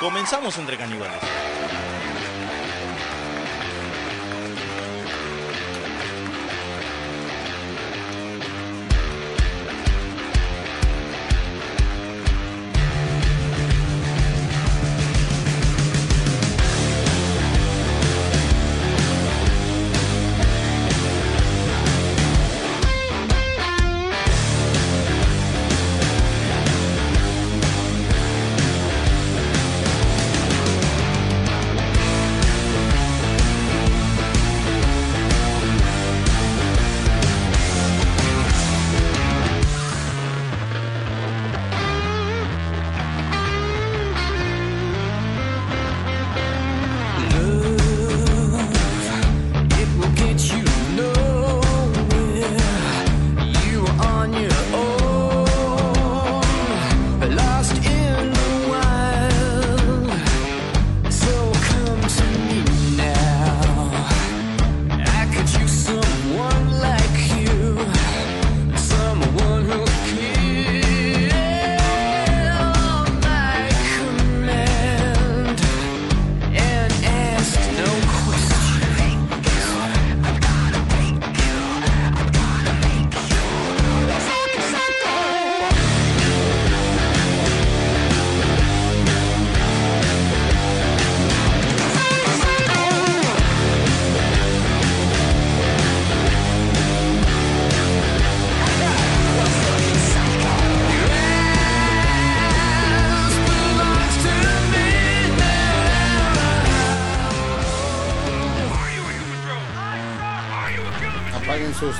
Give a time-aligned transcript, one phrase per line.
[0.00, 1.20] Comenzamos entre caníbales.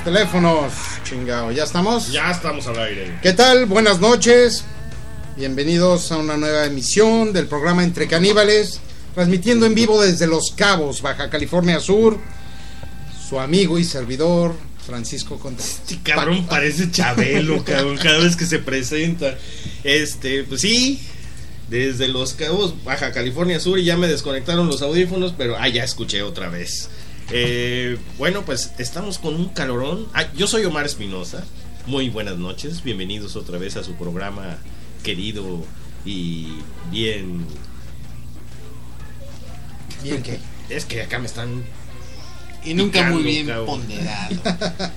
[0.03, 1.51] Teléfonos, chingado.
[1.51, 2.11] ¿Ya estamos?
[2.11, 3.19] Ya estamos al aire.
[3.21, 3.65] ¿Qué tal?
[3.67, 4.63] Buenas noches.
[5.37, 8.79] Bienvenidos a una nueva emisión del programa Entre Caníbales,
[9.13, 12.17] transmitiendo en vivo desde Los Cabos, Baja California Sur.
[13.29, 14.55] Su amigo y servidor,
[14.85, 15.81] Francisco Contreras.
[15.83, 19.37] Este cabrón parece Chabelo, cabrón, cada vez que se presenta.
[19.83, 20.99] Este, pues sí,
[21.69, 25.83] desde Los Cabos, Baja California Sur, y ya me desconectaron los audífonos, pero ah, ya
[25.83, 26.89] escuché otra vez.
[27.33, 30.07] Eh, bueno, pues estamos con un calorón.
[30.13, 31.45] Ah, yo soy Omar Espinosa.
[31.85, 32.83] Muy buenas noches.
[32.83, 34.57] Bienvenidos otra vez a su programa
[35.01, 35.63] querido
[36.05, 36.49] y
[36.91, 37.45] bien.
[40.03, 40.39] ¿Bien qué?
[40.69, 41.63] Es que acá me están.
[42.65, 44.35] Y nunca muy bien ponderado.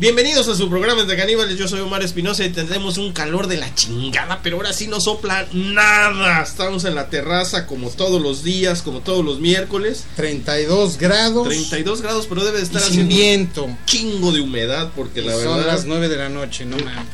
[0.00, 3.56] Bienvenidos a su programa de caníbales, yo soy Omar Espinosa y tendremos un calor de
[3.56, 6.40] la chingada, pero ahora sí no sopla nada.
[6.40, 10.04] Estamos en la terraza como todos los días, como todos los miércoles.
[10.14, 11.48] 32 grados.
[11.48, 13.64] 32 grados, pero debe de estar sin viento.
[13.64, 15.54] Un chingo de humedad porque la verdad...
[15.56, 17.04] Son las 9 de la noche, no mames.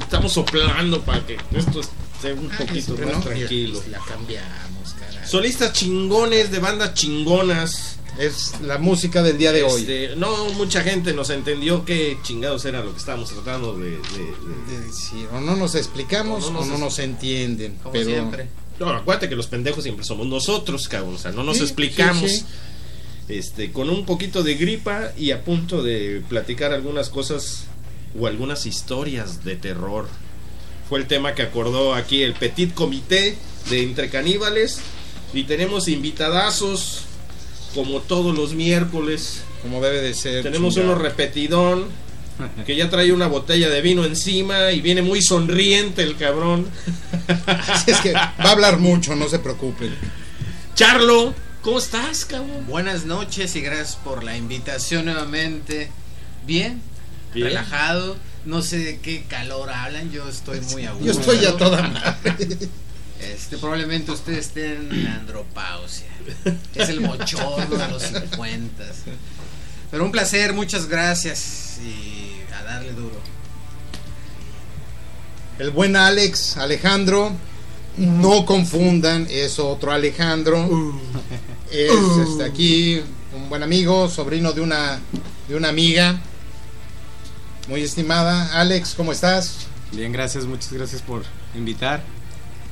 [0.00, 3.82] Estamos soplando para que esto esté un poquito más tranquilo.
[3.90, 5.28] La cambiamos, carajo.
[5.28, 9.80] Solistas chingones de bandas chingonas es la música del día de hoy.
[9.80, 13.98] Este, no mucha gente nos entendió qué chingados era lo que estábamos tratando de,
[14.86, 15.28] decir.
[15.32, 17.78] O no nos explicamos o no nos, entienden.
[17.92, 18.48] pero siempre.
[18.78, 21.14] No, acuérdate que los pendejos siempre somos nosotros, cabrón.
[21.14, 22.44] O sea, no nos explicamos.
[23.28, 27.64] Este, con un poquito de gripa y a punto de platicar algunas cosas
[28.18, 30.08] o algunas historias de terror.
[30.88, 33.36] Fue el tema que acordó aquí el Petit Comité
[33.68, 34.78] de Entre Caníbales.
[35.34, 37.06] Y tenemos invitadazos
[37.74, 39.42] como todos los miércoles.
[39.62, 40.42] Como debe de ser.
[40.42, 41.86] Tenemos uno repetidón
[42.66, 46.66] que ya trae una botella de vino encima y viene muy sonriente el cabrón.
[47.46, 49.94] Así es que va a hablar mucho, no se preocupen.
[50.74, 52.66] Charlo, ¿cómo estás, cabrón?
[52.66, 55.90] Buenas noches y gracias por la invitación nuevamente.
[56.46, 56.80] Bien,
[57.32, 58.16] relajado.
[58.44, 62.58] No sé de qué calor hablan, yo estoy muy a Yo estoy ya toda madre.
[63.20, 66.06] Este, probablemente ustedes estén en andropausia.
[66.74, 68.84] Es el mochorno de los 50.
[69.90, 73.20] Pero un placer, muchas gracias y a darle duro.
[75.58, 77.32] El buen Alex, Alejandro,
[77.96, 81.00] no confundan, es otro Alejandro.
[81.70, 81.90] Es
[82.28, 83.00] este, aquí
[83.34, 85.00] un buen amigo, sobrino de una,
[85.48, 86.20] de una amiga
[87.68, 88.60] muy estimada.
[88.60, 89.66] Alex, ¿cómo estás?
[89.92, 91.24] Bien, gracias, muchas gracias por
[91.54, 92.02] invitar.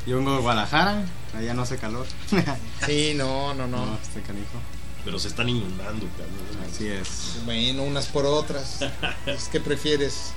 [0.07, 1.05] Yo vengo de Guadalajara,
[1.35, 2.07] allá no hace calor.
[2.87, 3.87] sí, no, no, no.
[3.87, 4.61] No, este canijo.
[5.05, 6.71] Pero se están inundando, cabrón.
[6.71, 7.37] Así es.
[7.45, 8.81] Bueno, unas por otras.
[9.53, 10.33] ¿Qué prefieres?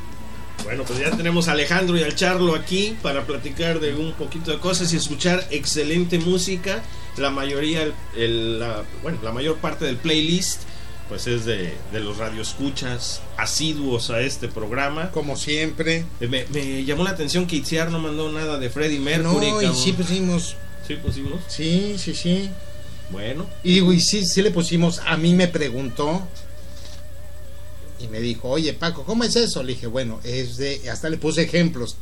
[0.63, 4.51] Bueno, pues ya tenemos a Alejandro y al Charlo aquí para platicar de un poquito
[4.51, 6.81] de cosas y escuchar excelente música.
[7.17, 10.63] La mayoría, el, la, bueno, la mayor parte del playlist
[11.09, 15.11] pues es de, de los radioescuchas asiduos a este programa.
[15.11, 16.05] Como siempre.
[16.19, 19.51] Eh, me, llamó la atención que Itziar no mandó nada de Freddie Mercury.
[19.51, 20.55] No, y sí pusimos
[20.87, 21.41] Sí pusimos.
[21.49, 22.49] Sí, sí, sí.
[23.11, 23.45] Bueno.
[23.63, 26.25] Y digo, y sí, sí le pusimos, a mí me preguntó
[27.99, 29.63] y me dijo, oye Paco, ¿cómo es eso?
[29.63, 31.97] Le dije, bueno, es de, hasta le puse ejemplos,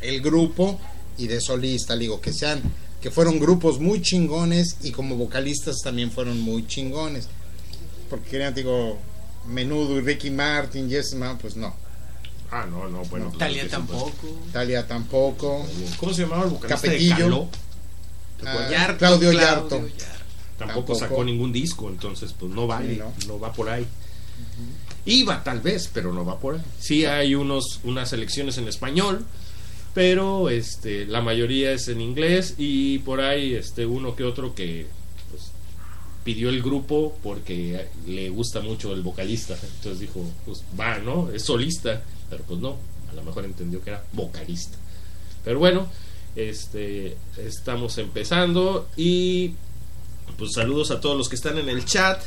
[0.00, 0.80] el grupo
[1.16, 2.62] y de solista, le digo, que sean,
[3.00, 7.28] que fueron grupos muy chingones y como vocalistas también fueron muy chingones.
[8.08, 8.98] Porque querían, digo,
[9.46, 11.74] Menudo y Ricky Martin, Yes Man, pues no.
[12.50, 13.26] Ah, no, no, bueno.
[13.26, 13.38] No.
[13.38, 14.12] pues, pues, tampoco.
[14.52, 15.66] Talia tampoco.
[15.98, 17.14] ¿Cómo se llamaba el vocalista Capetillo.
[17.16, 17.48] de Caló?
[18.40, 18.70] ¿Te Ah, acuerdas?
[18.70, 19.76] Yarto, Claudio Yarto.
[19.76, 19.94] Yarto.
[20.58, 20.94] Tampoco, tampoco.
[20.98, 23.12] sacó ningún disco, entonces pues no vale, Sí, no.
[23.34, 23.38] ¿no?
[23.40, 23.86] va por ahí.
[25.04, 26.60] Iba tal vez, pero no va por ahí.
[26.80, 29.24] Sí hay unos unas selecciones en español,
[29.94, 34.86] pero este la mayoría es en inglés y por ahí este uno que otro que
[36.28, 41.30] pidió el grupo porque le gusta mucho el vocalista, entonces dijo, pues va, ¿no?
[41.30, 42.76] Es solista, pero pues no,
[43.10, 44.76] a lo mejor entendió que era vocalista.
[45.42, 45.88] Pero bueno,
[46.36, 49.54] este estamos empezando y
[50.36, 52.20] pues saludos a todos los que están en el chat.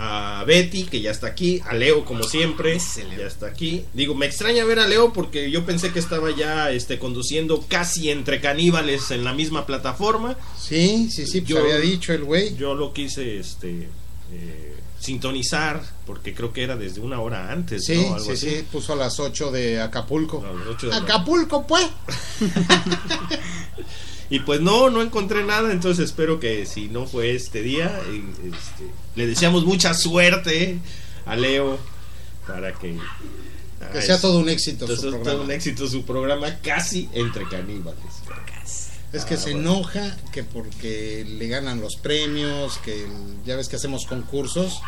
[0.00, 1.60] A Betty, que ya está aquí.
[1.66, 2.78] A Leo, como siempre.
[3.18, 3.84] Ya está aquí.
[3.94, 8.10] Digo, me extraña ver a Leo porque yo pensé que estaba ya este, conduciendo casi
[8.10, 10.36] entre caníbales en la misma plataforma.
[10.56, 12.54] Sí, sí, sí, pues Yo- había dicho el güey.
[12.56, 13.88] Yo lo quise este,
[14.32, 17.84] eh, sintonizar porque creo que era desde una hora antes.
[17.84, 18.14] Sí, ¿no?
[18.14, 18.50] Algo sí, así.
[18.50, 20.40] sí, puso a las 8 de Acapulco.
[20.42, 21.86] No, a las ocho de la- Acapulco, pues.
[24.30, 28.22] Y pues no, no encontré nada, entonces espero que si no fue este día, eh,
[28.44, 28.84] este,
[29.16, 30.78] le deseamos mucha suerte
[31.26, 31.78] a Leo
[32.46, 32.98] para que...
[33.92, 35.44] Que ah, sea todo un éxito entonces, su todo programa.
[35.44, 38.02] un éxito su programa, casi entre caníbales.
[39.12, 39.70] Es que Ah, se bueno.
[39.72, 43.06] enoja que porque le ganan los premios, que
[43.46, 44.80] ya ves que hacemos concursos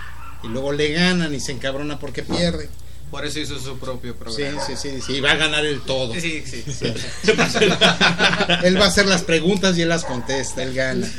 [0.43, 2.69] y luego le ganan y se encabrona porque pierde.
[3.11, 4.63] Por eso hizo su propio Sí, programa.
[4.65, 6.15] sí, sí, sí, va a ganar el todo.
[6.15, 6.87] Sí, sí, sí.
[8.63, 11.11] Él va a hacer las preguntas y él las contesta, él gana.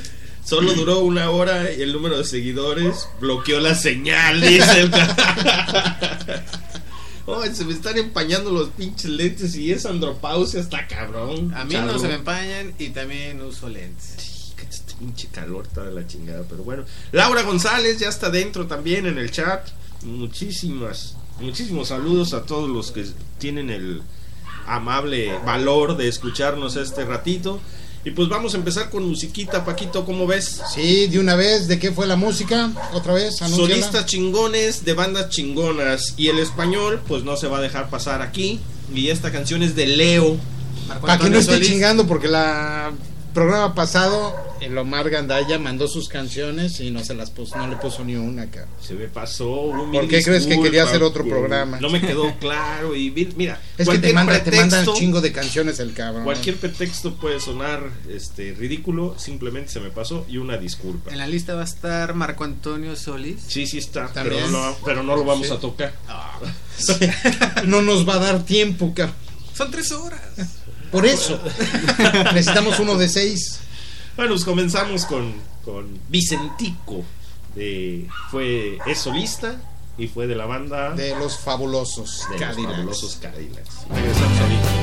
[0.46, 4.92] Solo duró una hora y el número de seguidores bloqueó la señal, dice el...
[7.54, 11.54] Se me están empañando los pinches lentes y esa andropausia está cabrón.
[11.54, 14.54] A mí no se me empañan y también uso lentes.
[14.58, 16.84] Que este pinche calor está de la chingada, pero bueno.
[17.14, 19.66] Laura González ya está dentro también en el chat.
[20.04, 23.06] Muchísimas, muchísimos saludos a todos los que
[23.38, 24.02] tienen el
[24.68, 27.60] amable valor de escucharnos este ratito.
[28.04, 30.60] Y pues vamos a empezar con musiquita, Paquito, ¿cómo ves?
[30.74, 32.72] Sí, de una vez, ¿de qué fue la música?
[32.94, 33.70] Otra vez, anúnciala.
[33.70, 36.16] Solistas chingones de bandas chingonas.
[36.18, 38.60] Y el español, pues no se va a dejar pasar aquí.
[38.94, 40.38] Y esta canción es de Leo.
[41.00, 41.70] Para que no esté Solís.
[41.70, 42.92] chingando, porque la
[43.32, 47.76] programa pasado el Omar Gandaya mandó sus canciones y no se las puso, no le
[47.78, 48.70] puso ni una, cabrón.
[48.80, 49.50] Se me pasó.
[49.50, 51.80] un ¿Por qué crees que quería hacer otro programa?
[51.80, 52.96] No me quedó claro.
[52.96, 55.94] Y mira, Es que te cualquier manda, te manda un pretexto- chingo de canciones el
[55.94, 56.24] cabrón.
[56.26, 61.12] Cualquier pretexto puede sonar este ridículo, simplemente se me pasó y una disculpa.
[61.12, 63.42] En la lista va a estar Marco Antonio Solís.
[63.48, 65.54] Sí, sí está, pero no, lo- pero no lo vamos Sí.
[65.54, 65.94] a tocar.
[66.78, 66.94] Sí.
[67.66, 69.16] No nos va a dar tiempo, cabrón.
[69.54, 70.20] Son tres horas.
[70.92, 71.40] Por eso.
[72.34, 73.60] Necesitamos uno de seis.
[74.16, 75.34] Bueno, pues comenzamos con,
[75.64, 77.04] con Vicentico.
[77.56, 79.60] De, fue, es solista
[79.98, 82.76] y fue de la banda de, De los fabulosos los Cadillacs.
[82.76, 83.76] fabulosos Cadillacs.
[83.90, 84.81] Regresamos ahorita.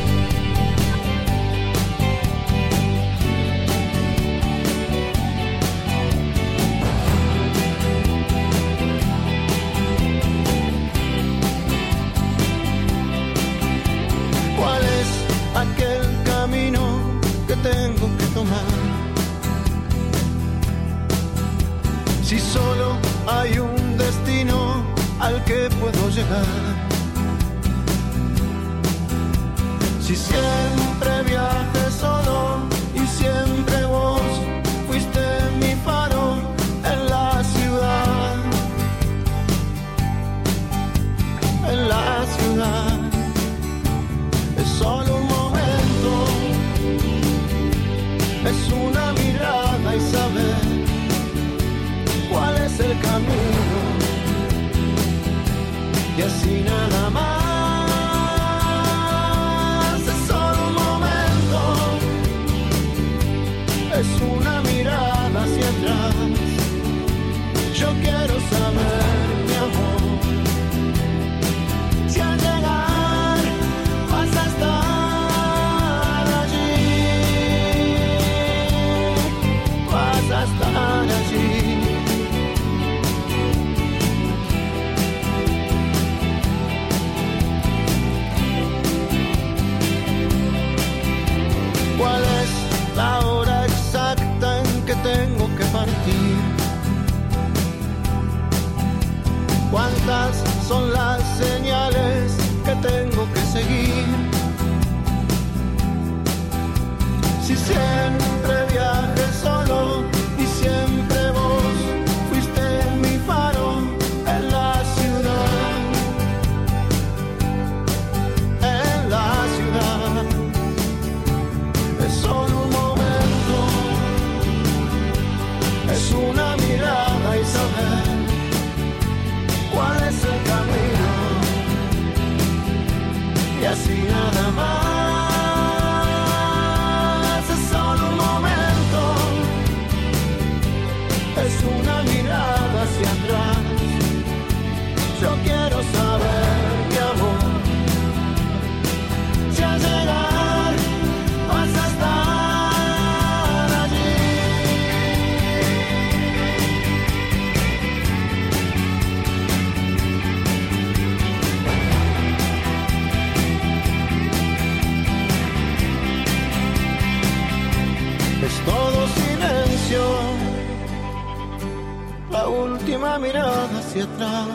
[172.99, 174.49] Última mirada hacia atrás,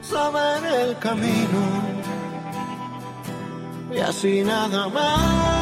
[0.00, 1.60] saber el camino
[3.94, 5.57] y así nada más.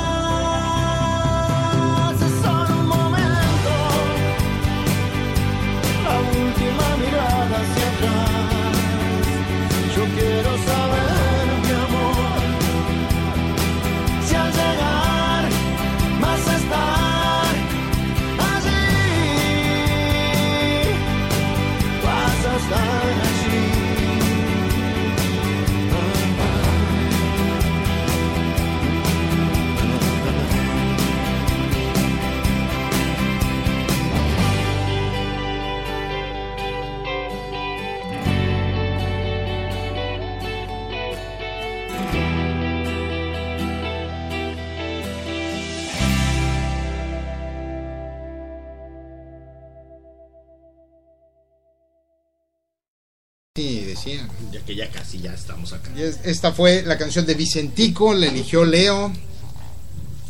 [54.67, 55.91] Que ya casi ya estamos acá.
[55.97, 59.13] Y es- esta fue la canción de Vicentico, la eligió Leo.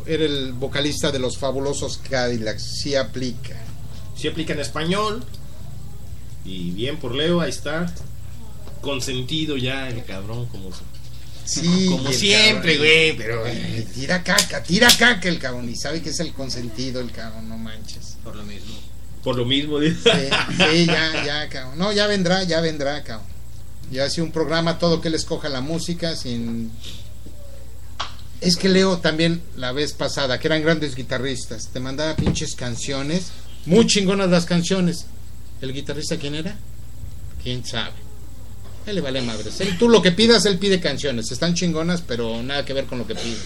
[0.07, 2.63] Era el vocalista de los fabulosos Cadillacs.
[2.83, 3.57] Sí aplica.
[4.17, 5.25] Si aplica en español.
[6.45, 7.93] Y bien por Leo, ahí está.
[8.83, 10.71] Consentido ya el cabrón, como,
[11.45, 13.17] Sí, siempre, güey.
[13.17, 15.69] Pero Ay, Tira caca, tira caca el cabrón.
[15.69, 18.17] Y sabe que es el consentido el cabrón, no manches.
[18.23, 18.75] Por lo mismo.
[19.25, 19.81] por lo mismo.
[19.81, 21.79] Sí, sí, ya, ya, cabrón.
[21.79, 23.27] No, ya vendrá, ya vendrá, cabrón.
[23.91, 26.71] Ya hace un programa todo que él escoja la música sin...
[28.41, 33.29] Es que Leo también la vez pasada, que eran grandes guitarristas, te mandaba pinches canciones,
[33.65, 35.07] muy chingonas las canciones.
[35.61, 36.57] ¿El guitarrista quién era?
[37.43, 37.95] ¿Quién sabe?
[38.87, 39.61] Él le vale madres.
[39.61, 41.33] Él, tú lo que pidas, él pide canciones.
[41.33, 43.37] Están chingonas, pero nada que ver con lo que pide.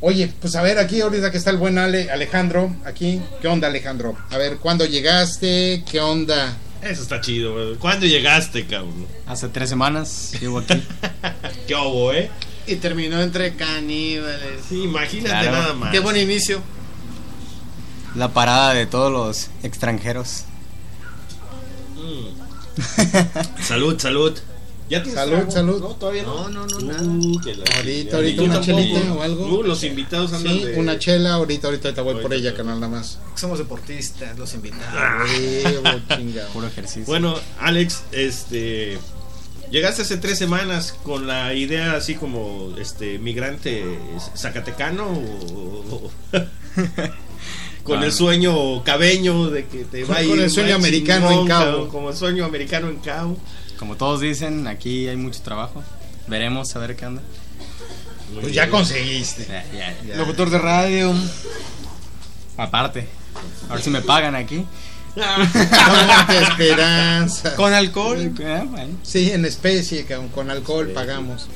[0.00, 3.66] Oye, pues a ver, aquí ahorita que está el buen Ale, Alejandro, aquí, ¿qué onda
[3.66, 4.16] Alejandro?
[4.30, 5.82] A ver, ¿cuándo llegaste?
[5.90, 6.56] ¿Qué onda?
[6.82, 7.74] Eso está chido, güey.
[7.76, 9.06] ¿Cuándo llegaste, cabrón?
[9.26, 10.80] Hace tres semanas llevo aquí.
[11.66, 12.30] ¿Qué hubo, eh?
[12.66, 14.64] Y terminó entre caníbales.
[14.68, 15.52] Sí, imagínate Claro.
[15.52, 15.90] nada más.
[15.90, 16.60] Qué buen inicio.
[18.14, 20.44] La parada de todos los extranjeros.
[21.96, 23.62] Mm.
[23.62, 24.38] salud, salud.
[24.88, 25.50] ¿Ya tienes Salud, trago?
[25.50, 25.80] salud.
[25.80, 26.48] No, todavía no.
[26.48, 27.76] No, no, no, Uh, nada.
[27.76, 29.58] Ahorita, ahorita una chelita o algo.
[29.58, 30.76] Uh, los invitados andan Sí, de...
[30.78, 33.18] una chela, ahorita, ahorita te voy por Ahorita ella, canal nada más.
[33.34, 35.30] Somos deportistas, los invitados.
[35.30, 35.82] Huevo,
[36.16, 36.48] chingado.
[36.52, 37.04] Puro ejercicio.
[37.06, 38.98] Bueno, Alex, este...
[39.70, 43.84] Llegaste hace tres semanas con la idea así como este migrante
[44.34, 46.10] zacatecano o, o-
[47.82, 48.06] con Ah.
[48.06, 51.88] el sueño cabeño de que te va a ir Con el sueño americano en Cabo.
[51.88, 53.36] como el sueño americano en Cabo.
[53.78, 55.82] Como todos dicen, aquí hay mucho trabajo.
[56.26, 57.22] Veremos a ver qué onda.
[58.32, 59.46] Muy Pues ya conseguiste.
[59.46, 60.16] Ya, ya, ya.
[60.16, 61.14] Locutor de radio.
[62.56, 63.08] Aparte.
[63.68, 64.64] A ver si me pagan aquí.
[65.14, 67.56] Con esperanza.
[67.56, 68.32] Con alcohol.
[68.44, 68.98] Ah, bueno.
[69.02, 71.48] Sí, en especie, con alcohol pagamos.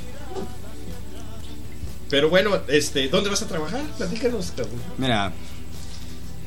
[2.09, 3.83] Pero bueno, este, ¿dónde vas a trabajar?
[3.97, 4.83] Platícanos, cabrón.
[4.99, 5.33] Mira,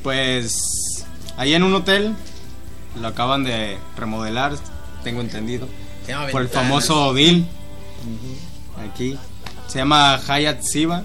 [0.03, 1.03] pues
[1.37, 2.13] ahí en un hotel
[3.01, 4.53] lo acaban de remodelar,
[5.05, 5.67] tengo entendido,
[6.05, 7.45] Se llama por el famoso Bill.
[8.91, 9.17] Aquí
[9.67, 11.03] se llama Hayat Siva.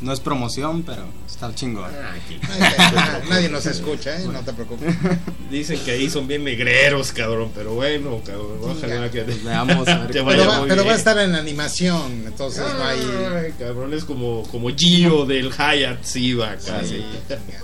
[0.00, 1.90] No es promoción, pero está chingón.
[1.94, 2.38] Ah, aquí.
[2.60, 4.26] Ay, Nadie nos escucha, ¿eh?
[4.26, 4.94] No te preocupes.
[5.50, 9.98] Dicen que ahí son bien negreros, cabrón, pero bueno, cabrón, ojalá que Pues veamos a
[10.00, 13.00] ver Te vaya Pero va, pero va a estar en animación, entonces no hay.
[13.44, 17.02] Ay, cabrón, es como, como Gio del Hayat Siva, casi.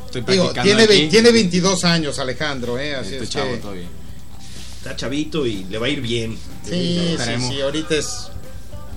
[0.06, 1.08] Estoy Digo, tiene, aquí.
[1.10, 2.94] tiene 22 años Alejandro, ¿eh?
[2.94, 3.56] Así Estoy es chavo que.
[3.58, 3.88] todavía.
[4.80, 6.38] Está chavito y le va a ir bien.
[6.64, 8.28] Sí, sí, sí, ahorita es.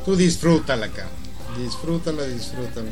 [0.05, 1.07] Tú disfrútala acá.
[1.61, 2.89] Disfrútala, disfrútala.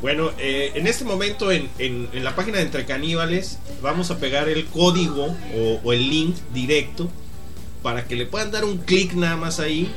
[0.00, 4.18] Bueno, eh, en este momento en, en- en la página de Entre Caníbales vamos a
[4.18, 7.08] pegar el código o, o el link directo
[7.82, 9.88] para que le puedan dar un clic nada más ahí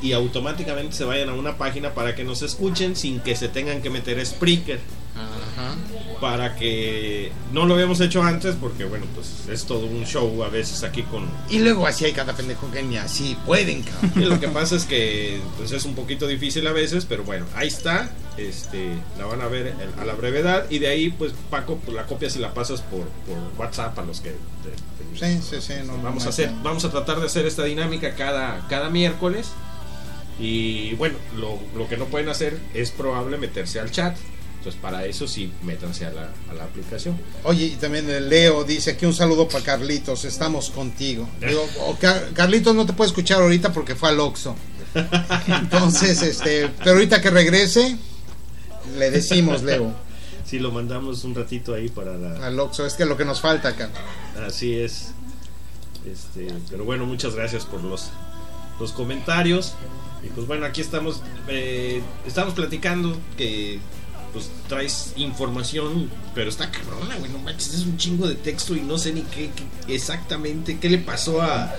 [0.00, 3.82] y automáticamente se vayan a una página para que nos escuchen sin que se tengan
[3.82, 4.78] que meter Spreaker.
[5.24, 5.74] Ajá.
[6.20, 10.48] Para que no lo habíamos hecho antes porque bueno, pues es todo un show a
[10.48, 11.28] veces aquí con...
[11.48, 14.12] Y luego así hay cada pendejo que ni así pueden, cabrón.
[14.16, 17.46] Y lo que pasa es que pues es un poquito difícil a veces, pero bueno,
[17.54, 18.10] ahí está.
[18.36, 22.06] Este, la van a ver a la brevedad y de ahí pues Paco pues, la
[22.06, 25.74] copias y la pasas por, por WhatsApp a los que te- te- Sí, sí, sí.
[25.86, 29.48] No, vamos no a hacer vamos a tratar de hacer esta dinámica cada cada miércoles
[30.38, 34.16] y bueno lo, lo que no pueden hacer es probable meterse al chat
[34.60, 38.90] entonces para eso sí métanse a la, a la aplicación Oye, y también Leo dice
[38.90, 41.26] aquí un saludo para Carlitos, estamos contigo.
[41.40, 44.54] Digo, o Car- Carlitos no te puede escuchar ahorita porque fue al Oxxo.
[45.46, 47.96] Entonces, este, pero ahorita que regrese,
[48.98, 49.92] le decimos, Leo,
[50.44, 53.40] sí lo mandamos un ratito ahí para la al Oxxo, es que lo que nos
[53.40, 53.88] falta acá.
[54.46, 55.12] así es
[56.04, 58.10] Este, pero bueno, muchas gracias por los,
[58.78, 59.74] los comentarios.
[60.22, 63.78] Y pues bueno, aquí estamos, eh, estamos platicando que
[64.32, 68.80] pues traes información, pero está cabrona, güey, no manches, es un chingo de texto y
[68.80, 71.74] no sé ni qué, qué- exactamente, qué le pasó a...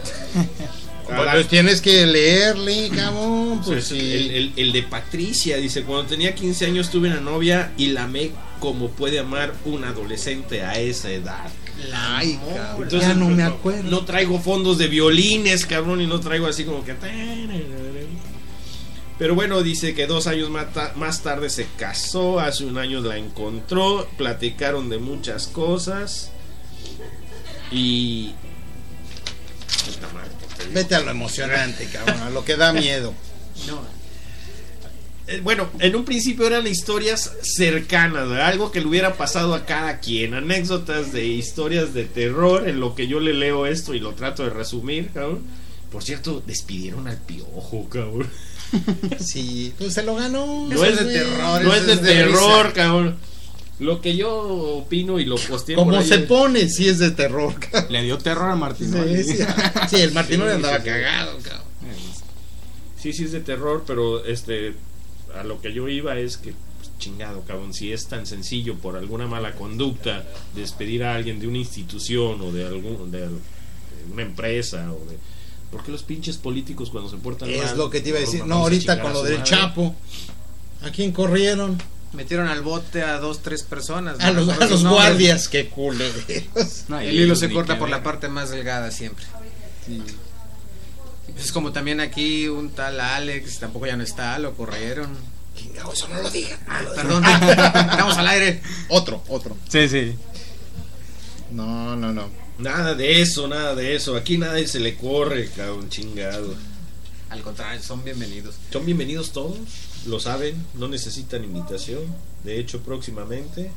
[1.10, 3.58] la- Pues tienes que leerle, cabrón.
[3.66, 4.00] Pues pues, sí.
[4.00, 8.04] el, el- el de Patricia dice, cuando tenía 15 años tuve una novia y la
[8.04, 11.50] amé como puede amar un adolescente a esa edad.
[11.94, 12.84] Ay, cabrón.
[12.84, 13.90] Entonces, ya no me pues, acuerdo.
[13.90, 16.94] No traigo fondos de violines, cabrón, y no traigo así como que...
[19.22, 24.08] Pero bueno, dice que dos años más tarde se casó, hace un año la encontró,
[24.18, 26.32] platicaron de muchas cosas
[27.72, 28.34] y...
[30.74, 33.14] Vete a lo emocionante, cabrón, a lo que da miedo.
[33.68, 33.84] No,
[35.28, 38.48] Eh, Bueno, en un principio eran historias cercanas, ¿verdad?
[38.48, 42.96] algo que le hubiera pasado a cada quien, anécdotas de historias de terror, en lo
[42.96, 45.61] que yo le leo esto y lo trato de resumir, cabrón.
[45.92, 48.28] Por cierto, despidieron al piojo, cabrón.
[49.20, 50.68] Sí, pues se lo ganó.
[50.70, 52.74] No es de terror, No es de es de terror, risa.
[52.74, 53.18] cabrón.
[53.80, 57.12] Lo que yo opino y lo posteé por Como se es- pone, sí es de
[57.12, 57.92] terror, cabrón.
[57.92, 58.94] Le dio terror a Martín.
[58.94, 59.38] Sí, sí.
[59.90, 61.66] Sí, el Martino Sí, andaba cagado, cabrón.
[62.98, 64.76] Sí, sí es de terror, pero este
[65.36, 68.96] a lo que yo iba es que pues, chingado, cabrón, si es tan sencillo por
[68.98, 70.26] alguna mala conducta
[70.56, 73.28] despedir a alguien de una institución o de algún de, de
[74.14, 75.18] una empresa o de
[75.72, 77.66] ¿Por qué los pinches políticos cuando se portan mal?
[77.66, 78.46] Es lo que te iba a decir.
[78.46, 79.50] No, ahorita con a lo del madre?
[79.50, 79.96] Chapo.
[80.84, 81.78] ¿A quién corrieron?
[82.14, 84.20] metieron al bote a dos, tres personas.
[84.20, 85.06] A no los, recuerdo a los nombres.
[85.06, 86.24] guardias, qué culeros.
[86.90, 88.04] No, El hilo se corta por la ver.
[88.04, 89.26] parte más delgada siempre.
[89.88, 95.10] Y pues es como también aquí un tal Alex, tampoco ya no está, lo corrieron.
[95.58, 96.60] Chingado, eso no lo digan.
[96.68, 97.24] no lo Perdón,
[97.92, 98.62] estamos al aire.
[98.90, 99.56] Otro, otro.
[99.70, 100.16] Sí, sí.
[101.52, 102.41] No, no, no.
[102.62, 104.16] Nada de eso, nada de eso.
[104.16, 106.54] Aquí nadie se le corre, cabrón, chingado.
[107.30, 108.56] Al contrario, son bienvenidos.
[108.72, 109.58] Son bienvenidos todos,
[110.06, 112.02] lo saben, no necesitan invitación.
[112.44, 113.72] De hecho, próximamente,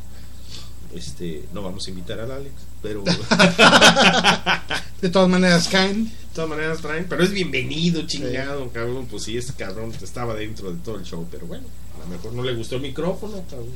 [0.95, 3.13] este, no vamos a invitar al Alex, pero de
[5.01, 6.11] De todas maneras, caen.
[6.35, 9.07] todas maneras traen, pero es bienvenido, chingado, cabrón.
[9.11, 11.65] Pues sí, este cabrón estaba dentro de todo el show, pero bueno,
[11.97, 13.71] a lo mejor no le gustó el micrófono, cabrón.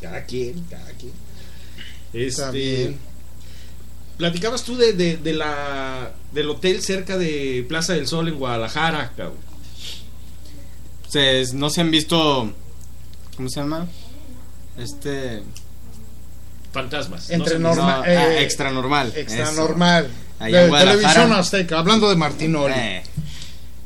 [0.00, 1.12] Cada quien, cada quien.
[2.12, 2.98] Está Este, bien.
[4.20, 9.12] Platicabas tú de, de, de la del hotel cerca de Plaza del Sol en Guadalajara,
[9.16, 9.38] cabrón.
[11.54, 12.52] No se han visto.
[13.36, 13.88] ¿Cómo se llama?
[14.78, 15.42] Este.
[16.72, 17.30] Fantasmas.
[17.30, 19.12] Entre no sé, norma- no, eh, ah, extra normal.
[19.16, 19.54] Extra eso.
[19.54, 20.08] normal.
[20.38, 22.74] Allá de televisión azteca, hablando de Martinoli.
[22.76, 23.02] Eh,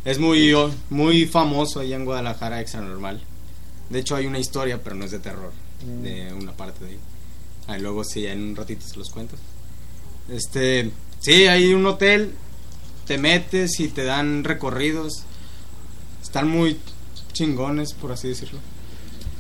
[0.05, 0.55] es muy,
[0.91, 3.23] muy famoso allá en Guadalajara, extra normal.
[3.89, 5.53] De hecho, hay una historia, pero no es de terror.
[6.03, 6.99] De una parte de ahí.
[7.69, 9.37] Ahí luego, sí, en un ratito se los cuento.
[10.29, 10.91] Este.
[11.21, 12.33] Sí, hay un hotel.
[13.07, 15.23] Te metes y te dan recorridos.
[16.23, 16.79] Están muy
[17.33, 18.59] chingones, por así decirlo.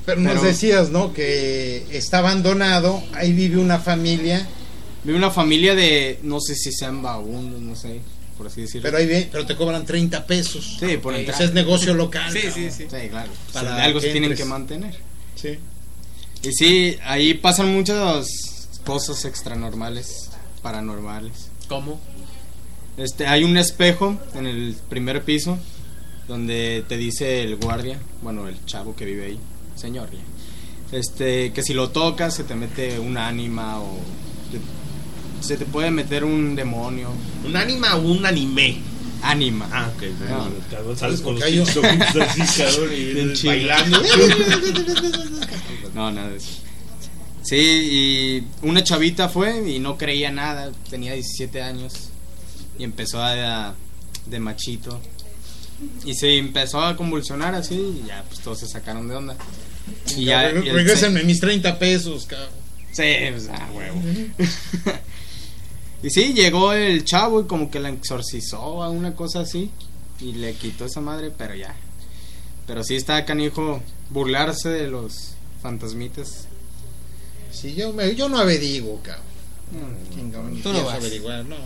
[0.04, 1.14] Pero nos decías, ¿no?
[1.14, 4.46] Que está abandonado, ahí vive una familia,
[5.02, 6.18] Vive una familia de.
[6.22, 8.00] No sé si sean vagabundos, no sé,
[8.38, 8.82] por así decirlo.
[8.84, 10.76] pero ahí vi- pero te cobran 30 pesos.
[10.80, 11.34] Sí, por entrar.
[11.34, 12.32] ese es negocio local.
[12.32, 12.84] Sí, sí, sí.
[12.90, 13.30] Sí, claro.
[13.52, 14.94] Para de algo se tienen que mantener.
[15.36, 15.58] Sí.
[16.42, 18.26] Y sí, ahí pasan muchas
[18.84, 20.30] cosas extranormales,
[20.64, 21.50] paranormales.
[21.68, 22.00] ¿Cómo?
[22.96, 25.58] Este, hay un espejo en el primer piso
[26.26, 29.38] donde te dice el guardia, bueno, el chavo que vive ahí,
[29.76, 30.08] señor,
[30.90, 33.98] este, que si lo tocas se te mete un ánima o
[34.50, 37.10] te- se te puede meter un demonio,
[37.44, 38.78] ¿Un anima o un anime?
[39.22, 39.68] ánima.
[39.72, 40.02] Ah, ok.
[40.28, 40.48] No.
[40.70, 41.62] Cabrón, sales con los así,
[42.62, 44.02] cabrón, y bailando.
[45.94, 46.48] No, nada de eso.
[47.44, 52.08] Sí, y una chavita fue y no creía nada, tenía 17 años
[52.78, 53.74] y empezó a,
[54.26, 54.98] de machito
[56.06, 59.36] y se empezó a convulsionar así y ya pues todos se sacaron de onda.
[60.16, 60.52] Y ya,
[61.24, 62.48] mis 30 pesos, cabrón.
[62.92, 64.00] Sí, pues, ah, huevo.
[66.02, 69.70] y sí, llegó el chavo y como que la exorcizó a una cosa así
[70.20, 71.74] y le quitó esa madre, pero ya.
[72.66, 76.48] Pero sí está canijo burlarse de los fantasmitas.
[77.54, 79.24] Sí, yo, me, yo no averiguo, cabrón.
[80.14, 80.96] Chingón, ni Tú no vas.
[80.96, 81.56] averiguar, no.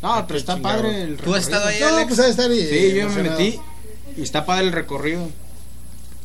[0.00, 0.76] No, pero está chingado.
[0.82, 2.14] padre el ¿Tú has estado ahí, No, Alex?
[2.14, 3.58] pues estar Sí, yo me metí
[4.16, 5.28] y está padre el recorrido.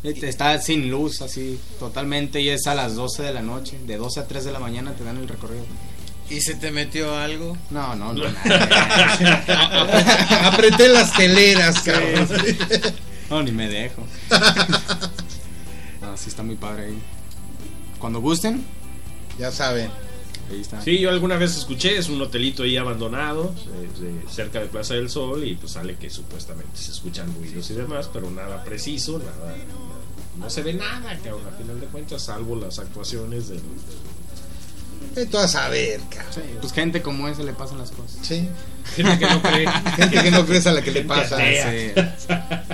[0.03, 3.79] Este, Está sin luz, así, totalmente, y es a las 12 de la noche.
[3.87, 5.63] De 12 a 3 de la mañana te dan el recorrido.
[6.29, 7.57] ¿Y se te metió algo?
[7.69, 8.23] No, no, no.
[8.29, 8.89] nada.
[10.53, 12.27] Apreté las teleras, cabrón.
[13.29, 14.03] No, ni me dejo.
[16.01, 17.01] No, sí está muy padre ahí.
[18.03, 18.61] Cuando gusten,
[19.39, 19.89] Ya saben.
[20.51, 20.81] Ahí está.
[20.81, 24.95] Sí, yo alguna vez escuché, es un hotelito ahí abandonado, eh, de- cerca de Plaza
[24.95, 29.19] del Sol, y pues sale que supuestamente se escuchan ruidos y demás, pero nada preciso,
[29.19, 29.55] nada,
[30.37, 33.61] no se ve nada, cabrón, a final de cuentas, salvo las actuaciones del...
[35.15, 36.33] Vete a saber, cabrón.
[36.33, 38.17] Sí, pues gente como esa le pasan las cosas.
[38.21, 38.49] Sí.
[38.97, 39.65] Gente que no cree.
[39.95, 41.37] Gente que no crees a la que le pasa.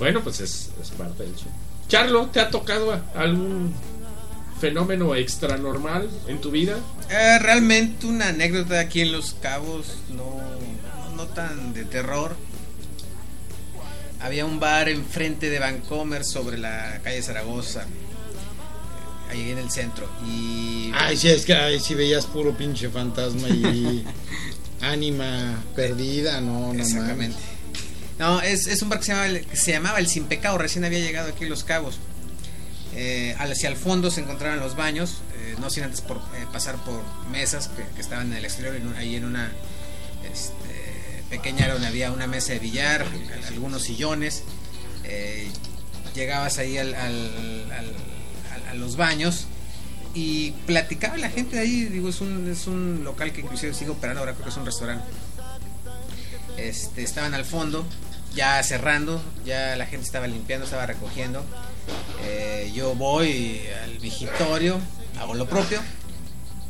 [0.00, 1.48] Bueno, pues es, es parte del show.
[1.88, 3.72] Charlo, ¿te ha tocado algún
[4.60, 6.78] fenómeno extra normal en tu vida?
[7.10, 10.24] Eh, realmente una anécdota aquí en Los Cabos, no,
[11.10, 12.36] no, no tan de terror.
[14.20, 20.08] Había un bar enfrente de Vancomer sobre la calle Zaragoza, eh, ahí en el centro.
[20.26, 24.04] Y Ay, sí, es que ay, si veías puro pinche fantasma y
[24.80, 27.36] ánima perdida, no, no Exactamente.
[27.36, 27.56] mames.
[28.18, 30.56] No, es, es un bar que se, llamaba, el- que se llamaba El Sin Pecado,
[30.56, 31.98] recién había llegado aquí a Los Cabos.
[32.98, 36.76] Eh, hacia el fondo se encontraban los baños, eh, no sin antes por, eh, pasar
[36.76, 39.52] por mesas que, estaban en el exterior, ahí en una
[40.32, 43.04] este, pequeña donde había una mesa de billar,
[43.48, 44.44] algunos sillones.
[45.04, 45.48] Eh,
[46.14, 47.94] llegabas ahí al, al- al-
[48.70, 49.44] a los baños
[50.14, 51.84] y platicaba la gente ahí.
[51.84, 54.64] Digo, es un, es un local que inclusive sigue operando, ahora creo que es un
[54.64, 55.04] restaurante.
[56.56, 57.84] Este, estaban al fondo,
[58.34, 61.44] ya cerrando, ya la gente estaba limpiando, estaba recogiendo.
[62.24, 64.78] Eh, yo voy al vigitorio,
[65.18, 65.80] hago lo propio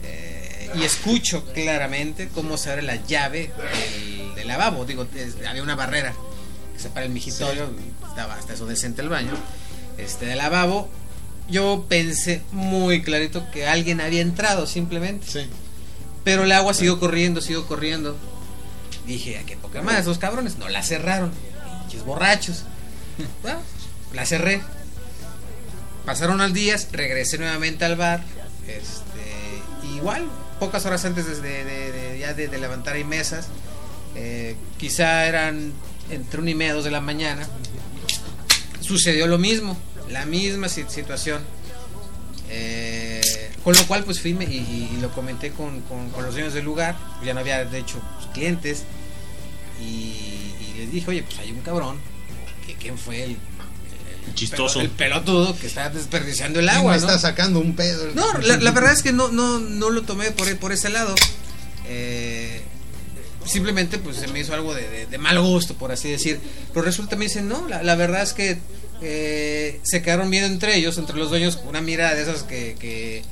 [0.02, 3.50] eh, y escucho claramente cómo se abre la llave
[3.98, 4.85] del, del lavabo.
[4.85, 6.14] Digo, es- había una barrera
[6.74, 7.70] que separa el vigitorio,
[8.09, 9.33] estaba hasta eso decente el baño.
[9.98, 10.88] Este, del lavabo,
[11.48, 15.26] yo pensé muy clarito que alguien había entrado simplemente.
[15.31, 15.46] Sí.
[16.24, 18.16] Pero el agua siguió corriendo, siguió corriendo.
[19.07, 20.00] Dije, ¿a qué poca más?
[20.00, 21.31] Esos cabrones no la cerraron.
[21.83, 22.64] Pinches borrachos.
[23.42, 23.61] Bueno,
[24.12, 24.61] la cerré.
[26.06, 28.22] Pasaron los días, regresé nuevamente al bar.
[28.68, 30.26] Este, igual,
[30.60, 33.48] pocas horas antes de, de- ya de, levantar ahí mesas.
[34.14, 35.72] eh, quizá eran
[36.10, 37.46] entre una y media, dos de la mañana.
[38.80, 39.76] Sucedió lo mismo,
[40.08, 41.42] la misma si- situación.
[42.48, 43.20] Eh,
[43.64, 46.32] con lo cual pues fui me- y, y- y lo comenté con, con- con los
[46.34, 48.84] dueños del lugar, ya no había de hecho pues, clientes
[49.80, 51.98] y, y les dije, oye pues hay un cabrón,
[52.64, 53.36] que ¿quién fue el
[54.34, 54.80] Chistoso.
[54.80, 56.92] pelo- el pelotudo que está desperdiciando el ¿Quién agua?
[56.94, 57.06] me ¿no?
[57.06, 58.08] está sacando un pedo.
[58.14, 61.14] No, la, la verdad es que no, no, no lo tomé por, por ese lado.
[61.88, 62.60] Eh,
[63.44, 66.40] simplemente pues se me hizo algo de, de- de mal gusto, por así decir.
[66.72, 68.58] Pero resulta, me dicen, no, la, la verdad es que
[69.02, 73.22] eh, se quedaron viendo entre ellos, entre los dueños, una mirada de esas que, que,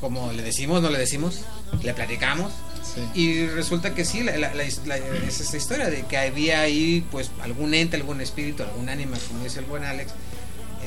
[0.00, 1.40] como le decimos, no le decimos,
[1.82, 2.52] le platicamos.
[3.14, 3.20] Sí.
[3.20, 4.96] Y resulta que sí, la, la- la- la-
[5.26, 9.44] es esta historia de que había ahí pues algún ente, algún espíritu, algún ánima, como
[9.44, 10.12] dice el buen Alex,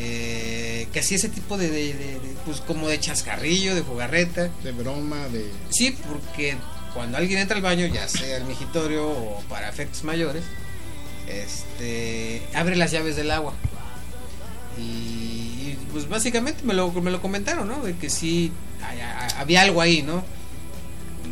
[0.01, 4.49] eh, que hacía ese tipo de, de- de- de, pues como de chascarrillo, de jugarreta.
[4.63, 5.51] De broma, de.
[5.69, 6.55] Sí, porque
[6.93, 10.43] cuando alguien entra al baño, ya sea el migitorio o para efectos mayores,
[11.27, 13.53] este abre las llaves del agua.
[14.77, 17.83] Y, y, pues básicamente me lo, me lo comentaron, ¿no?
[17.83, 20.23] De que sí hay- hay- había algo ahí, ¿no?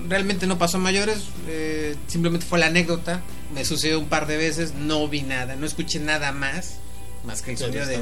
[0.10, 3.22] Realmente no pasó a mayores, eh, simplemente fue la anécdota.
[3.54, 6.76] Me sucedió un par de veces, no vi nada, no escuché nada más,
[7.26, 7.98] más que el sonido de,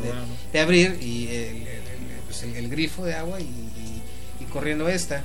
[0.51, 4.45] de- abrir y el, el- el- pues, el- el grifo de agua y, y- y
[4.45, 5.23] corriendo esta.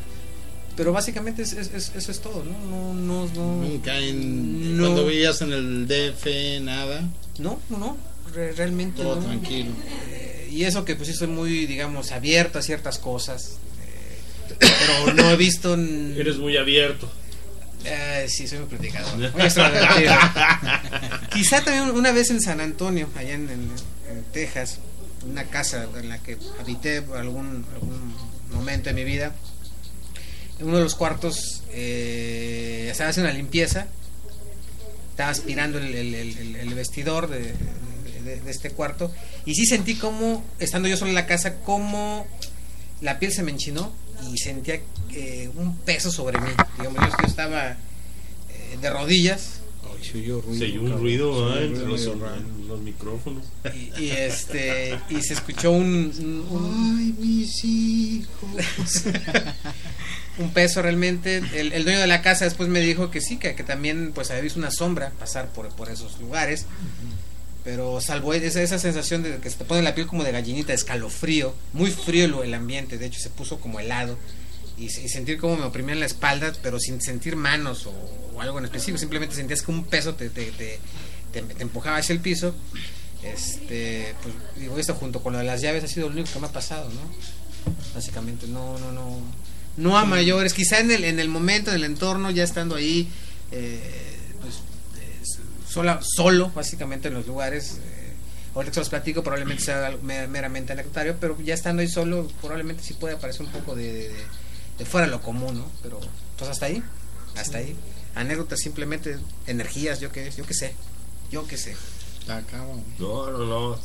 [0.76, 2.58] Pero básicamente es- es- es- eso es todo, ¿no?
[2.70, 4.76] No, no, no, Nunca en.
[4.76, 4.84] No.
[4.84, 7.02] Cuando veías en el DF, nada.
[7.38, 7.96] no, no, no,
[8.34, 9.26] re- realmente Todo no.
[9.26, 9.70] tranquilo.
[10.08, 13.58] Eh, y eso que pues sí soy muy, digamos, abierto a ciertas cosas.
[13.84, 15.74] eh, pero no he visto...
[15.74, 17.10] Eres muy abierto.
[17.84, 18.68] Eh, sí, soy muy
[19.44, 20.12] extrovertido.
[21.32, 23.70] Quizá también una vez en San Antonio, allá en, en-
[24.10, 24.78] en Texas,
[25.28, 28.14] una casa en la que habité por algún, algún
[28.52, 29.32] momento de mi vida.
[30.58, 33.86] En uno de los cuartos eh, estaba haciendo una limpieza.
[35.10, 37.54] Estaba aspirando el, el- el- el- el vestidor de,
[38.24, 39.10] de- de este cuarto.
[39.46, 42.26] Y sí sentí como, estando yo solo en la casa, como
[43.00, 43.92] la piel se me enchinó
[44.32, 44.80] y sentía
[45.12, 46.50] eh, un peso sobre mí.
[46.78, 50.58] Digamos, yo, yo estaba eh, de rodillas Ay, se oyó ruido.
[50.58, 52.14] Se oyó un ruido Se oyó un entre ruido
[52.68, 53.44] los, micrófonos.
[53.74, 59.04] y, y, este y se escuchó un, un, un- Ay, mis hijos.
[60.38, 61.38] un peso realmente.
[61.54, 64.30] El, el dueño de la casa después me dijo que sí, que, que también pues
[64.30, 66.66] había visto una sombra pasar por, por esos lugares.
[67.64, 70.72] Pero salvo esa, esa sensación de que se te pone la piel como de gallinita,
[70.72, 74.18] escalofrío, muy frío el, el ambiente, de hecho se puso como helado.
[74.78, 77.90] Y, y sentir como me oprimían la espalda, pero sin sentir manos o,
[78.34, 80.78] o algo en específico, simplemente sentías que un peso te, te, te,
[81.32, 82.54] te- te empujaba hacia el piso.
[83.22, 86.38] Este, pues digo, esto junto con lo de las llaves ha sido lo único que
[86.40, 87.72] me ha pasado, ¿no?
[87.94, 89.18] Básicamente, no, no, no.
[89.76, 93.06] no a mayores, quizá en el, en el momento, en el entorno, ya estando ahí,
[93.52, 94.16] eh,
[95.70, 97.78] sola, solo, básicamente en los lugares.
[97.82, 98.12] eh,
[98.54, 102.82] ahorita se los platico, probablemente sea algo meramente anecdotario, pero ya estando ahí solo, probablemente
[102.82, 104.10] sí puede parecer un poco de,
[104.78, 105.70] de- fuera de lo común, ¿no?
[105.82, 106.00] Pero,
[106.36, 106.82] pues hasta ahí,
[107.36, 107.76] hasta ahí.
[108.16, 110.74] Anécdotas simplemente, energías, yo que, yo que sé,
[111.30, 111.76] yo que sé.
[112.26, 112.82] Cabrón.
[112.98, 113.78] No, no, no.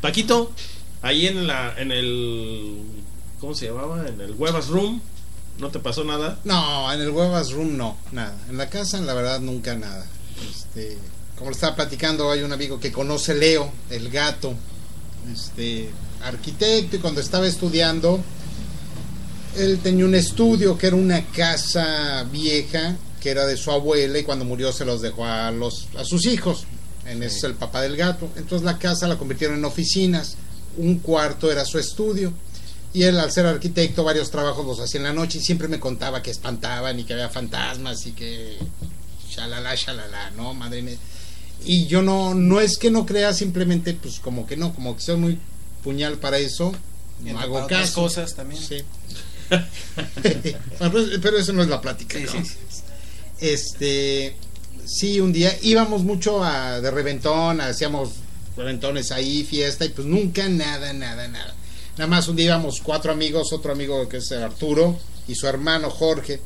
[0.00, 0.52] Paquito,
[1.02, 2.84] ahí en la, en el,
[3.40, 4.06] ¿cómo se llamaba?
[4.06, 5.00] En el Huevas Room,
[5.58, 6.38] ¿no te pasó nada?
[6.44, 8.36] No, en el Huevas Room no, nada.
[8.48, 10.06] En la casa, la verdad, nunca nada.
[10.50, 10.96] Este,
[11.36, 14.54] como le estaba platicando, hay un amigo que conoce Leo, el gato,
[15.32, 15.90] este,
[16.22, 18.20] arquitecto, y cuando estaba estudiando,
[19.56, 24.24] él tenía un estudio que era una casa vieja, que era de su abuela, y
[24.24, 26.66] cuando murió se los dejó a, los, a sus hijos.
[27.06, 28.28] En ese es el papá del gato.
[28.36, 30.36] Entonces la casa la convirtieron en oficinas.
[30.76, 32.32] Un cuarto era su estudio.
[32.92, 35.80] Y él, al ser arquitecto, varios trabajos los hacía en la noche y siempre me
[35.80, 38.58] contaba que espantaban y que había fantasmas y que.
[39.38, 40.54] Shalala, shalala, ¿no?
[40.54, 40.96] Madre mía.
[41.64, 45.02] Y yo no, no es que no crea, simplemente, pues como que no, como que
[45.02, 45.38] soy muy
[45.82, 46.72] puñal para eso.
[47.24, 48.02] Y No hago caso.
[48.02, 48.62] cosas también.
[48.62, 48.82] Sí.
[50.78, 52.18] Pues, pero eso no es la plática.
[52.18, 52.44] Sí, ¿no?
[52.44, 52.54] sí.
[53.40, 54.36] Este,
[54.84, 58.10] sí, un día íbamos mucho a, de reventón, hacíamos
[58.56, 61.54] reventones ahí, fiesta, y pues nunca nada, nada, nada.
[61.96, 65.90] Nada más un día íbamos cuatro amigos, otro amigo que es Arturo y su hermano
[65.90, 66.40] Jorge,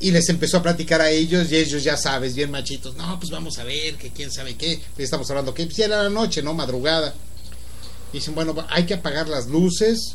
[0.00, 3.30] y les empezó a platicar a ellos, y ellos ya sabes, bien machitos, no, pues
[3.30, 6.42] vamos a ver, que quién sabe qué, pues estamos hablando que pues era la noche,
[6.42, 6.54] ¿no?
[6.54, 7.14] Madrugada.
[8.12, 10.14] Dicen, bueno, hay que apagar las luces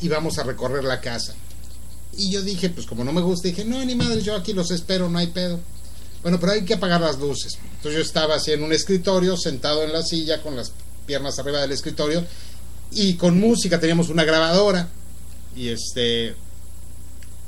[0.00, 1.34] y vamos a recorrer la casa.
[2.16, 4.70] Y yo dije, pues como no me gusta, dije, no, ni madre, yo aquí los
[4.70, 5.60] espero, no hay pedo.
[6.22, 7.58] Bueno, pero hay que apagar las luces.
[7.76, 10.72] Entonces yo estaba así en un escritorio, sentado en la silla, con las
[11.06, 12.24] piernas arriba del escritorio,
[12.90, 14.88] y con música, teníamos una grabadora.
[15.56, 16.34] Y este.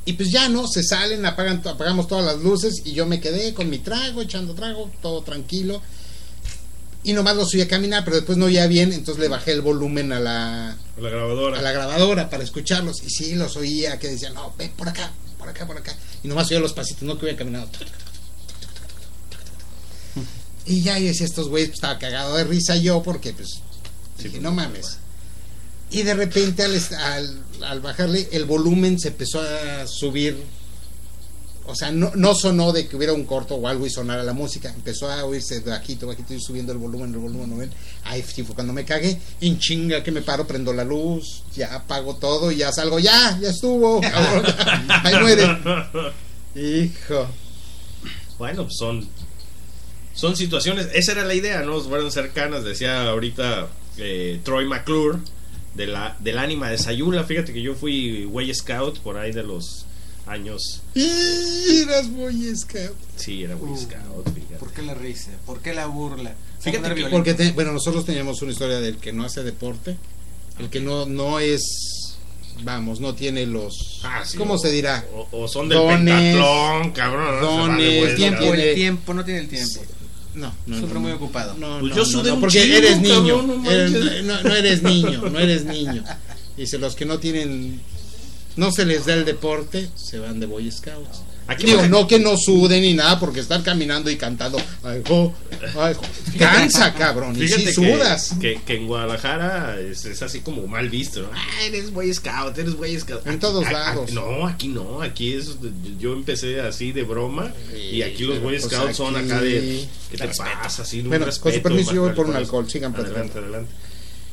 [0.07, 3.53] Y pues ya no, se salen, apagan, apagamos todas las luces, y yo me quedé
[3.53, 5.83] con mi trago, echando trago, todo tranquilo.
[7.03, 9.61] Y nomás los subí a caminar, pero después no oía bien, entonces le bajé el
[9.61, 11.59] volumen a la, La grabadora.
[11.59, 13.03] a la grabadora para escucharlos.
[13.05, 15.95] Y sí, los oía que decían, no, ven por acá, por acá, por acá.
[16.25, 17.69] Y nomás oía los pasitos, no que iban caminando.
[20.67, 23.49] Y ya, y decía, estos güeyes, pues, estaba cagado de risa yo, porque pues,
[24.17, 24.99] Sí, dije, pues, no mames.
[25.91, 30.37] Y de repente al, al, al bajarle, el volumen se empezó a subir.
[31.69, 34.33] O sea, no, no sonó de que hubiera un corto o algo y sonara la
[34.33, 34.73] música.
[34.75, 37.71] Empezó a oírse bajito, bajito, y subiendo el volumen, el volumen, el volumen.
[38.05, 39.19] Ahí sí fue cuando me cagué.
[39.41, 42.99] En chinga que me paro, prendo la luz, ya apago todo y ya salgo.
[42.99, 44.01] Ya, ya estuvo.
[44.03, 44.45] cabrón.
[44.89, 45.59] Ahí muere.
[46.55, 47.27] Hijo.
[48.39, 49.09] Bueno, pues son
[50.17, 51.79] son situaciones, esa era la idea, ¿no?
[51.79, 53.69] Fueron cercanas, decía ahorita
[53.99, 55.19] eh, Troy McClure
[55.77, 59.43] de la del ánima de Sayula, fíjate que yo fui Way Scout por ahí de
[59.43, 59.85] los
[60.27, 62.97] años, Y eras Boy Scout.
[63.17, 64.57] sí, era Way Uh, Scout, fíjate.
[64.57, 65.31] ¿Por qué la risa?
[65.47, 66.35] ¿Por qué la burla?
[66.61, 67.07] Fíjate que-.
[67.07, 69.97] Porque, te- bueno, nosotros teníamos una historia del que no hace deporte,
[70.59, 71.63] el que no, no es,
[72.65, 75.05] vamos, no tiene los, Ah, sí, ¿cómo o- se dirá?
[75.15, 77.41] O, o son del Dones, pentatlón, cabrón.
[77.41, 77.47] ¿no?
[77.47, 79.81] Dones, Boy el tiempo, el tiempo, no tiene el tiempo.
[80.37, 81.55] No, no, Siempre no, muy ocupado.
[81.59, 85.23] No, Pues no, yo sudé un porque eres niño, cabrón, no eres- no eres niño,
[85.31, 86.05] no eres niño.
[86.57, 87.81] Dice, los que no tienen,
[88.57, 91.23] no se les da el deporte, se van de Boy Scouts.
[91.49, 95.33] Aquí Digo, no que no suden ni nada, porque estar caminando y cantando, ay, jo,
[95.79, 96.03] ay, jo,
[96.39, 98.35] cansa, cabrón, y Fíjate si que, sudas.
[98.41, 101.23] que, que en Guadalajara es, es así como mal visto.
[101.23, 101.29] ¿no?
[101.33, 103.25] Ah, eres Boy Scout, eres Boy Scout.
[103.29, 104.13] En todos a- a- lados.
[104.13, 105.51] no, aquí no, aquí es.
[106.01, 107.53] Yo empecé así de broma
[107.93, 109.87] y aquí los Boy pues Scouts son acá de.
[110.11, 110.83] ¿Qué te pasa?
[110.83, 113.71] Así, Bueno, con su respeto, permiso, yo voy por un alcohol, sigan Adelante, adelante.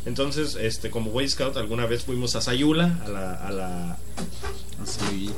[0.05, 3.97] Entonces, este, como Boy Scout, alguna vez fuimos a Sayula, a la, a la,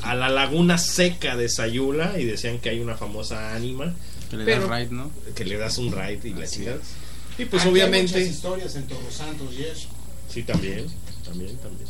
[0.01, 3.93] a la laguna seca de Sayula, y decían que hay una famosa ánima
[4.29, 5.11] que le Pero- da ride, ¿no?
[5.35, 6.79] que le das un ride y la Así chingada.
[7.37, 8.13] Y pues Aquí hay obviamente.
[8.13, 9.87] muchas historias en Todos Santos y eso.
[10.29, 10.85] Sí, también,
[11.23, 11.87] también, también.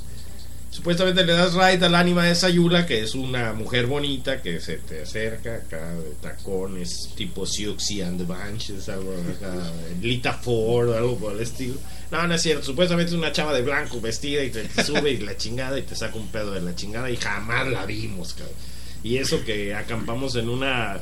[0.71, 4.75] Supuestamente le das ride al ánima de Sayula, que es una mujer bonita que se
[4.75, 9.53] te acerca acá de tacones, tipo Siouxsie and the Banshees, algo acá,
[10.01, 11.75] Lita Ford, algo por el estilo.
[12.11, 12.63] No, no es cierto.
[12.65, 15.95] Supuestamente es una chava de blanco vestida y te, sube y la chingada y te
[15.95, 18.55] saca un pedo de la chingada y jamás la vimos, cabrón.
[19.03, 20.99] Y eso que acampamos en una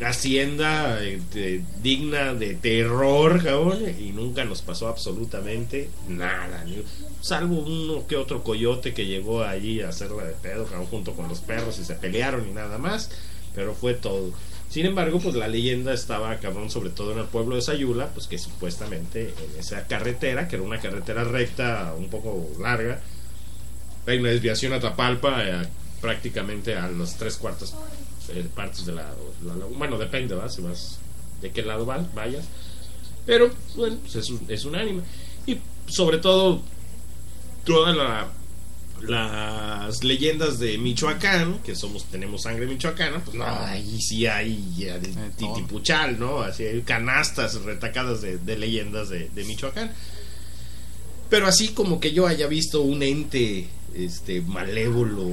[0.00, 6.64] hacienda este, digna de terror, cabrón, y nunca nos pasó absolutamente nada,
[7.20, 11.28] salvo uno que otro coyote que llegó allí a hacerla de pedo, cabrón, junto con
[11.28, 13.10] los perros y se pelearon y nada más,
[13.54, 14.32] pero fue todo.
[14.72, 18.26] Sin embargo, pues la leyenda estaba, cabrón, sobre todo en el pueblo de Sayula, pues
[18.26, 22.98] que supuestamente en esa carretera, que era una carretera recta, un poco larga,
[24.06, 25.68] hay una desviación a Tapalpa eh,
[26.00, 27.74] prácticamente a las tres cuartas
[28.30, 29.12] eh, partes de la,
[29.76, 30.48] bueno depende ¿va?
[30.48, 30.98] si vas
[31.40, 32.44] de qué lado va- vayas
[33.26, 35.02] pero bueno pues es, un, es un ánima
[35.46, 36.62] y sobre todo
[37.64, 38.28] toda la
[39.02, 44.88] las leyendas de Michoacán, que somos tenemos sangre michoacana, pues no, ahí sí hay
[45.38, 45.54] todo.
[45.54, 46.40] titipuchal, ¿no?
[46.40, 49.92] Así hay canastas retacadas de, de leyendas de, de Michoacán.
[51.28, 55.30] Pero así como que yo haya visto un ente este malévolo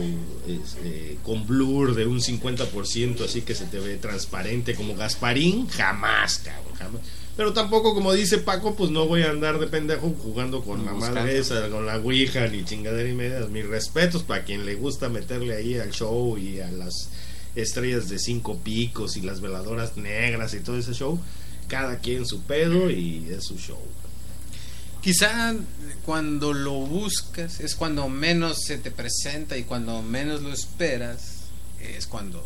[0.47, 6.39] este, con blur de un 50% así que se te ve transparente como Gasparín, jamás,
[6.39, 7.01] cabrón, jamás.
[7.39, 10.91] Pero tampoco como dice Paco, pues no voy a andar de pendejo jugando con la
[10.91, 13.39] madre esa, con la ouija ni chingadera y media.
[13.47, 17.11] Mis respetos para quien le gusta meterle ahí al show y a las
[17.55, 21.17] estrellas de cinco picos y las veladoras negras y todo ese show.
[21.69, 23.79] Cada quien su pedo y es su show.
[25.01, 25.55] Quizá
[26.05, 31.43] cuando lo buscas es cuando menos se te presenta y cuando menos lo esperas
[31.79, 32.45] es cuando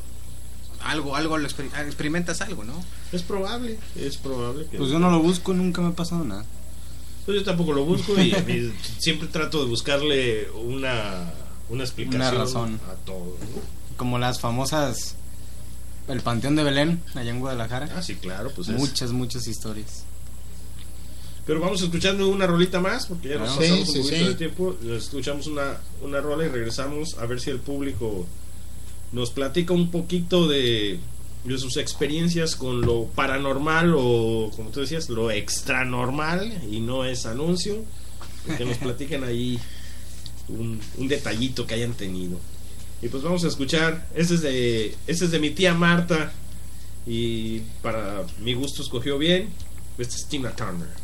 [0.84, 2.74] algo algo lo exper- experimentas algo, ¿no?
[3.12, 4.78] Es probable, es probable que...
[4.78, 6.46] Pues yo no lo busco, nunca me ha pasado nada.
[7.26, 11.32] Pues yo tampoco lo busco y, y siempre trato de buscarle una,
[11.70, 12.80] una explicación Una razón.
[12.92, 13.38] a todo.
[13.40, 13.96] ¿no?
[13.98, 15.16] Como las famosas.
[16.10, 17.90] El Panteón de Belén, allá en Guadalajara.
[17.96, 20.04] Ah, sí, claro, pues es- muchas, muchas historias.
[21.46, 23.62] Pero vamos escuchando una rolita más porque ya nos Claro.
[23.62, 24.30] pasamos Sí, un sí, poquito sí.
[24.32, 24.76] de tiempo.
[24.98, 28.26] Escuchamos una, una rola y regresamos a ver si el público
[29.14, 31.00] nos platica un poquito de,
[31.46, 37.26] de sus experiencias con lo paranormal o, como tú decías, lo extranormal y no es
[37.26, 37.84] anuncio.
[38.58, 39.60] Que nos platiquen ahí
[40.50, 42.40] un, un detallito que hayan tenido.
[43.02, 44.08] Y pues vamos a escuchar.
[44.16, 46.34] Este es de, este es de mi tía Marta.
[47.06, 49.50] Y para mi gusto escogió bien.
[49.98, 51.03] Este es Tina Turner.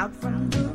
[0.00, 0.69] Out from the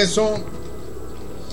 [0.00, 0.34] Regreso.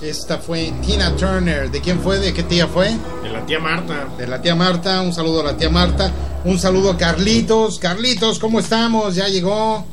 [0.02, 1.70] Esta fue Tina Turner.
[1.70, 2.18] ¿De quién fue?
[2.18, 2.90] ¿De qué tía fue?
[3.22, 4.06] De la tía Marta.
[4.18, 5.00] De la tía Marta.
[5.00, 6.12] Un saludo a la tía Marta.
[6.44, 7.78] Un saludo a Carlitos.
[7.78, 9.14] Carlitos, ¿cómo estamos?
[9.14, 9.86] Ya llegó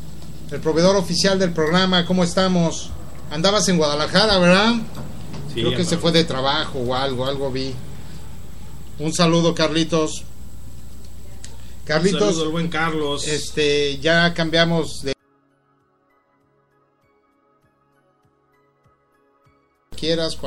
[0.51, 2.05] el proveedor oficial del programa.
[2.05, 2.89] ¿Cómo estamos?
[3.31, 4.73] Andabas en Guadalajara, ¿verdad?
[5.47, 5.89] Sí, Creo que andaba.
[5.89, 7.73] se fue de trabajo o algo, algo vi.
[8.99, 10.23] Un saludo, Carlitos.
[10.23, 13.25] Un Carlitos, saludo al buen Carlos.
[13.29, 15.13] este, ya cambiamos de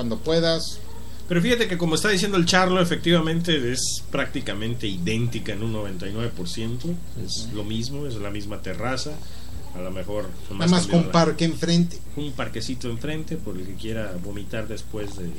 [0.04, 0.78] cuando puedas.
[1.28, 6.94] Pero fíjate que como está diciendo el Charlo, efectivamente es prácticamente idéntica en un 99%.
[7.24, 9.12] Es lo mismo, es la misma terraza.
[9.74, 13.74] A lo mejor Nada más con la- parque enfrente un parquecito enfrente por el que
[13.74, 15.34] quiera vomitar después de, de- de-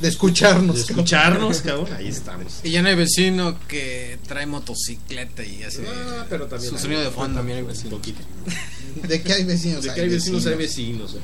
[0.00, 0.76] de escucharnos.
[0.76, 1.88] de escucharnos, cabrón.
[1.94, 2.60] Ahí estamos.
[2.64, 6.82] Y ya no hay vecino que trae motocicleta y hace Ah, pero también su hay-
[6.82, 7.38] sonido de fondo.
[7.40, 7.92] También hay vecinos.
[7.92, 8.20] Un poquito.
[9.08, 9.82] De que hay vecinos.
[9.84, 11.14] De que hay vecinos, hay vecinos.
[11.14, 11.18] eh.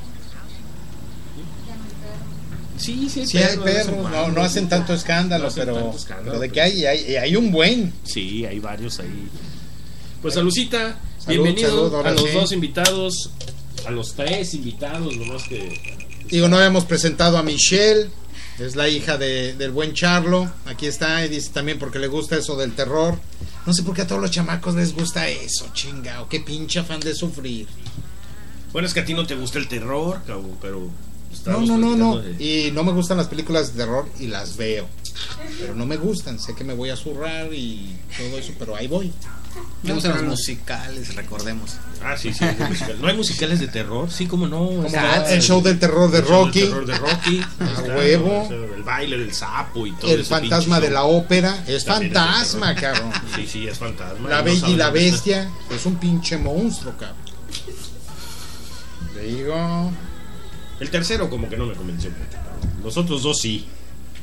[2.79, 6.31] Sí, sí hay Sí hay perros, no, hacen tanto escándalo, No hacen pero, tanto escándalo,
[6.31, 7.93] pero de que hay, hay, hay un buen.
[8.03, 9.27] Sí, hay varios ahí.
[10.21, 12.35] Pues salucita, Salud, bienvenido salud, a los sí.
[12.35, 13.31] dos invitados,
[13.85, 15.99] a los tres invitados, nomás que
[16.29, 18.09] Digo, no habíamos presentado a Michelle,
[18.59, 20.51] es la hija de, del buen Charlo.
[20.65, 23.17] Aquí está, y dice también porque le gusta eso del terror.
[23.65, 26.29] No sé por qué a todos los chamacos les gusta eso, chingao.
[26.29, 27.67] Qué pinche afán de sufrir.
[28.71, 30.89] Bueno, es que a ti no te gusta el terror, cabrón, pero
[31.45, 32.21] No, no, no, no.
[32.39, 34.87] Y no me gustan las películas de terror y las veo.
[35.59, 36.39] Pero no me gustan.
[36.39, 39.11] Sé que me voy a zurrar y todo eso, pero ahí voy.
[39.83, 41.71] Me gustan los musicales, recordemos.
[42.03, 42.45] Ah, sí, sí.
[43.01, 44.11] ¿No hay musicales de terror?
[44.11, 44.85] Sí, cómo no.
[44.85, 45.33] Está?
[45.33, 46.59] El show del terror de el show Rocky.
[46.61, 47.37] del terror de Rocky.
[47.59, 48.47] Está, huevo.
[48.75, 51.63] el baile del sapo y todo El ese fantasma pinche de la ópera.
[51.67, 52.93] Es es fantasma, terror.
[52.99, 53.11] cabrón.
[53.35, 54.29] Sí, sí, es fantasma.
[54.29, 54.89] La Bella y la.
[54.91, 57.17] Bestia es un pinche monstruo, cabrón.
[59.13, 59.91] Te digo.
[60.79, 62.83] El tercero como que no me convenció mucho.
[62.83, 63.65] Los otros dos sí.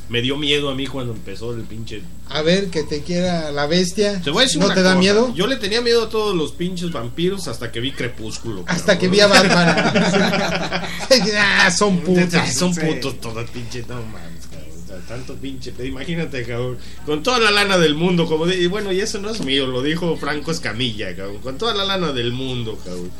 [0.08, 2.00] Me dio miedo a mí cuando empezó el pinche...
[2.28, 4.20] A ver, que te quiera la bestia.
[4.22, 5.34] Te voy a decir ¿No una te da miedo?
[5.34, 8.62] Yo le tenía miedo a todos los pinches vampiros hasta que vi Crepúsculo.
[8.68, 8.98] Hasta cabrón.
[9.00, 10.86] que vi a Bárbara.
[11.40, 12.48] ah, son putos.
[12.54, 15.04] Son putos todos pinche, no mames, cabrón.
[15.08, 16.78] Tanto pinche, imagínate, cabrón.
[17.04, 19.66] Con toda la lana del mundo, como de- y bueno, y eso no es mío,
[19.66, 21.38] lo dijo Franco Escamilla, cabrón.
[21.38, 23.10] Con toda la lana del mundo, cabrón.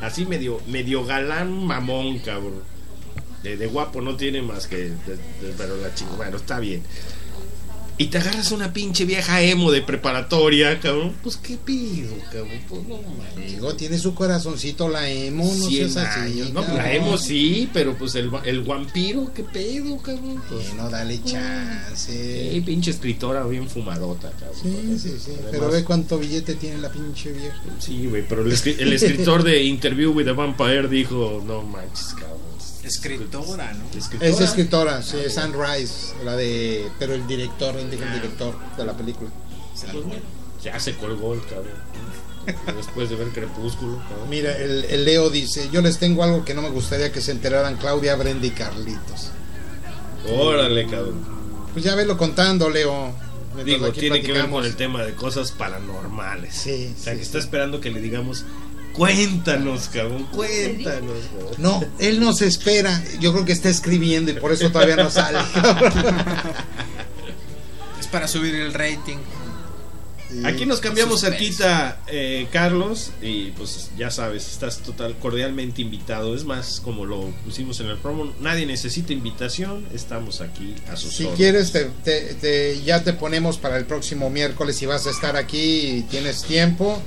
[0.00, 2.62] Así medio, medio galán mamón, cabrón.
[3.42, 4.76] De, de guapo no tiene más que.
[4.76, 4.94] de-
[5.56, 6.82] pero la chingada, bueno, está bien.
[8.00, 11.14] Y te agarras una pinche vieja emo de preparatoria, cabrón.
[11.20, 12.60] Pues qué pido, cabrón.
[12.68, 13.50] Pues no mames.
[13.50, 16.50] Digo, tiene su corazoncito la emo, no 100 seas así.
[16.52, 16.76] No, cabrón.
[16.76, 20.40] la emo sí, pero pues el, el vampiro, qué pedo, cabrón.
[20.48, 22.62] Pues, Bueno, dale sí, chance.
[22.64, 24.54] pinche escritora bien fumadota, cabrón.
[24.62, 25.30] Sí, sí, sí.
[25.32, 27.60] Además- Pero ve cuánto billete tiene la pinche vieja.
[27.80, 32.38] Sí, güey, pero el, el escritor de Interview with the Vampire dijo, no manches, cabrón.
[32.88, 33.98] Escritora, ¿no?
[33.98, 34.30] Escritora.
[34.30, 36.88] Es escritora, sí, es Anne Rice, la de.
[36.98, 39.30] Pero el director, el director de la película.
[39.80, 40.22] Pues bueno,
[40.62, 41.88] ya se colgó el cabrón.
[42.76, 44.30] Después de ver Crepúsculo, cabrón.
[44.30, 47.32] Mira, el, el Leo dice: Yo les tengo algo que no me gustaría que se
[47.32, 49.30] enteraran Claudia, Brenda y Carlitos.
[50.30, 51.20] Órale, cabrón.
[51.72, 53.12] Pues ya velo contando, Leo.
[53.64, 56.54] Digo, tiene que ver con el tema de cosas paranormales.
[56.54, 57.44] Sí, O sea, sí, que está sí.
[57.44, 58.44] esperando que le digamos,
[58.98, 61.54] cuéntanos, cabrón, cuéntanos, cabrón.
[61.58, 63.02] No, él nos espera.
[63.20, 65.38] Yo creo que está escribiendo y por eso todavía no sale.
[68.00, 69.16] Es para subir el rating.
[70.44, 76.34] Aquí nos cambiamos cerquita, eh, Carlos, y pues ya sabes, estás total cordialmente invitado.
[76.36, 81.14] Es más, como lo pusimos en el promo, nadie necesita invitación, estamos aquí a sus
[81.14, 81.38] Si órdenes.
[81.38, 85.34] quieres, te, te- te- ya te ponemos para el próximo miércoles si vas a estar
[85.36, 85.58] aquí
[85.96, 87.00] y tienes tiempo.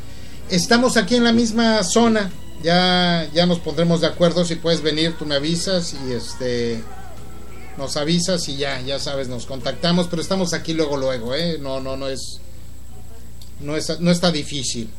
[0.51, 2.29] Estamos aquí en la misma zona.
[2.61, 4.43] Ya, ya nos pondremos de acuerdo.
[4.45, 6.83] Si puedes venir, tú me avisas y este
[7.77, 10.07] nos avisas y ya, ya sabes, nos contactamos.
[10.07, 11.57] Pero estamos aquí luego, luego, ¿eh?
[11.59, 12.41] No, no, no es.
[13.61, 14.89] No, es, no está difícil.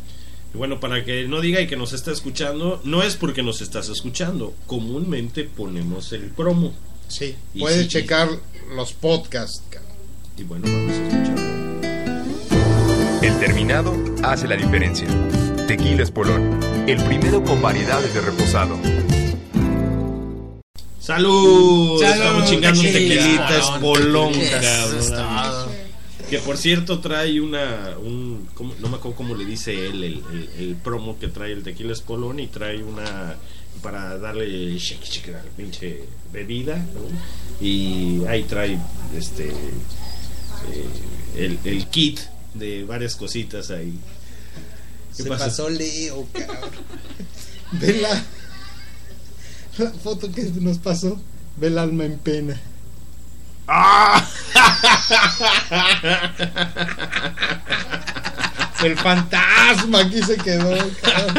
[0.54, 3.60] Y bueno, para que no diga y que nos está escuchando, no es porque nos
[3.60, 6.72] estás escuchando, comúnmente ponemos el promo.
[7.08, 8.28] Sí, Y puedes sí, checar
[8.74, 9.62] los podcasts.
[10.38, 11.42] Y bueno, vamos a escucharlo.
[13.22, 15.06] El terminado hace la diferencia.
[15.72, 18.76] Tequila Espolón, el primero con variedades de reposado.
[21.00, 21.98] ¡Salud!
[21.98, 24.34] Salud, Estamos chingando un tequila, tequilita espolón.
[24.34, 25.68] espolón, cabrón.
[26.28, 27.96] Que por cierto trae una.
[28.04, 28.74] Un, ¿cómo?
[28.80, 31.94] no me acuerdo cómo le dice él, el, el- el promo que trae el tequila
[31.94, 33.36] espolón y trae una.
[33.82, 36.04] Para darle shake, shake a la pinche
[36.34, 37.66] bebida, ¿no?
[37.66, 38.78] Y ahí trae
[39.16, 39.48] este.
[39.48, 40.86] eh,
[41.38, 42.20] el, el kit
[42.52, 43.94] de varias cositas ahí.
[45.16, 46.70] ¿Qué Se pasó Leo, cabrón.
[47.72, 48.22] Vela.
[49.78, 51.20] La foto que nos pasó,
[51.56, 52.60] ve el alma en pena.
[53.66, 54.28] ¡Ah!
[58.82, 60.76] El fantasma aquí se quedó.
[61.00, 61.36] cabrón.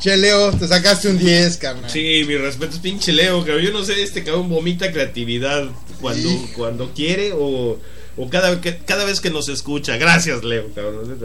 [0.00, 1.90] Che, Leo, te sacaste un 10, carnal.
[1.90, 3.64] Sí, mi respeto es pinche Leo, cabrón.
[3.64, 5.66] Yo no sé, este cabrón vomita creatividad
[6.00, 6.50] cuando, Sí.
[6.56, 7.78] cuando quiere o,
[8.16, 9.96] o cada, que- cada vez que nos escucha.
[9.96, 11.18] Gracias, Leo, cabrón.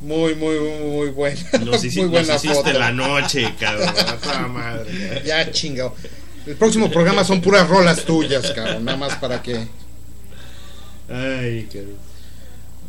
[0.00, 1.40] Muy, muy, muy, muy buena.
[1.64, 2.78] Nos, hici- muy buena nos hiciste foto.
[2.78, 3.94] la noche, cabrón.
[4.22, 5.22] Toda madre.
[5.24, 5.94] Ya chingado.
[6.46, 8.84] El próximo programa son puras rolas tuyas, cabrón.
[8.84, 9.66] Nada más para que.
[11.08, 11.96] Ay, cabrón.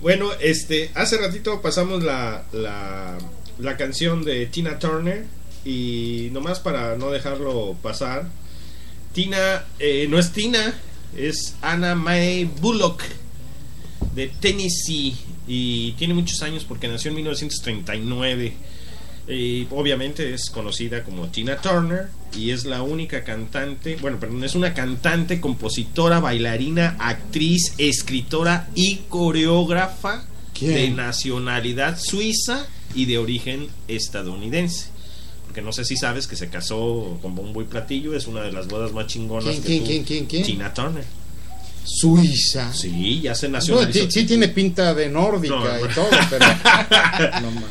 [0.01, 3.18] Bueno, este, hace ratito pasamos la, la,
[3.59, 5.26] la canción de Tina Turner
[5.63, 8.26] y nomás para no dejarlo pasar,
[9.13, 10.74] Tina eh, no es Tina,
[11.16, 13.03] es Anna Mae Bullock
[14.13, 15.16] de Tennessee
[15.47, 18.53] y tiene muchos años porque nació en 1939.
[19.28, 24.53] Y obviamente es conocida como Tina Turner y es la única cantante, bueno, perdón, es
[24.53, 30.74] una cantante, compositora, bailarina, actriz, escritora y coreógrafa ¿Quién?
[30.74, 34.95] de nacionalidad suiza y de origen estadounidense.
[35.56, 38.51] Porque no sé si sabes que se casó con bombo y platillo, es una de
[38.51, 40.43] las bodas más chingonas ¿Quién, que quién, tuvo quién, quién, quién?
[40.43, 41.06] Tina Turner.
[41.86, 42.74] Suiza.
[42.74, 44.01] Sí, ya se nacionalizó.
[44.01, 46.45] sí, sí tiene pinta de nórdica No, y todo, pero.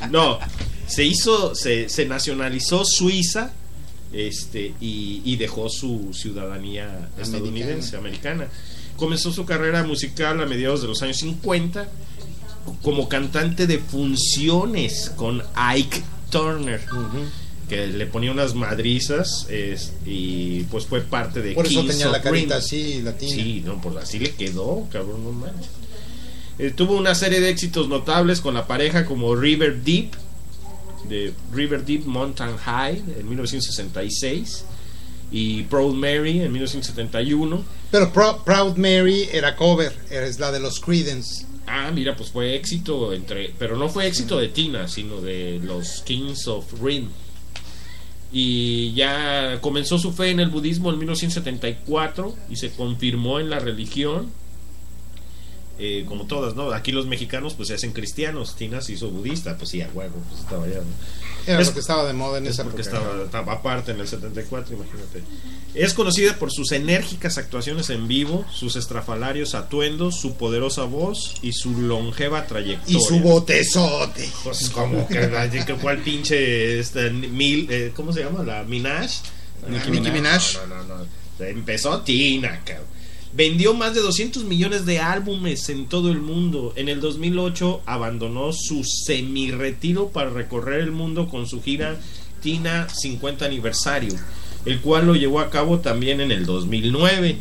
[0.10, 0.38] No,
[0.86, 3.52] se hizo, se, se nacionalizó Suiza
[4.14, 8.48] este, y, y dejó su ciudadanía estadounidense, americana.
[8.96, 11.86] Comenzó su carrera musical a mediados de los años 50
[12.80, 16.80] como cantante de funciones con Ike Turner,
[17.68, 22.08] que le ponía unas madrizas es- y pues fue parte de Por eso Kings tenía
[22.08, 22.58] la carita Green.
[22.58, 23.34] así, latina.
[23.34, 25.70] Sí, no, pues así le quedó, cabrón, no manches.
[26.58, 30.12] Eh, tuvo una serie de éxitos notables con la pareja como River Deep,
[31.08, 34.64] de River Deep Mountain High en 1966
[35.32, 37.64] y Proud Mary en 1971.
[37.90, 41.44] Pero Pro- Proud Mary era cover, es la de los Creedence.
[41.66, 46.02] Ah, mira, pues fue éxito entre, pero no fue éxito de Tina, sino de los
[46.04, 47.08] Kings of Rin.
[48.36, 53.60] Y ya comenzó su fe en el budismo en 1974 y se confirmó en la
[53.60, 54.32] religión,
[55.78, 56.72] eh, como todas, ¿no?
[56.72, 60.16] Aquí los mexicanos pues se hacen cristianos, Tina se hizo budista, pues sí, a huevo,
[60.28, 61.33] pues estaba ya, ¿no?
[61.46, 62.96] Era Es- lo que estaba de moda en Es esa porque época.
[62.98, 65.22] estaba, estaba aparte en el 74, imagínate.
[65.74, 71.52] Es conocida por sus enérgicas actuaciones en vivo, sus estrafalarios atuendos, su poderosa voz y
[71.52, 72.96] su longeva trayectoria.
[72.98, 74.28] Y su botezote.
[74.44, 78.42] Pues como que, que cuál pinche este, mil, eh, ¿cómo se llama?
[78.44, 79.10] La Minaj.
[79.68, 80.56] Nicki Minaj.
[80.68, 81.44] No, no, no.
[81.44, 82.93] Empezó Tina, cabrón.
[83.36, 86.72] Vendió más de 200 millones de álbumes en todo el mundo.
[86.76, 91.96] En el 2008 abandonó su semi-retiro para recorrer el mundo con su gira
[92.40, 94.14] Tina 50 aniversario,
[94.66, 97.36] el cual lo llevó a cabo también en el 2009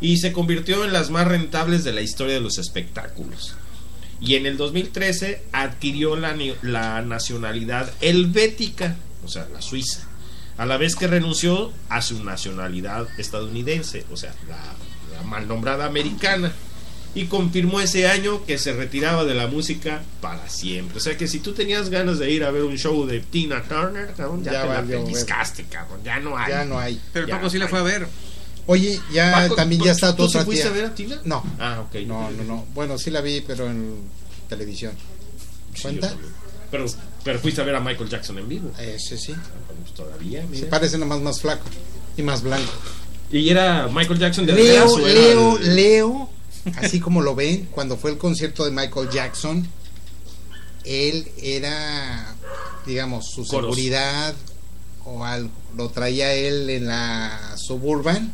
[0.00, 3.54] y se convirtió en las más rentables de la historia de los espectáculos.
[4.22, 10.08] Y en el 2013 adquirió la, nacionalidad helvética, o sea, la suiza,
[10.56, 14.74] a la vez que renunció a su nacionalidad estadounidense, o sea, la
[15.24, 16.52] mal nombrada americana.
[17.16, 20.96] Y confirmó ese año que se retiraba de la música para siempre.
[20.98, 23.62] O sea que si tú tenías ganas de ir a ver un show de Tina
[23.62, 26.00] Turner, cabrón, ya, Ya te la pellizcaste, cabrón.
[26.02, 26.50] Ya no hay.
[26.50, 27.00] Ya no hay.
[27.12, 28.08] Pero Paco sí la fue a ver.
[28.66, 30.72] Oye, ya Paco, también ¿tú- ya está tu ¿Tú otra fuiste tía.
[30.72, 31.20] a ver a Tina?
[31.24, 31.44] No.
[31.60, 31.94] Ah, ok.
[32.04, 32.66] No, no, no.
[32.74, 33.96] Bueno, sí la vi, pero en
[34.48, 34.92] televisión.
[35.82, 36.12] ¿Cuenta?
[36.72, 36.86] Pero,
[37.22, 38.72] pero fuiste a ver a Michael Jackson en vivo.
[38.80, 39.34] Ese sí.
[39.82, 40.68] Pues todavía, mira.
[40.68, 41.64] parece nomás más flaco
[42.16, 42.72] y más blanco.
[43.30, 46.30] Y era Michael Jackson de Leo, Leo, el- Leo,
[46.76, 49.66] así como lo ven, cuando fue el concierto de Michael Jackson,
[50.84, 52.34] él era,
[52.86, 53.74] digamos, su Coros.
[53.74, 54.34] seguridad
[55.04, 55.50] o algo.
[55.76, 58.32] Lo traía él en la suburban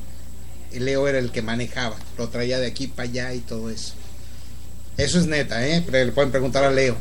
[0.72, 1.96] y Leo era el que manejaba.
[2.18, 3.94] Lo traía de aquí para allá y todo eso.
[4.96, 5.82] Eso es neta, ¿eh?
[5.90, 6.96] Pero le pueden preguntar a Leo.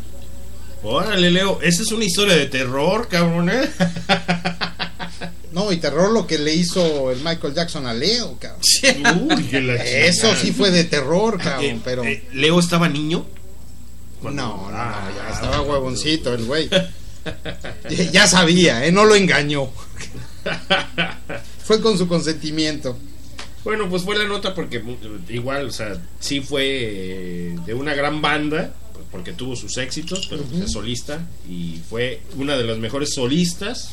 [0.84, 3.70] Órale, Leo, esa es una historia de terror, cabrón, ¿eh?
[5.52, 8.62] No, y terror lo que le hizo el Michael Jackson a Leo, cabrón.
[9.32, 12.04] Uy, que la Eso sí fue de terror, Eh, cabrón, pero...
[12.04, 13.26] eh, ¿Leo estaba niño?
[14.22, 16.70] Cuando- No, no, no, Ah, ya estaba huevoncito el güey.
[17.90, 18.92] Ya- ya sabía, ¿eh?
[18.92, 19.70] No lo engañó.
[21.64, 22.98] Fue con su consentimiento.
[23.64, 24.82] Bueno, pues fue la nota porque
[25.30, 28.74] igual, o sea, sí fue eh, de una gran banda,
[29.12, 33.92] porque tuvo sus éxitos, pero pues, es solista y fue una de las mejores solistas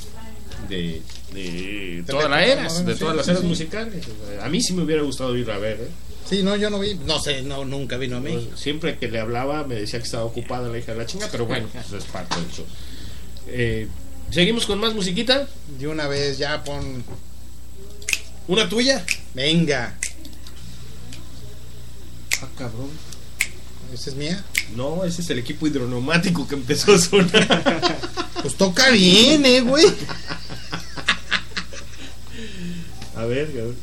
[0.68, 1.02] de,
[1.32, 4.04] de toda la era, de todas las eras musicales.
[4.42, 5.88] A mí sí me hubiera gustado ir a ver, ¿eh?
[6.28, 6.94] Sí, no, yo no vi.
[7.06, 8.46] No sé, no, nunca vino a México.
[8.50, 11.28] Pues, siempre que le hablaba me decía que estaba ocupada la hija de la chinga,
[11.30, 12.66] pero bueno, eso es parte del show.
[13.48, 13.88] Eh,
[14.30, 15.48] Seguimos con más musiquita.
[15.78, 17.04] De una vez ya pon.
[18.48, 19.04] ¿Una tuya?
[19.34, 19.96] Venga.
[22.42, 22.90] Ah, cabrón.
[23.94, 24.44] ¿Esa es mía?
[24.74, 27.96] No, ese es el equipo hidroneumático que empezó a sonar.
[28.42, 29.84] Pues toca bien, eh, güey.
[33.16, 33.74] A ver, a ver.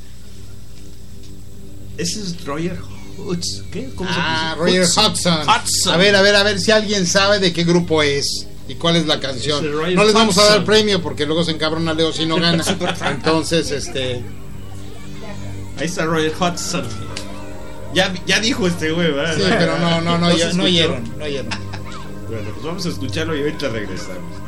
[1.97, 2.77] Ese es Roger
[3.17, 3.65] Hudson.
[3.71, 3.89] ¿Qué?
[3.95, 5.11] ¿Cómo Ah, se Roger Hudson.
[5.11, 5.39] Hudson.
[5.47, 5.93] Hudson.
[5.93, 8.95] A ver, a ver, a ver si alguien sabe de qué grupo es y cuál
[8.95, 9.63] es la canción.
[9.95, 12.63] No les vamos a dar premio porque luego se encabrona Leo si no gana.
[13.11, 14.21] Entonces, este.
[15.77, 16.85] Ahí está Roger Hudson.
[17.93, 19.35] Ya, ya dijo este güey, ¿verdad?
[19.37, 20.63] Sí, pero no, no, no, se no, escuchó.
[20.63, 21.49] oyeron, no oyeron.
[22.27, 24.42] Bueno, pues vamos a escucharlo y ahorita regresamos.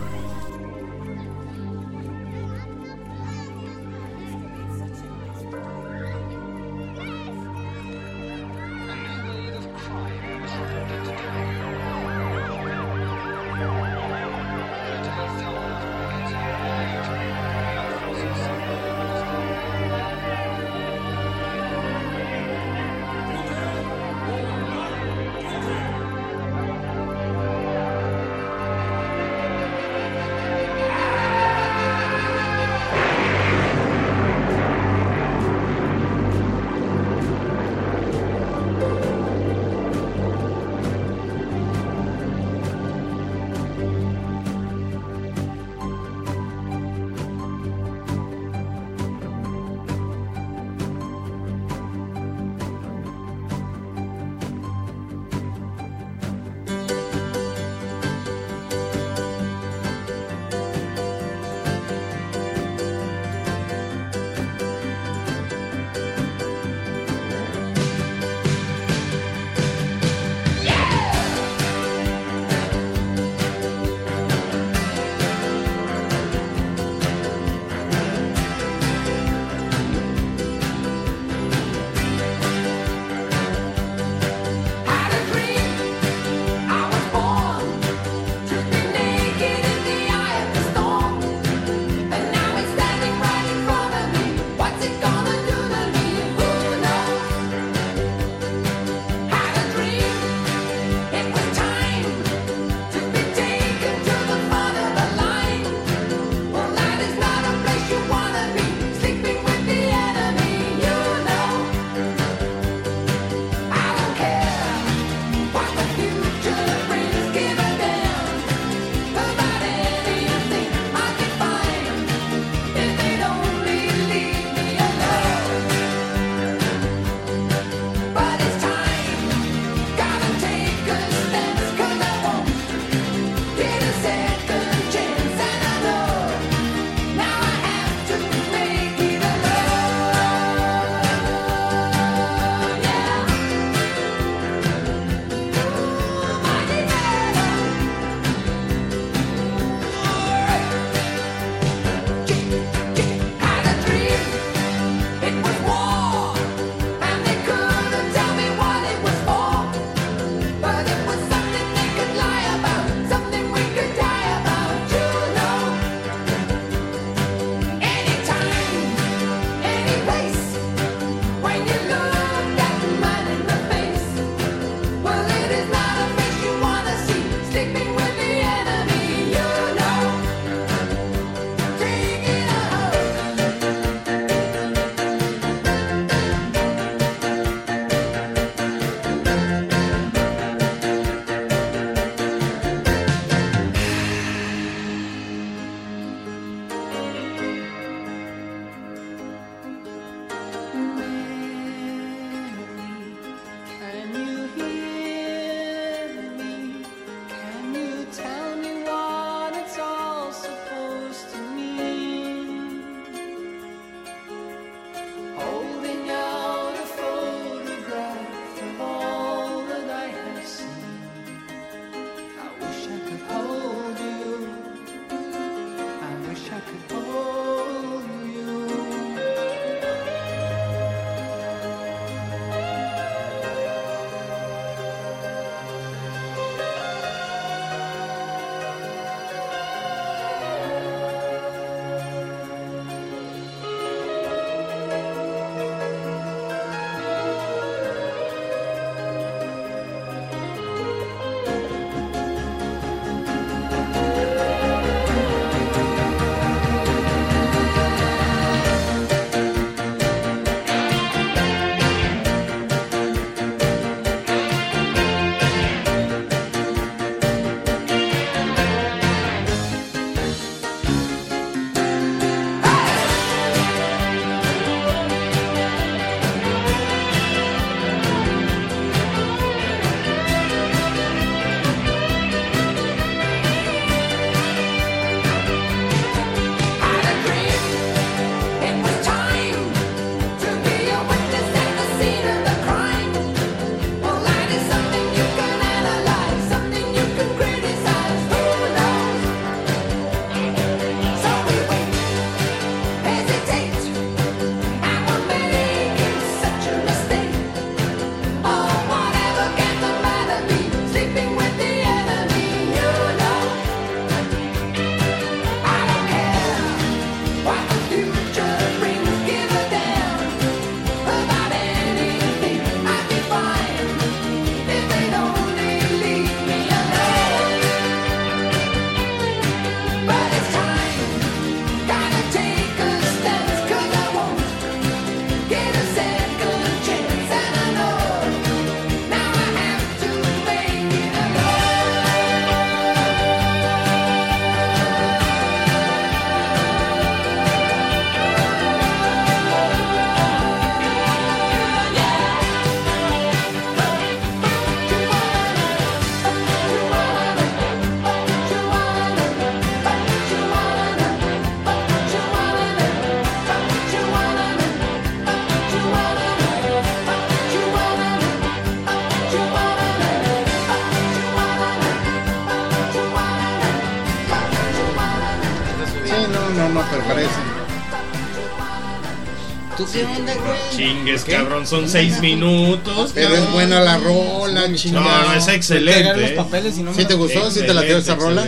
[380.76, 383.12] Chingues, cabrón, son seis minutos.
[383.14, 383.54] Pero es cabrón.
[383.54, 385.26] buena la rola, No, chingada.
[385.26, 386.22] no, es Entregar excelente.
[386.22, 387.50] los papeles y no me ¿Sí te gustó?
[387.52, 388.46] ¿Sí te la dio esa rola?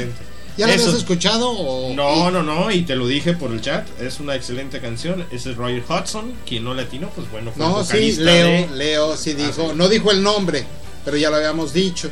[0.57, 1.51] ¿Ya la habías escuchado?
[1.51, 1.93] O...
[1.93, 5.51] No, no, no, y te lo dije por el chat, es una excelente canción, ese
[5.51, 9.15] es Roger Hudson, quien no latino, pues bueno, fue el No, sí, Leo, de- Leo
[9.17, 9.75] sí dijo, sí.
[9.75, 10.65] no dijo el nombre,
[11.05, 12.09] pero ya lo habíamos dicho.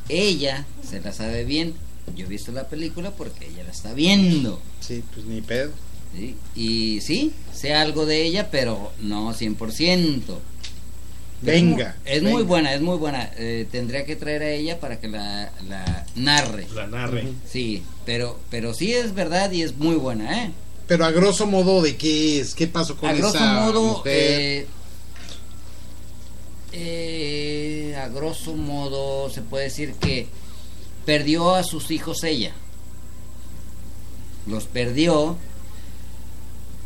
[0.07, 1.73] Ella se la sabe bien.
[2.15, 4.59] Yo he visto la película porque ella la está viendo.
[4.79, 5.71] Sí, pues ni pedo.
[6.15, 6.35] ¿sí?
[6.55, 10.21] Y sí, sé algo de ella, pero no 100%.
[11.41, 11.95] Venga.
[12.03, 12.31] Es venga.
[12.31, 13.29] muy buena, es muy buena.
[13.37, 16.67] Eh, tendría que traer a ella para que la, la narre.
[16.75, 17.27] La narre.
[17.49, 20.51] Sí, pero, pero sí es verdad y es muy buena, ¿eh?
[20.87, 22.55] Pero a grosso modo, ¿de qué es?
[22.55, 24.13] ¿Qué pasó con a grosso esa modo, mujer?
[24.31, 24.67] eh,
[26.71, 30.27] eh, a grosso modo se puede decir que
[31.05, 32.53] perdió a sus hijos ella.
[34.47, 35.37] Los perdió.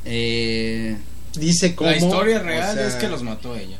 [0.05, 0.97] Eh,
[1.35, 1.89] Dice cómo.
[1.89, 3.77] La historia o real sea, es que los mató ella.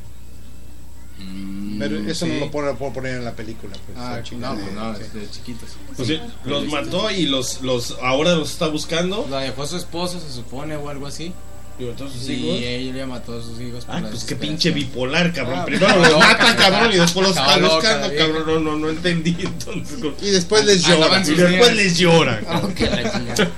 [1.20, 3.74] mm, Pero eso no lo puedo, puedo poner en la película.
[3.86, 5.04] Pues, Ah, esa no, pues no, sí.
[5.14, 5.70] de chiquitos.
[5.96, 9.28] Pues sí, los mató y los, los ahora los está buscando.
[9.30, 11.34] La dejó su esposo, se supone, o algo así.
[11.80, 12.58] Digo, entonces, Y hijos.
[12.62, 13.86] ella ya mató a sus hijos.
[13.88, 15.60] la pues qué pinche bipolar, cabrón.
[15.60, 18.46] Ah, Primero los mata, cabrón, y después los está loca, buscando, cabrón.
[18.46, 19.36] No, no, no entendí.
[19.40, 21.22] Entonces, Y después les Ah, llora.
[21.22, 22.40] y sus después les llora.
[22.40, 23.52] chingada.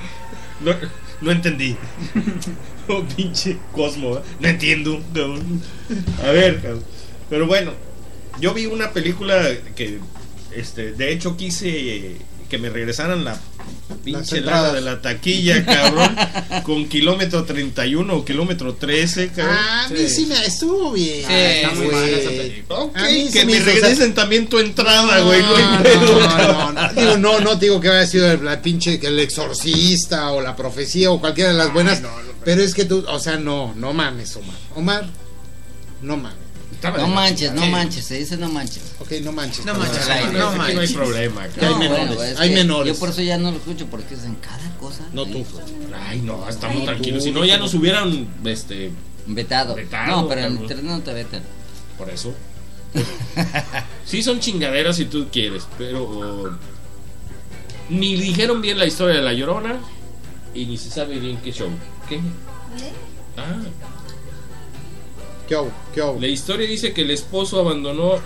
[0.62, 0.74] No,
[1.22, 1.76] no entendí.
[2.88, 4.22] Oh, pinche Cosmo, ¿eh?
[4.40, 5.02] no entiendo.
[6.24, 6.84] A ver, cabrón.
[7.32, 7.72] Pero bueno,
[8.40, 9.42] yo vi una película
[9.76, 9.98] que,
[10.56, 12.16] este, de hecho quise
[12.50, 13.38] que me regresaran la
[14.04, 14.74] pinche entradas.
[14.74, 16.16] de la taquilla, cabrón,
[16.64, 19.56] con kilómetro 31 o kilómetro 13, cabrón.
[19.60, 21.26] Ah, a mí sí me estuvo bien.
[21.28, 22.80] Sí, está muy mala esa película.
[22.80, 22.98] Ok,
[23.34, 25.42] que me o sea- regresen también tu entrada, güey.
[25.42, 26.94] No, No, no, no, no.
[26.94, 31.10] Digo, no, no digo que haya sido la pinche que el exorcista o la profecía
[31.12, 32.02] o cualquiera de las buenas,
[32.44, 34.56] pero es que tú, o sea, no, no mames, Omar.
[34.76, 35.06] Omar,
[36.02, 36.45] no mames.
[36.76, 38.84] Estaba No manches, no manches, se dice no manches.
[39.00, 39.66] Ok, no manches.
[39.66, 40.94] No manches, no, Aquí no hay manches.
[40.94, 42.94] problema, hay menores, bueno, es hay menores.
[42.94, 45.04] Yo por eso ya no lo escucho porque dicen cada cosa.
[45.14, 45.46] No tú.
[46.08, 47.20] Ay, no, estamos Ay, tranquilos.
[47.20, 48.92] tú, Si no, ya nos hubieran, este,
[49.28, 49.74] Vetado.
[49.74, 51.42] Vetado, No, pero en internet no te vetan.
[51.98, 52.34] por eso.
[54.06, 56.58] Sí son chingaderas si tú quieres, pero
[57.90, 59.80] ni dijeron bien la historia de la Llorona
[60.54, 61.70] y ni se sabe bien qué show.
[62.08, 62.20] ¿Qué?
[63.38, 63.58] Ah,
[65.48, 65.72] ¿Qué hubo?
[65.94, 66.20] ¿Qué hubo?
[66.20, 68.20] la historia dice que el esposo abandonó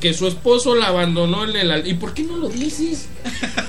[0.00, 3.08] que su esposo la abandonó en el ¿Y por qué no lo dices?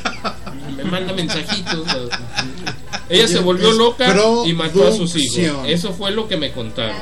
[0.77, 1.85] Me manda mensajitos.
[3.09, 4.15] Ella se volvió loca
[4.45, 5.67] y mató a sus hijos.
[5.67, 6.95] Eso fue lo que me contaron.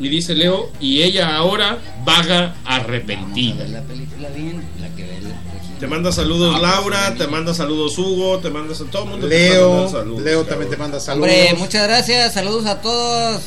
[0.00, 3.58] Y dice Leo, y ella ahora vaga arrepentida.
[3.58, 7.26] ver la película bien, la que ve la Te manda saludos Ah, pues, Laura, te
[7.28, 9.28] manda saludos Hugo, te manda a todo el mundo.
[9.28, 10.48] te Leo, mandando saludos, Leo cabrón.
[10.48, 11.30] también te manda saludos.
[11.30, 13.42] Hombre, muchas gracias, saludos a todos.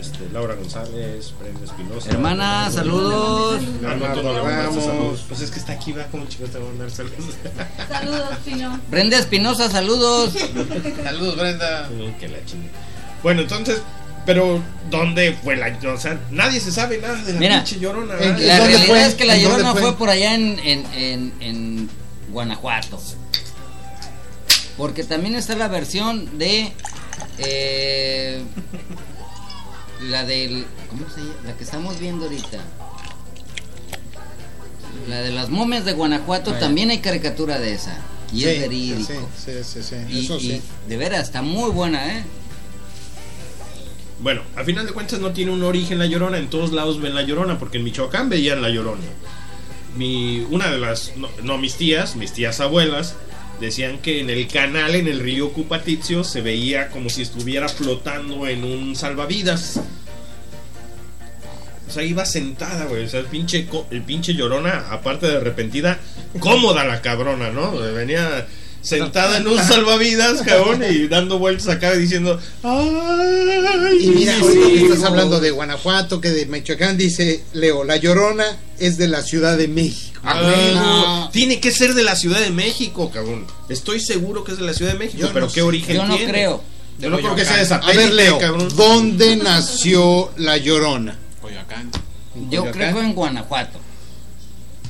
[0.00, 2.10] Este, Laura González, Brenda Espinosa.
[2.10, 3.62] Hermana, saludos.
[3.86, 4.84] Armando no le mandaste Ramos.
[4.84, 5.24] saludos.
[5.28, 7.34] Pues es que está aquí, va, como chicos te va a mandar saludos.
[7.88, 8.80] Saludos, Pino.
[8.90, 10.34] Brenda Espinosa, saludos.
[11.02, 11.88] Saludos, Brenda.
[12.20, 12.68] Que la chingue.
[13.22, 13.80] Bueno, entonces,
[14.26, 18.14] Pero, ¿dónde fue la O sea, nadie se sabe nada de la Mira, pinche llorona.
[18.18, 18.46] ¿en nadie.
[18.46, 19.06] La ¿Dónde realidad fue?
[19.06, 19.82] es que la ¿En dónde llorona fue?
[19.82, 19.96] fue?
[19.96, 21.90] por allá en, en, en, en
[22.30, 23.00] Guanajuato.
[24.76, 26.72] Porque también está la versión de
[27.38, 28.42] eh,
[30.02, 31.34] la del ¿cómo se llama?
[31.46, 32.58] La que estamos viendo ahorita.
[35.08, 37.98] La de las momias de Guanajuato también hay caricatura de esa
[38.32, 39.28] y Sí, es verídico.
[39.36, 40.62] Sí, sí, sí, sí, Y, eso y sí.
[40.86, 42.24] de veras está muy buena, ¿eh?
[44.20, 46.38] Bueno, a final de cuentas no tiene un origen la llorona.
[46.38, 49.02] En todos lados ven la llorona, porque en Michoacán veían la llorona.
[49.96, 53.14] Mi, una de las, no, no, mis tías, mis tías abuelas,
[53.60, 58.46] decían que en el canal, en el río Cupatizio, se veía como si estuviera flotando
[58.46, 59.80] en un salvavidas.
[61.88, 63.04] O sea, iba sentada, güey.
[63.04, 65.98] O sea, el pinche, el pinche llorona, aparte de arrepentida,
[66.38, 67.72] cómoda la cabrona, ¿no?
[67.72, 68.46] Venía
[68.80, 73.98] sentada en un salvavidas, cabrón, y dando vueltas acá y diciendo, ¡ay!
[74.00, 75.06] Y mira, sí, ahorita que estás no".
[75.08, 78.44] hablando de Guanajuato, que de Michoacán, dice Leo, la llorona
[78.78, 80.07] es de la Ciudad de México.
[80.24, 81.30] Ah, no.
[81.32, 83.46] Tiene que ser de la Ciudad de México, cabrón.
[83.68, 85.62] Estoy seguro que es de la Ciudad de México, Yo pero no ¿qué sé.
[85.62, 86.30] origen Yo no tiene?
[86.32, 86.62] creo.
[86.98, 88.68] Yo no creo que sea de A satélite, ver, Leo, cabrón.
[88.76, 91.16] ¿dónde nació la llorona?
[91.40, 91.90] Coyoacán.
[92.50, 92.72] Yo Coyoacán.
[92.72, 93.78] creo que fue en Guanajuato.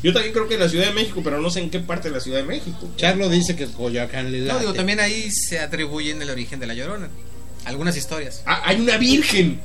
[0.03, 2.09] Yo también creo que en la Ciudad de México, pero no sé en qué parte
[2.09, 2.89] de la Ciudad de México.
[2.97, 6.75] Charlo dice que Coyoacán le No, digo, también ahí se atribuyen el origen de la
[6.75, 7.09] llorona.
[7.65, 8.43] Algunas historias.
[8.47, 9.61] Ah, hay una virgen.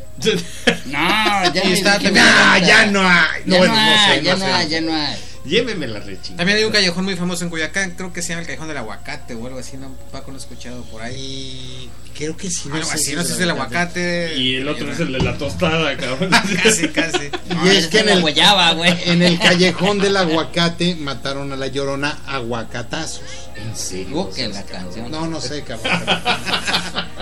[0.85, 2.59] No, ya Y está también- encanta.
[2.59, 3.41] ya no hay.
[3.45, 5.15] Ya no, hay, sé, ya no no hay, ya no hay.
[5.45, 6.37] Lléveme la rechina.
[6.37, 8.77] También hay un callejón muy famoso en Coyoacán, creo que se llama el callejón del
[8.77, 11.89] aguacate o algo así, no, Paco no he escuchado por ahí.
[12.05, 12.69] Y creo que sí.
[12.71, 14.35] Algo así, no sé si es el aguacate.
[14.37, 16.29] Y el otro es el de la tostada, cabrón.
[16.63, 17.29] Casi, casi.
[17.65, 18.93] Y es que en el, guayaba, güey.
[19.05, 23.23] en el callejón del aguacate mataron a la llorona aguacatazos.
[23.57, 24.29] ¿En serio?
[24.33, 25.11] Que la canción.
[25.11, 25.91] No, no sé, cabrón.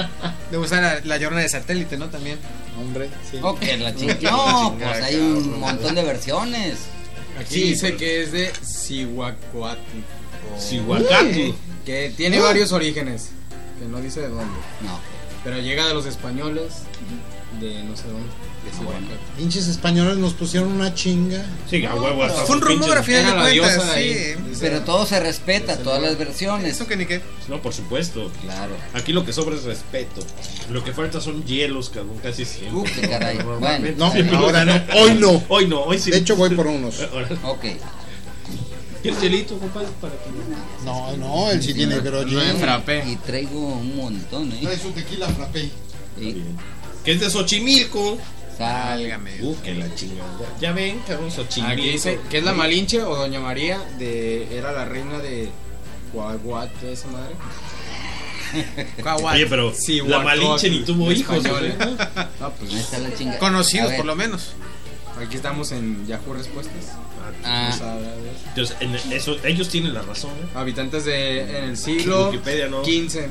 [0.52, 2.10] Le gusta la, la llorona de satélite, ¿no?
[2.10, 2.38] También.
[2.80, 3.40] Hombre, sí.
[3.60, 4.20] Que la chingada.
[4.32, 6.80] No, pues hay un montón de versiones.
[7.40, 9.80] Aquí dice que es de Cihuacuatl.
[10.60, 11.52] Cihuacatl.
[11.86, 13.30] Que tiene varios orígenes.
[13.80, 14.60] Que no dice de dónde.
[14.82, 15.00] No.
[15.44, 16.74] Pero llega de los españoles.
[17.60, 18.30] De no sé dónde.
[18.64, 19.38] De Cihuacatl.
[19.38, 21.44] Pinches españoles nos pusieron una chinga.
[21.70, 22.24] Sí, a huevo.
[22.24, 23.52] hasta Fue un rumor a final de cuentas.
[23.54, 24.00] diosa Sí.
[24.00, 24.36] ahí.
[24.60, 26.76] Pero todo se respeta, todas las versiones.
[26.76, 27.22] Eso que ni qué.
[27.48, 28.32] No, por supuesto.
[28.44, 28.76] Claro.
[28.94, 30.22] Aquí lo que sobra es respeto.
[30.70, 32.92] Lo que falta son hielos, cabrón, casi siempre.
[32.94, 33.38] Qué caray.
[33.44, 33.96] Normalmente.
[33.98, 34.20] No, Sí.
[34.36, 34.74] ahora no.
[34.96, 35.44] Hoy no.
[35.50, 36.12] Hoy no, hoy sí.
[36.12, 37.00] De hecho, voy por unos.
[37.44, 37.66] Ok.
[39.02, 39.88] ¿Quieres hielito, compadre?
[40.00, 40.30] Para que...
[40.86, 43.04] No, no, él sí tiene, pero No es frappé.
[43.08, 44.78] Y traigo un montón, ¿eh?
[44.80, 45.72] su tequila frappé.
[46.20, 46.44] Y
[47.04, 48.20] Que es de Xochimilco.
[48.62, 49.32] Válgame.
[49.42, 50.30] Uh, que la chingada.
[50.60, 51.74] Ya ven, cabrón, Xochimilco.
[51.74, 53.80] Aquí dice que es la Malinche o Doña María.
[53.98, 55.50] de Era la reina de
[56.14, 57.36] Guaguate, esa madre.
[59.04, 59.36] Caguat.
[59.36, 61.44] Oye, pero Sí, la Malinche ni tuvo hijos.
[61.44, 61.52] ¿no?
[61.52, 63.40] No, pues ahí está la chingada.
[63.40, 64.54] Conocidos, por lo menos.
[65.20, 66.98] aquí estamos en Yahoo Respuestas.
[67.44, 67.98] Ah.
[68.50, 70.32] Entonces, en eso, ellos tienen la razón.
[70.32, 70.50] ¿eh?
[70.54, 72.82] Habitantes de en el siglo Wikipedia no.
[72.82, 73.30] 15.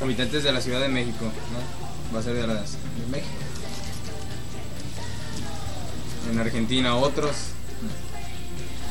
[0.00, 2.14] Habitantes de la Ciudad de México, ¿no?
[2.14, 3.30] Va a ser de, las, de México.
[6.30, 7.32] En Argentina otros.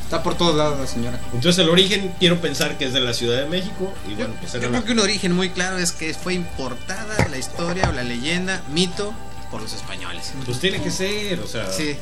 [0.03, 1.19] Está por todos lados la señora.
[1.33, 3.93] Entonces, el origen quiero pensar que es de la Ciudad de México.
[4.09, 7.27] Y bueno, pues Yo creo la- que un origen muy claro es que fue importada
[7.29, 9.13] la historia o la leyenda, mito,
[9.49, 10.33] por los españoles.
[10.45, 11.71] Pues tiene que ser, o sea.
[11.71, 11.95] Sí.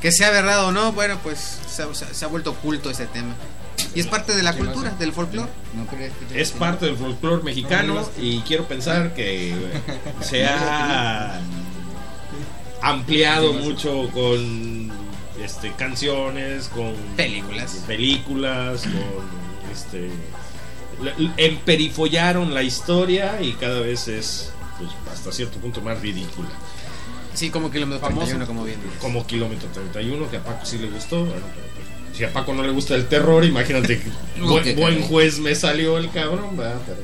[0.00, 1.38] Que sea verdad o no, bueno, pues
[1.68, 3.34] se, ha- se ha- se ha vuelto oculto ese tema.
[3.94, 5.48] Y es parte de la cultura, del folclore.
[5.74, 9.54] ¿no crees que Es parte del folclore mexicano y quiero pensar que
[10.22, 11.38] se ha
[12.82, 14.90] ampliado mucho con
[15.42, 17.82] este canciones, con Películas.
[17.86, 20.10] películas, con este
[21.02, 26.48] la- emperifollaron la historia y cada vez es pues, hasta cierto punto más ridícula.
[27.34, 28.26] Sí, como kilómetro Famoso.
[28.26, 28.98] 31, como bien dices.
[29.00, 31.24] Como Kilómetro 31, que a Paco sí le gustó.
[31.24, 31.42] bueno,
[32.12, 34.00] si a Paco no le gusta el terror, imagínate
[34.40, 36.56] buen, buen juez me salió el cabrón.
[36.56, 36.80] ¿verdad?
[36.84, 36.98] Pero,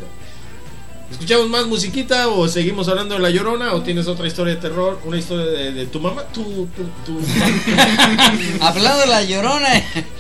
[1.11, 5.01] ¿Escuchamos más musiquita o seguimos hablando de La Llorona o tienes otra historia de terror?
[5.05, 6.23] ¿Una historia de, de tu mamá?
[6.33, 7.21] Tu, tu, tu-
[8.61, 9.69] Hablando de la llorona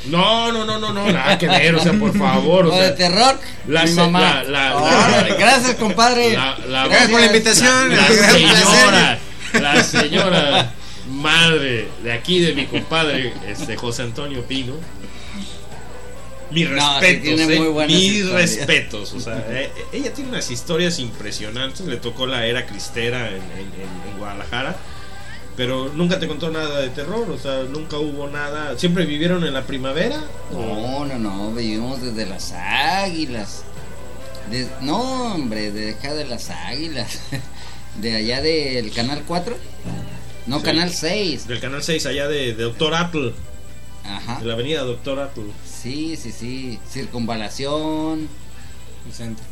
[0.06, 2.66] No, no, no, no, no, nada que ver, o sea, por favor.
[2.66, 4.20] O o de terror, la, mi mamá.
[4.20, 6.30] la, la, Órale, la- gracias, compadre.
[6.32, 7.90] Gracias por la invitación.
[7.96, 9.18] la señora,
[9.60, 10.72] la señora
[11.08, 14.74] madre de aquí de mi compadre, este José Antonio Pino.
[16.50, 18.56] Mis No, sí respetos, eh, buenas mis historias.
[18.56, 19.12] respetos.
[19.14, 21.80] O sea, eh, ella tiene unas historias impresionantes.
[21.86, 23.40] Le tocó la era cristera en, en-
[23.80, 24.76] en- en Guadalajara.
[25.56, 28.76] Pero nunca te contó nada de terror, o sea, nunca hubo nada.
[28.76, 30.20] ¿Siempre vivieron en la primavera?
[30.52, 33.62] No, no, no, vivimos desde las águilas.
[34.50, 37.20] Des- no, hombre, deja de las águilas.
[38.00, 39.56] de allá del canal 4.
[40.46, 40.64] No, Sí.
[40.64, 41.46] canal 6.
[41.46, 43.32] Del canal 6, allá de, de Doctor Apple.
[44.04, 44.40] Ajá.
[44.40, 45.44] De la avenida Doctor Apple.
[45.84, 46.78] Sí, sí, sí.
[46.90, 48.26] Circunvalación.
[49.06, 49.44] El centro.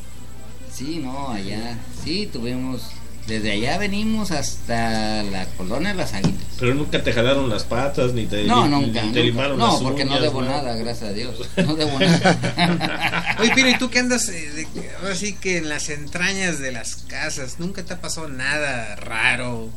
[0.72, 1.78] Sí, no, allá.
[2.02, 2.82] Sí, tuvimos.
[3.26, 6.42] Desde allá venimos hasta la colonia Las Águilas.
[6.58, 8.86] Pero nunca te jalaron las patas, ni te, No, nunca.
[8.86, 9.20] ni te nunca.
[9.20, 11.36] limaron No, las porque no debo nada, gracias a Dios.
[11.58, 13.36] No debo nada.
[13.40, 14.28] Oye, Pino, ¿y tú qué andas?
[14.28, 18.28] eh, de- ahora sí que en las entrañas de las casas, ¿nunca te ha pasado
[18.28, 19.68] nada raro?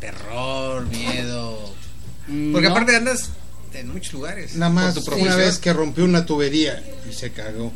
[0.00, 1.58] Terror, miedo.
[2.26, 2.70] Porque No.
[2.70, 3.30] aparte andas
[3.74, 4.54] en muchos lugares.
[4.56, 5.36] Nada más una profesión.
[5.36, 7.72] vez que rompió una tubería y se cagó.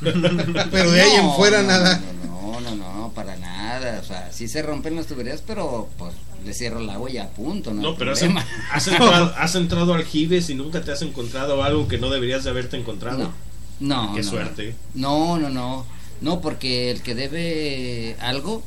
[0.00, 0.14] Pero,
[0.70, 2.00] pero de ahí en fuera no, nada.
[2.26, 4.00] No, no, no, no, para nada.
[4.00, 6.14] O sea, sí se rompen las tuberías, pero pues
[6.44, 7.82] le cierro el agua y a punto, ¿no?
[7.82, 8.12] No, pero
[8.72, 12.44] has, entrado, has entrado al Jibes y nunca te has encontrado algo que no deberías
[12.44, 13.32] de haberte encontrado.
[13.80, 14.74] No, Qué no, suerte.
[14.94, 15.86] No, no, no.
[16.20, 18.62] No, porque el que debe algo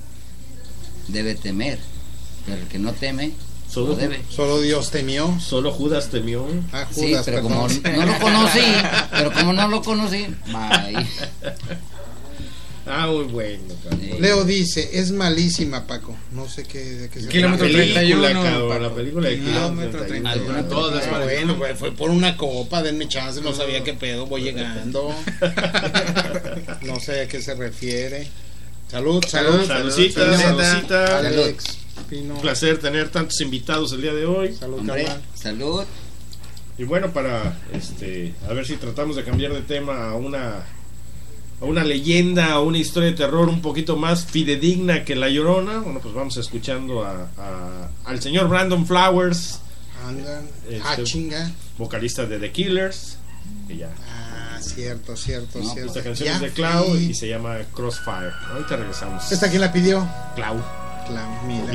[1.08, 1.80] debe temer.
[2.46, 3.32] Pero el que no teme
[3.82, 4.22] Solo, no debe.
[4.30, 5.40] Solo Dios temió.
[5.40, 6.46] solo Judas temió.
[6.72, 7.52] Ah, Sí, Judas, pero perdón.
[7.82, 8.62] como no lo conocí,
[9.12, 11.08] pero como no lo conocí, bye.
[12.90, 14.22] Ah, muy bueno, cabrón.
[14.22, 16.16] Leo dice, es malísima, Paco.
[16.32, 18.80] No sé qué, de qué se Kilómetro la película, 31, cabrón, Paco.
[18.82, 20.32] la película de Kilómetro Kilómetro 31.
[20.32, 20.58] 31.
[20.58, 24.26] Alguna Todas Ah, bueno, pues fue por una copa, denme chance, no sabía qué pedo,
[24.26, 25.14] voy llegando.
[26.84, 28.28] No sé a qué se refiere.
[28.90, 29.66] Salud, salud.
[29.68, 30.62] Saludcita, Salud.
[30.64, 31.18] saludcita.
[31.18, 31.78] Alex,
[32.10, 32.36] Pino.
[32.36, 34.54] Un placer tener tantos invitados el día de hoy.
[34.54, 35.84] Salud, Hombre, salud.
[36.78, 40.64] Y bueno, para este, a ver si tratamos de cambiar de tema a una
[41.60, 45.80] a una leyenda, a una historia de terror un poquito más fidedigna que La Llorona.
[45.80, 49.60] Bueno, pues vamos escuchando a, a- al señor Brandon Flowers,
[50.08, 50.48] Andan.
[50.70, 51.52] Este- chinga.
[51.80, 53.18] vocalista de The Killers.
[53.70, 53.90] Y ya.
[54.08, 55.88] Ah, cierto, cierto, No, cierto.
[55.90, 58.32] Esta canción Ya es de Clau y se llama Crossfire.
[58.52, 59.32] Ahorita regresamos.
[59.32, 60.08] ¿Esta quién la pidió?
[60.36, 60.62] Clau.
[61.08, 61.72] Clau, mira.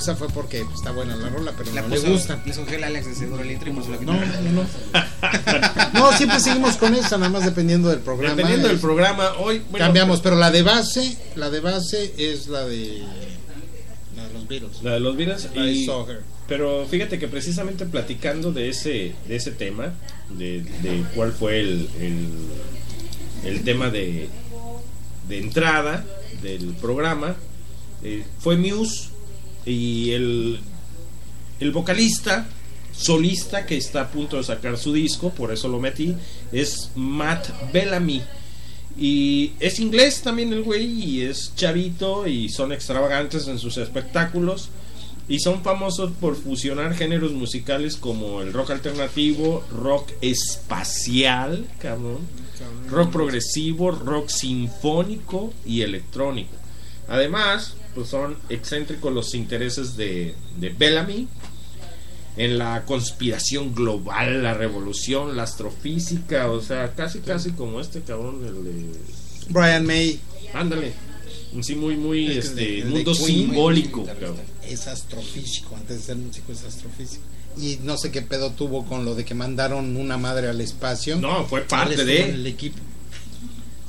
[0.00, 2.42] Esa fue porque está buena la rola, pero La no le puso- gusta.
[2.44, 4.66] Le surgió el Alex de seguro el intro y No, no, no.
[5.94, 8.34] No, siempre seguimos con esa, nada más dependiendo del programa.
[8.34, 12.64] Dependiendo del programa, hoy bueno, Cambiamos, pero la de base, la de base es la
[12.64, 13.02] de,
[14.16, 14.82] la de los Beatles.
[14.82, 16.20] La de los Beatles y- Saw Her.
[16.48, 19.92] Pero fíjate que precisamente platicando de ese, de ese tema,
[20.30, 22.28] de, de cuál fue el, el,
[23.44, 24.28] el tema de,
[25.28, 26.04] de entrada
[26.42, 27.36] del programa,
[28.02, 29.09] eh, fue Muse
[29.66, 30.60] y el,
[31.60, 32.46] el vocalista
[32.92, 36.14] solista que está a punto de sacar su disco, por eso lo metí,
[36.52, 38.22] es Matt Bellamy.
[38.98, 44.68] Y es inglés también el güey, y es chavito, y son extravagantes en sus espectáculos.
[45.28, 52.18] Y son famosos por fusionar géneros musicales como el rock alternativo, rock espacial, cabrón,
[52.88, 56.50] rock progresivo, rock sinfónico y electrónico.
[57.08, 61.28] Además, pues son excéntricos los intereses de, de Bellamy
[62.36, 68.40] en la conspiración global, la revolución, la astrofísica, o sea, casi casi como este cabrón,
[68.46, 68.92] el de...
[69.48, 70.20] Brian May
[70.54, 70.92] Ándale.
[71.62, 74.36] Sí, muy, muy, Es este, el de- el de mundo Queen, simbólico, cabrón.
[74.68, 77.22] es astrofísico, antes de ser músico es astrofísico.
[77.60, 81.16] Y no sé qué pedo tuvo con lo de que mandaron una madre al espacio.
[81.16, 82.30] No, fue parte de...
[82.30, 82.78] el equipo.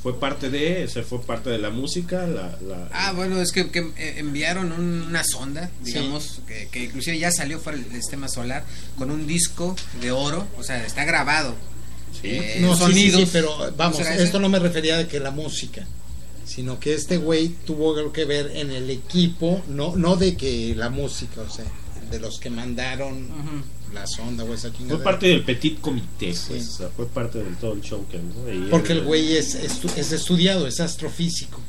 [0.02, 3.70] Fue parte de, ese fue parte de la música, la, la- Ah, bueno, es que,
[3.70, 8.28] que, eh, enviaron un- una sonda, digamos, que, que inclusive ya salió fuera del sistema
[8.28, 8.64] solar
[8.98, 11.54] con un disco de oro, o sea, está grabado.
[12.24, 15.86] Eh, no, sí, sí, sí, pero vamos, esto no me refería de que la música,
[16.44, 20.74] sino que este güey tuvo algo que ver en el equipo, no no de que
[20.76, 21.64] la música, o sea,
[22.10, 23.28] de los que mandaron
[23.94, 27.72] la sonda esa fue parte del petit comité, pues, o sea, fue parte del todo
[27.74, 28.70] el show que ¿no?
[28.70, 31.60] Porque el güey es, estu- es estudiado, es astrofísico.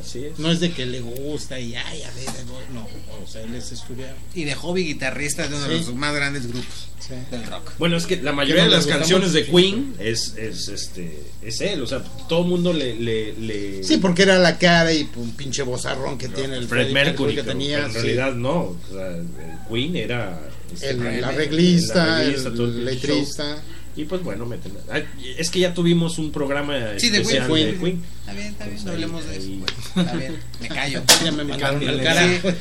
[0.00, 0.38] Así es.
[0.40, 2.26] No es de que le gusta y ay, a ver,
[2.74, 2.80] no,
[3.22, 4.14] o sea, él es estudiado.
[4.34, 5.84] Y de hobby guitarrista de uno de Sí.
[5.86, 6.88] los más grandes grupos
[7.30, 7.70] del rock.
[7.78, 9.46] Bueno, es que la mayoría de las canciones de.
[9.46, 12.96] Queen es, es, este, es él, o sea, todo el mundo le...
[12.98, 16.86] le, le- Sí, porque era la cara y un pinche bozarrón que tiene el Fred
[16.88, 17.76] Freddie Mercury, que pero- tenía.
[17.76, 17.98] pero en sí.
[18.00, 19.26] realidad no, o sea, el
[19.70, 20.40] Queen era...
[20.72, 23.56] este, El, el el- arreglista, el letrista.
[23.94, 25.04] Y pues bueno, meten- ay,
[25.36, 27.72] es que ya tuvimos un programa Sí, de especial Queen.
[27.72, 28.02] de Queen.
[28.20, 29.46] Está bien, está bien, Pues no ahí- hablemos de eso.
[29.48, 30.06] ahí- güey.
[30.06, 31.02] Está bien, me callo.
[31.24, 32.02] Ya me mandaron al Cámbiale.
[32.02, 32.56] carajo.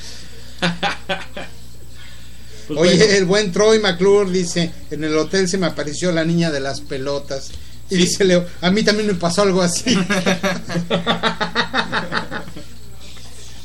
[2.68, 3.14] Pues Oye, bueno.
[3.14, 6.82] el buen Troy McClure dice, en el hotel se me apareció la niña de las
[6.82, 7.52] pelotas.
[7.90, 9.98] Y dice Leo, a mí también me pasó algo así.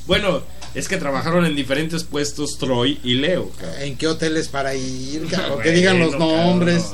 [0.06, 0.42] Bueno,
[0.76, 3.50] es que trabajaron en diferentes puestos Troy y Leo.
[3.50, 3.80] cabrón.
[3.80, 5.26] ¿En qué hoteles para ir?
[5.30, 5.62] cabrón?
[5.62, 6.92] que digan los nombres.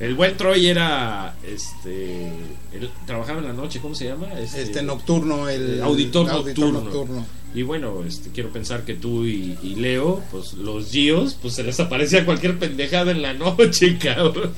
[0.00, 2.28] El buen Troy era, este,
[2.72, 4.28] él trabajaba en la noche, ¿cómo se llama?
[4.40, 6.80] Este nocturno, el auditor, auditor nocturno.
[6.80, 7.26] nocturno.
[7.54, 11.64] Y bueno, este, quiero pensar que tú y, y Leo, pues los Gios, pues se
[11.64, 14.54] les aparecía cualquier pendejada en la noche, cabrón.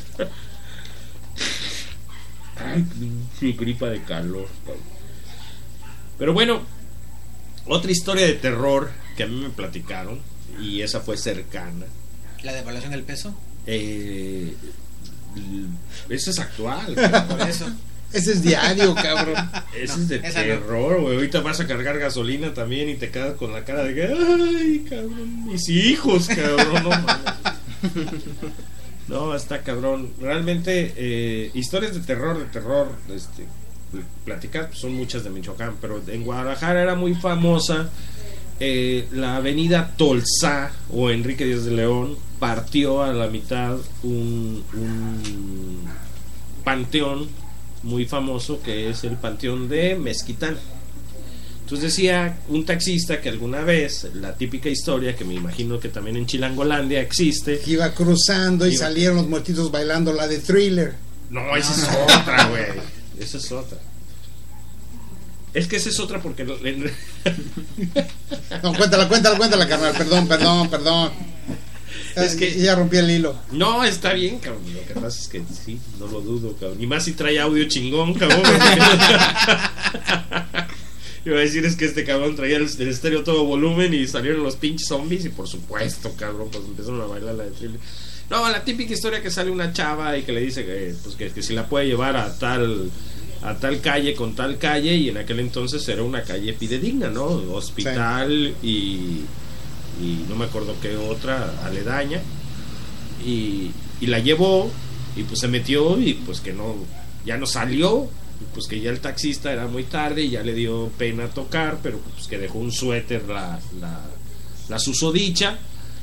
[2.57, 2.85] Ay,
[3.53, 4.85] gripa de calor, cabrón.
[6.19, 6.61] Pero bueno,
[7.67, 10.21] otra historia de terror que a mí me platicaron,
[10.61, 11.87] y esa fue cercana.
[12.43, 13.35] La devaluación del peso.
[13.67, 14.55] Eh,
[16.09, 16.95] eso es actual.
[17.29, 17.67] Por eso.
[18.13, 19.37] Ese es diario, cabrón.
[19.75, 21.15] Ese No, es de terror, güey.
[21.15, 24.85] Ahorita vas a cargar gasolina también y te quedas con la cara de que, ay,
[24.89, 27.17] cabrón, mis hijos, cabrón, no mames".
[29.09, 30.13] No, está cabrón.
[30.21, 33.45] Realmente, eh, historias de terror, de terror, este,
[34.25, 37.91] platicar, pues, son muchas de Michoacán, pero en Guadalajara era muy famosa
[38.61, 45.83] eh, la avenida Tolsá o Enrique Díaz de León partió a la mitad un, un
[46.65, 47.29] panteón
[47.83, 50.57] muy famoso que es el panteón de Mezquitán.
[51.63, 56.17] Entonces decía un taxista que alguna vez, la típica historia que me imagino que también
[56.17, 60.95] en Chilangolandia existe, iba cruzando y Iba- salieron los muertitos bailando la de thriller.
[61.31, 61.89] No, esa es
[62.19, 62.65] otra, güey.
[63.21, 63.79] Esa es otra.
[65.55, 66.45] Es que esa es otra porque.
[66.45, 66.59] lo-
[68.63, 69.95] No, cuéntala, cuéntala, cuéntala, carnal.
[69.97, 71.11] Perdón, perdón, perdón.
[72.17, 73.37] Es que- ya rompí el hilo.
[73.53, 74.63] No, está bien, cabrón.
[74.75, 76.83] Lo que pasa es que sí, no lo dudo, cabrón.
[76.83, 78.43] Y más si trae audio chingón, cabrón.
[81.25, 84.43] Iba a decir es que este cabrón traía el, el estéreo todo volumen y salieron
[84.43, 87.79] los pinches zombies y por supuesto, cabrón, pues empezaron a bailar la de thriller.
[88.31, 91.31] No, la típica historia que sale una chava y que le dice que, pues, que,
[91.31, 92.91] que si la puede llevar a tal
[93.43, 97.25] a tal calle con tal calle y en aquel entonces era una calle fidedigna, ¿no?
[97.25, 99.23] Hospital y,
[100.01, 102.21] y no me acuerdo qué otra aledaña
[103.25, 104.71] y, y la llevó
[105.17, 106.77] y pues se metió y pues que no
[107.25, 108.09] ya no salió
[108.41, 111.79] y pues que ya el taxista era muy tarde y ya le dio pena tocar
[111.83, 114.01] pero pues que dejó un suéter la, la,
[114.69, 115.59] la susodicha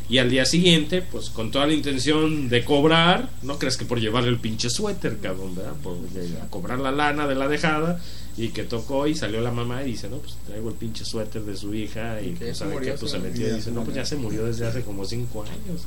[0.09, 3.99] y al día siguiente pues con toda la intención de cobrar no crees que por
[3.99, 5.73] llevarle el pinche suéter cabrón ¿verdad?
[5.84, 7.99] por de- a cobrar la lana de la dejada
[8.38, 11.41] y que tocó y salió la mamá y dice no pues traigo el pinche suéter
[11.43, 13.95] de su hija y que pues sabe qué pues se metió y dice no pues
[13.95, 15.81] ya se murió desde hace como cinco años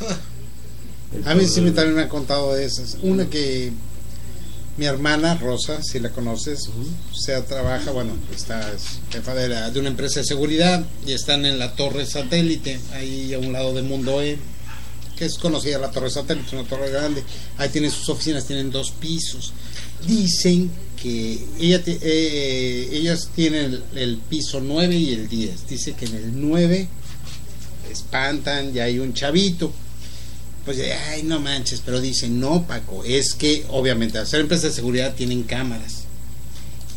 [1.26, 2.96] A mí sí me, también me han contado de esas.
[3.02, 3.72] Una que
[4.76, 9.70] mi hermana Rosa, si la conoces, o sea, trabaja, bueno, está es jefa de, la-
[9.70, 13.74] de una empresa de seguridad y están en la torre satélite, ahí a un lado
[13.74, 14.38] de Mundo E,
[15.16, 17.22] que es conocida la torre satélite, una torre grande.
[17.58, 19.52] Ahí tienen sus oficinas, tienen dos pisos.
[20.06, 20.70] Dicen
[21.02, 25.68] que ella ti- eh, ellas tienen el, el piso 9 y el 10.
[25.68, 26.88] Dice que en el 9
[27.90, 29.72] espantan, ya hay un chavito
[30.64, 30.78] pues
[31.12, 35.42] ay no manches pero dicen no Paco es que obviamente ser empresas de seguridad tienen
[35.44, 36.04] cámaras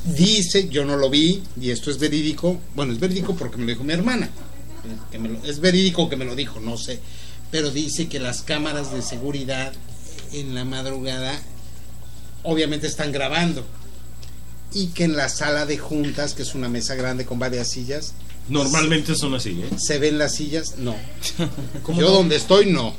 [0.06, 3.69] dice yo no lo vi y esto es verídico bueno es verídico porque me lo
[3.69, 4.30] dijo mi hermana
[5.11, 6.99] que me lo- es verídico que me lo dijo no sé
[7.52, 9.72] pero dice que las cámaras de seguridad
[10.34, 11.40] en la madrugada
[12.44, 13.65] obviamente están grabando
[14.73, 18.14] y que en la sala de juntas que es una mesa grande con varias sillas
[18.49, 19.69] Normalmente son así, ¿eh?
[19.77, 20.98] se ven las sillas no
[21.84, 22.14] ¿Cómo yo no?
[22.15, 22.94] donde estoy no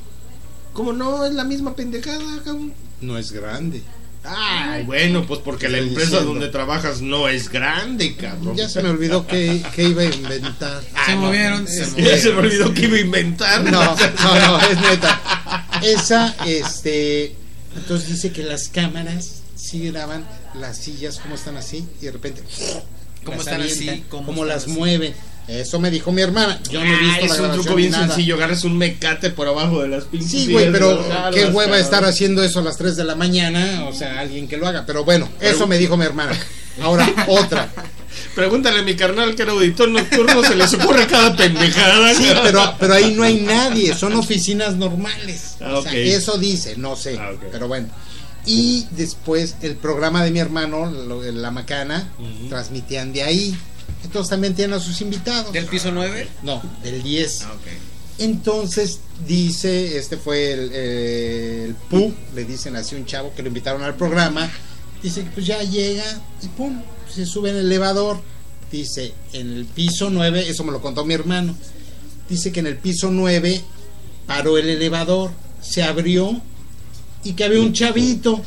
[0.75, 1.25] ¿Cómo no?
[1.25, 2.75] Es la misma pendejada, cabrón.
[3.01, 3.83] no es grande
[4.27, 6.33] Ay, bueno, pues porque la empresa diciendo.
[6.33, 8.57] donde trabajas no es grande, cabrón.
[8.57, 10.81] Ya se me olvidó que, que iba a inventar.
[10.83, 12.19] Se Ah, no, movieron, se Ya movieron.
[12.21, 13.63] se me olvidó que iba a inventar.
[13.65, 13.95] No, no,
[14.49, 15.69] no, es neta.
[15.83, 17.37] Esa, este.
[17.77, 20.25] Entonces dice que las cámaras sí graban
[20.59, 22.43] las sillas como están así y de repente.
[23.25, 23.89] ¿Cómo las están así?
[23.91, 24.71] avientan, ¿Cómo Cómo están las así?
[24.73, 25.15] mueven.
[25.47, 26.59] Eso me dijo mi hermana.
[26.71, 28.37] Yo no he Ah, visto la es un truco bien sencillo.
[28.37, 30.31] Agarras un mecate por abajo de las pinches.
[30.31, 31.81] Sí, güey, pero jalas, qué hueva cabrón.
[31.81, 33.85] estar haciendo eso a las 3 de la mañana.
[33.87, 34.85] O sea, alguien que lo haga.
[34.87, 36.33] Pero bueno, eso me dijo mi hermana.
[36.81, 37.71] Ahora, otra.
[38.35, 42.15] Pregúntale a mi carnal que era auditor nocturno, se les ocurre cada pendejada.
[42.15, 45.57] Sí, pero, pero ahí no hay nadie, son oficinas normales.
[45.61, 47.43] Ah, O sea, eso dice, no sé, Ah, ok.
[47.53, 47.89] pero bueno.
[48.47, 50.91] Y después el programa de mi hermano,
[51.33, 52.49] La Macana, Ujú.
[52.49, 53.57] transmitían de ahí.
[54.05, 55.53] Entonces también tienen a sus invitados.
[55.53, 56.29] ¿Del piso 9?
[56.43, 57.43] No, del 10.
[57.43, 57.95] Ah, ok.
[58.19, 63.49] Entonces dice, este fue el, eh, el Pu, le dicen así un chavo que lo
[63.49, 64.49] invitaron al programa.
[65.03, 66.05] Dice que pues ya llega
[66.43, 66.81] y pum,
[67.13, 68.21] se sube en el elevador.
[68.71, 71.57] Dice, en el piso 9, eso me lo contó mi hermano.
[72.29, 73.61] Dice que en el piso 9
[74.27, 76.41] paró el elevador, se abrió
[77.25, 78.41] y que había un chavito.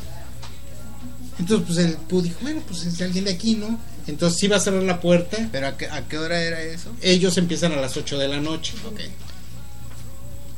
[1.38, 3.78] Entonces pues el Pu dijo, bueno, pues es alguien de aquí, ¿no?
[4.08, 5.48] Entonces iba a cerrar la puerta.
[5.52, 6.90] ¿Pero a qué, a qué hora era eso?
[7.02, 9.00] Ellos empiezan a las 8 de la noche Ok.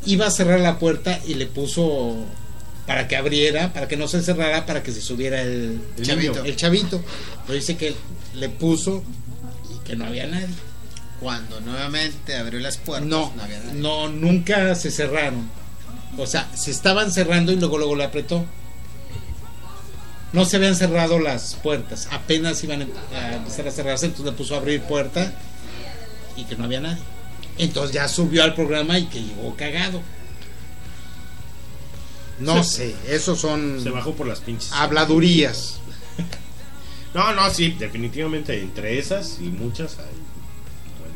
[0.07, 2.17] iba a cerrar la puerta y le puso
[2.87, 6.45] para que abriera, para que no se cerrara, para que se subiera el, El chavito.
[6.45, 7.03] el chavito.
[7.47, 7.95] Pero dice que
[8.35, 9.03] le puso
[9.75, 10.49] y que no había nadie.
[11.21, 13.79] Cuando nuevamente abrió las puertas, No, no había nadie.
[13.81, 15.51] no, nunca se cerraron.
[16.19, 18.45] O sea, se estaban cerrando y luego luego le apretó.
[20.32, 22.82] No se habían cerrado las puertas, apenas iban
[23.12, 25.32] a empezar a cerrarse, entonces le puso a abrir puerta
[26.36, 27.02] y que no había nadie.
[27.59, 30.01] Entonces ya subió al programa y que llegó cagado.
[32.39, 34.73] No Se- sé, esos son Se bajó por las pinches.
[34.73, 35.77] habladurías.
[37.12, 40.05] No, no, sí, definitivamente entre esas y muchas hay.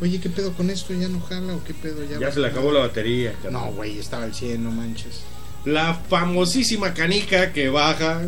[0.02, 0.92] Oye, ¿qué pedo con esto?
[0.92, 2.02] ¿Ya no jala o qué pedo?
[2.04, 3.32] Ya, Ya se le acabó la batería.
[3.40, 3.52] carnal.
[3.66, 5.20] No, güey, estaba al 100, no manches.
[5.64, 8.22] La famosísima canica que baja.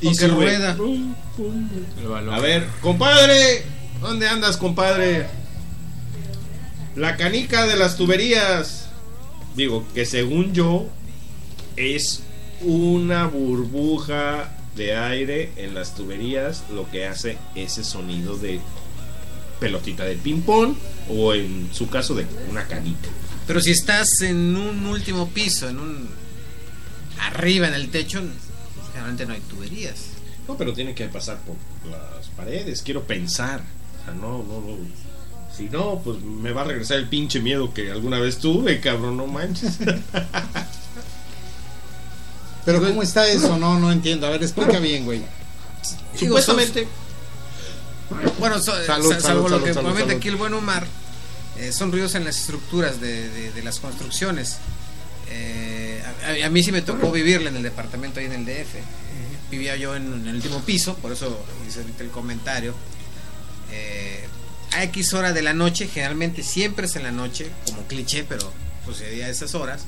[0.00, 0.28] Y que sube.
[0.28, 0.76] rueda.
[2.32, 3.62] A ver, compadre,
[4.00, 5.26] ¿dónde andas, compadre?
[6.96, 8.88] La canica de las tuberías.
[9.54, 10.88] Digo, que según yo
[11.76, 12.22] es
[12.62, 18.60] una burbuja de aire en las tuberías lo que hace ese sonido de
[19.60, 20.74] pelotita de ping-pong
[21.08, 23.08] o en su caso de una canica.
[23.46, 26.08] Pero si estás en un último piso, en un
[27.20, 28.22] arriba en el techo,
[28.88, 29.96] generalmente no hay tuberías.
[30.48, 31.56] No, pero tiene que pasar por
[31.90, 33.60] las paredes, quiero pensar.
[34.00, 34.76] O sea, no, no, no.
[35.56, 39.16] Si no, pues me va a regresar el pinche miedo que alguna vez tuve, cabrón,
[39.18, 39.78] no manches.
[42.64, 43.56] Pero ¿cómo está eso?
[43.58, 44.26] No, no entiendo.
[44.26, 45.18] A ver, explica bien, güey.
[45.18, 46.86] Digo, Supuestamente,
[48.38, 50.18] Bueno, so- Salud, sa- salud, salvo lo salud, que salud, comenta salud.
[50.20, 50.86] aquí el buen Omar,
[51.62, 54.56] eh, son ruidos en las estructuras de, de- de las construcciones.
[55.30, 56.02] Eh,
[56.42, 58.74] a, a mí sí me tocó vivirla en el departamento ahí en el DF.
[58.76, 58.82] Eh,
[59.50, 62.74] vivía yo en, en el último piso, por eso hice ahorita el comentario.
[63.72, 64.24] Eh,
[64.72, 68.52] a X hora de la noche, generalmente siempre es en la noche, como cliché, pero
[68.86, 69.82] sucedía a esas horas.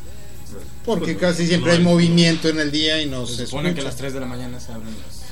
[0.85, 3.47] Porque Pues, casi siempre no hay hay- movimiento en el día y no Se se
[3.47, 3.89] supone que a escucha.
[3.89, 5.25] las 3 de la mañana se abren las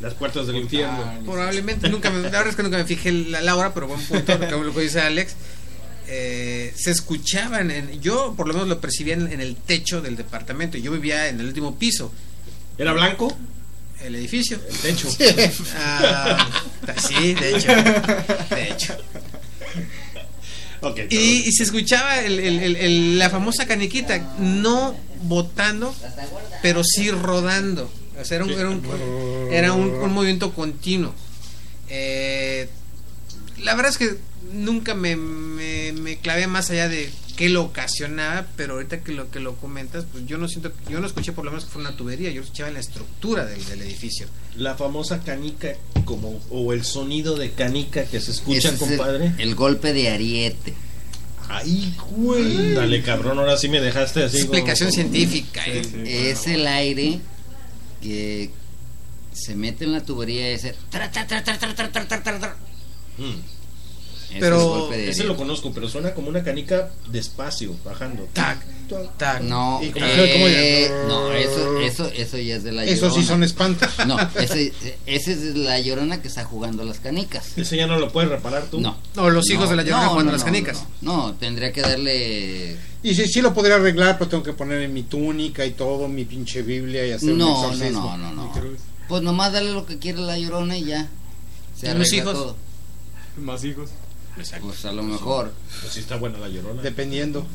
[0.00, 1.02] las puertas del infierno.
[1.24, 4.00] Probablemente nunca me, la verdad es que nunca me fijé la, la hora, pero buen
[4.02, 5.34] punto, que, lo que dice Alex.
[6.06, 10.16] Eh, se escuchaban, en, yo por lo menos lo percibía en, en el techo del
[10.16, 10.76] departamento.
[10.78, 12.12] Yo vivía en el último piso,
[12.78, 13.36] ¿Era blanco?
[14.02, 14.60] el edificio.
[14.68, 15.08] El techo.
[15.76, 16.48] Ah,
[16.98, 17.68] sí, de hecho.
[18.54, 18.96] De hecho.
[21.08, 25.94] Y, y se escuchaba el- el- el- el- la famosa caniquita, no botando,
[26.60, 27.90] pero sí rodando.
[28.20, 31.14] O sea, era un, era un, era un- un movimiento continuo.
[31.88, 32.68] Eh,
[33.62, 34.18] la verdad es que
[34.54, 39.30] nunca me, me, me clavé más allá de qué lo ocasionaba, pero ahorita que lo
[39.30, 41.82] que lo comentas, pues yo no siento, yo no escuché por lo menos que fue
[41.82, 44.26] una tubería, yo escuchaba en la estructura del, del edificio.
[44.56, 45.74] La famosa canica,
[46.04, 49.32] como, o el sonido de canica que se escucha, Ese es el- compadre.
[49.38, 50.74] El, golpe de ariete.
[51.48, 52.72] Ay, güey.
[52.74, 54.38] Dale, cabrón, ahora sí me dejaste así.
[54.38, 55.62] como- Explicación científica.
[55.64, 55.82] Sí, ¿eh?
[55.84, 56.02] sí.
[56.06, 57.20] Es el aire
[58.00, 58.50] que
[59.32, 60.74] se mete en la tubería y ese.
[60.90, 61.58] tra, tra, tra, tra,
[64.30, 68.26] Ese Pero es de Ese lo conozco, pero suena como una canica despacio, bajando.
[68.32, 68.58] Tac,
[69.16, 69.42] tac.
[69.42, 73.26] No, Y como- eh, no, eso, eso, eso ya es de la Eso sí Llorona.
[73.28, 73.88] son espantos.
[74.06, 74.72] No, ese,
[75.06, 77.56] ese es de la llorona que está jugando las canicas.
[77.56, 78.80] Ese ya no lo puedes reparar tú.
[78.80, 78.96] No.
[79.14, 80.84] No, los hijos No, de la llorona no, jugando no, las no, canicas.
[81.00, 82.76] No, no, tendría que darle.
[83.02, 86.08] Y sí, sí lo podría arreglar, pero tengo que poner en mi túnica y todo,
[86.08, 88.52] mi pinche Biblia y hacer un No, no, no, no, no.
[89.08, 91.08] Pues nomás dale lo que quiere la llorona y ya.
[91.78, 92.32] Se ¿Y los arregla hijos?
[92.34, 92.56] todo.
[93.36, 93.90] Más hijos.
[94.36, 95.52] Pues a lo mejor.
[95.80, 96.82] Pues sí está buena la llorona.
[96.82, 97.46] Dependiendo.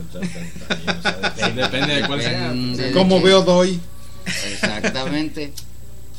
[1.55, 1.95] Depende.
[2.01, 2.53] De cuál sea.
[2.53, 3.79] Qué- veo, doy.
[4.25, 5.53] Exactamente.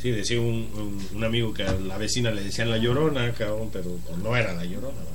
[0.00, 3.68] Sí, decía un, un, un amigo que a la vecina le decían la llorona, cabrón,
[3.72, 4.94] pero no era la llorona.
[4.94, 5.10] ¿no?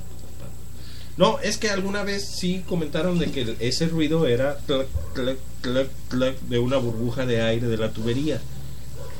[1.16, 5.88] No, es que alguna vez sí comentaron de que ese ruido era clac, clac, clac,
[6.08, 8.40] clac de una burbuja de aire de la tubería.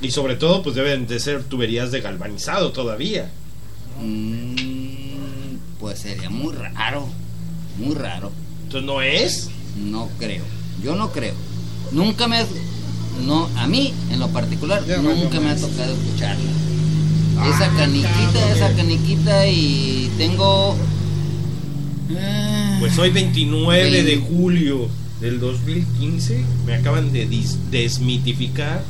[0.02, 3.30] Y sobre todo, pues deben de ser tuberías de galvanizado todavía.
[4.00, 4.75] Mm,
[5.80, 7.06] pues sería muy raro.
[7.78, 8.30] Muy raro.
[8.64, 9.50] Entonces, ¿no es?
[9.76, 10.44] No creo.
[10.82, 11.34] Yo no creo.
[11.92, 12.46] Nunca me ha-
[13.26, 16.50] no a mí en lo particular Ya, nunca me ha tocado escucharla.
[17.54, 20.76] esa caniquita, esa caniquita y tengo
[22.10, 24.88] eh, Pues hoy 29 de julio
[25.20, 28.82] del 2015 me acaban de dis- desmitificar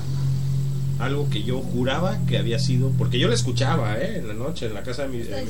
[0.99, 4.17] algo que yo juraba que había sido, porque yo la escuchaba, ¿eh?
[4.19, 5.41] En la noche, en la casa de mi, la.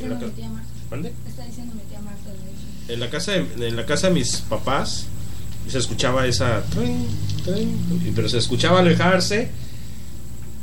[0.90, 1.12] ¿Mande?
[1.28, 2.30] Está diciendo mi tía Marta.
[2.30, 2.92] de hecho.
[2.92, 5.06] En la casa de, en la casa de mis papás
[5.68, 6.62] se escuchaba esa
[8.14, 9.48] pero se escuchaba alejarse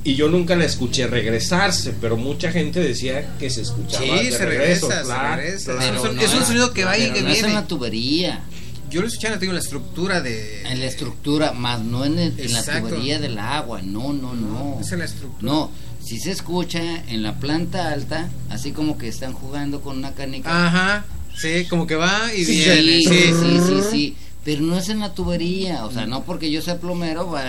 [0.05, 4.31] y yo nunca la escuché regresarse, pero mucha gente decía que se escuchaba Sí, de
[4.31, 5.75] se regreso, regresa, se claro, regresa.
[5.77, 6.01] claro.
[6.01, 7.53] pero es un- no sonido que va y que no es viene.
[7.53, 8.43] la tubería,
[8.89, 10.61] Yo lo escuchaba, digo, en la estructura de.
[10.69, 13.81] en la estructura, más no en, el- en la tubería del agua.
[13.81, 14.77] No, no, no.
[14.81, 15.51] Es en la estructura.
[15.51, 15.71] No,
[16.03, 20.67] si se escucha en la planta alta, así como que están jugando con una canica.
[20.67, 21.05] Ajá.
[21.35, 22.99] Sí, como que va y Sí, viene.
[22.99, 24.17] sí, Sí, sí, sí, sí.
[24.45, 27.45] Pero no es en la tubería, o sea, no porque yo sea plomero, va-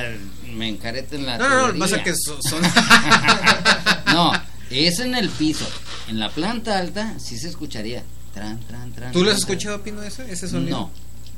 [0.54, 1.80] me encarete en la No, no, no, tubería.
[1.80, 2.62] pasa que so- son.
[4.14, 4.30] No,
[4.70, 5.66] es en el piso.
[6.06, 8.04] En la planta alta sí se escucharía.
[8.32, 10.22] Tran, tran, tran, ¿Tú lo has escuchado, Pino, eso?
[10.22, 10.78] ese sonido?
[10.78, 10.90] No.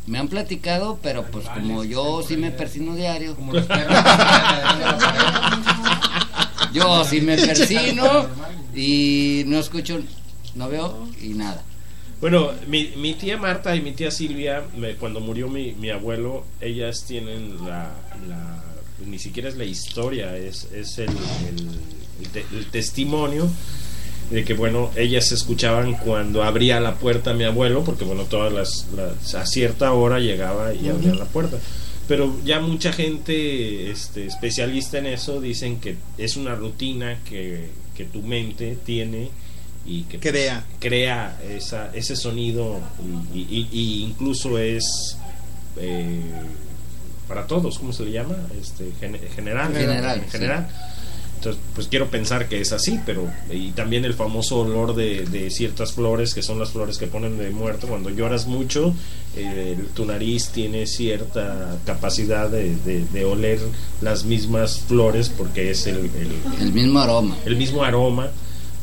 [0.06, 3.34] Me han platicado, pero pues como yo sí me persino diario.
[3.34, 3.96] Como los perros.
[6.76, 8.26] Yo sí me persino
[8.74, 9.98] y no escucho,
[10.54, 11.62] no veo y nada.
[12.20, 16.44] Bueno, mi, mi tía Marta y mi tía Silvia, me- cuando murió mi, mi abuelo,
[16.60, 17.90] ellas tienen la,
[18.28, 18.62] la-
[19.06, 21.68] Ni siquiera es la historia, es, es el, el-
[22.22, 23.48] el te- el testimonio
[24.30, 28.86] de que, bueno, ellas escuchaban cuando abría la puerta mi abuelo, porque, bueno, todas las...
[28.96, 31.58] las- a cierta hora llegaba y abría la puerta.
[32.08, 38.04] Pero ya mucha gente este, especialista en eso dicen que es una rutina que, que
[38.04, 39.28] tu mente tiene
[39.84, 40.64] y que pues, Crea.
[40.78, 42.80] crea esa, ese sonido
[43.34, 45.16] y, y- y- y incluso es
[45.78, 46.20] eh,
[47.28, 48.36] para todos, ¿cómo se le llama?
[48.60, 49.72] Este, gen- general.
[49.74, 50.68] General, En general.
[51.46, 55.48] Entonces, pues quiero pensar que es así, pero y también el famoso olor de, de
[55.50, 58.92] ciertas flores, que son las flores que ponen de muerto, cuando lloras mucho,
[59.36, 63.60] eh, tu nariz tiene cierta capacidad de, de- de oler
[64.00, 67.36] las mismas flores porque es el, el- El mismo aroma.
[67.46, 68.28] el mismo aroma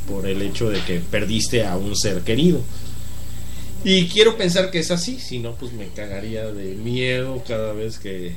[0.07, 2.61] por el hecho de que perdiste a un ser querido.
[3.83, 7.97] Y quiero pensar que es así, si no, pues me cagaría de miedo cada vez
[7.99, 8.31] que...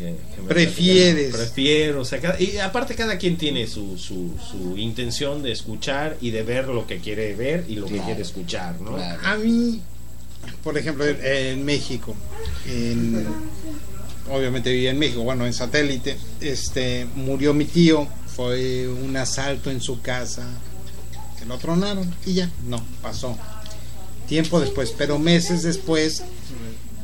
[0.00, 1.34] que- que me Prefieres.
[1.34, 6.16] Prefiero, o sea, cada- y aparte cada quien tiene su, su, su intención de escuchar
[6.20, 8.94] y de ver lo que quiere ver y lo que quiere escuchar, ¿no?
[8.96, 9.20] Claro.
[9.24, 9.80] A mí,
[10.64, 12.14] por ejemplo, en, México,
[12.66, 13.26] en-
[14.30, 19.80] obviamente vivía en México, bueno, en satélite, este, murió mi tío, fue un asalto en
[19.80, 20.46] su casa,
[21.38, 23.36] que lo tronaron y ya, no, pasó.
[24.28, 26.22] Tiempo después, pero meses después,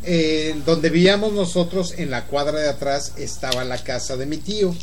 [0.06, 4.74] eh, donde vivíamos nosotros, en la cuadra de atrás, estaba la casa de mi tío,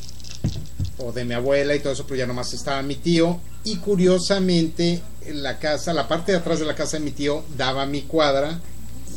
[0.97, 3.39] o de mi abuela y todo eso, pero ya nomás estaba mi tío.
[3.63, 5.01] Y curiosamente,
[5.31, 8.59] la casa, la parte de atrás de la casa de mi tío daba mi cuadra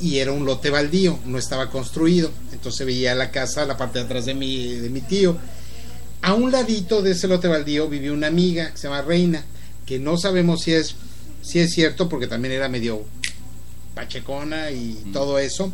[0.00, 2.30] y era un lote baldío, no estaba construido.
[2.52, 5.36] Entonces veía la casa, la parte de atrás de mi, de mi tío.
[6.22, 9.44] A un ladito de ese lote baldío vivía una amiga que se llama Reina,
[9.84, 10.94] que no sabemos si es,
[11.42, 13.04] si es cierto, porque también era medio
[13.96, 15.72] pachecona y todo eso.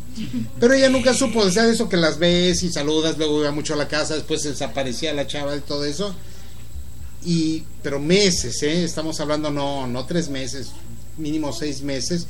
[0.59, 3.73] Pero ella nunca supo, o sea, eso que las ves y saludas, luego iba mucho
[3.73, 6.15] a la casa, después se desaparecía la chava y todo eso.
[7.25, 8.83] Y, pero meses, ¿eh?
[8.85, 10.69] estamos hablando no, no tres meses,
[11.17, 12.25] mínimo seis meses,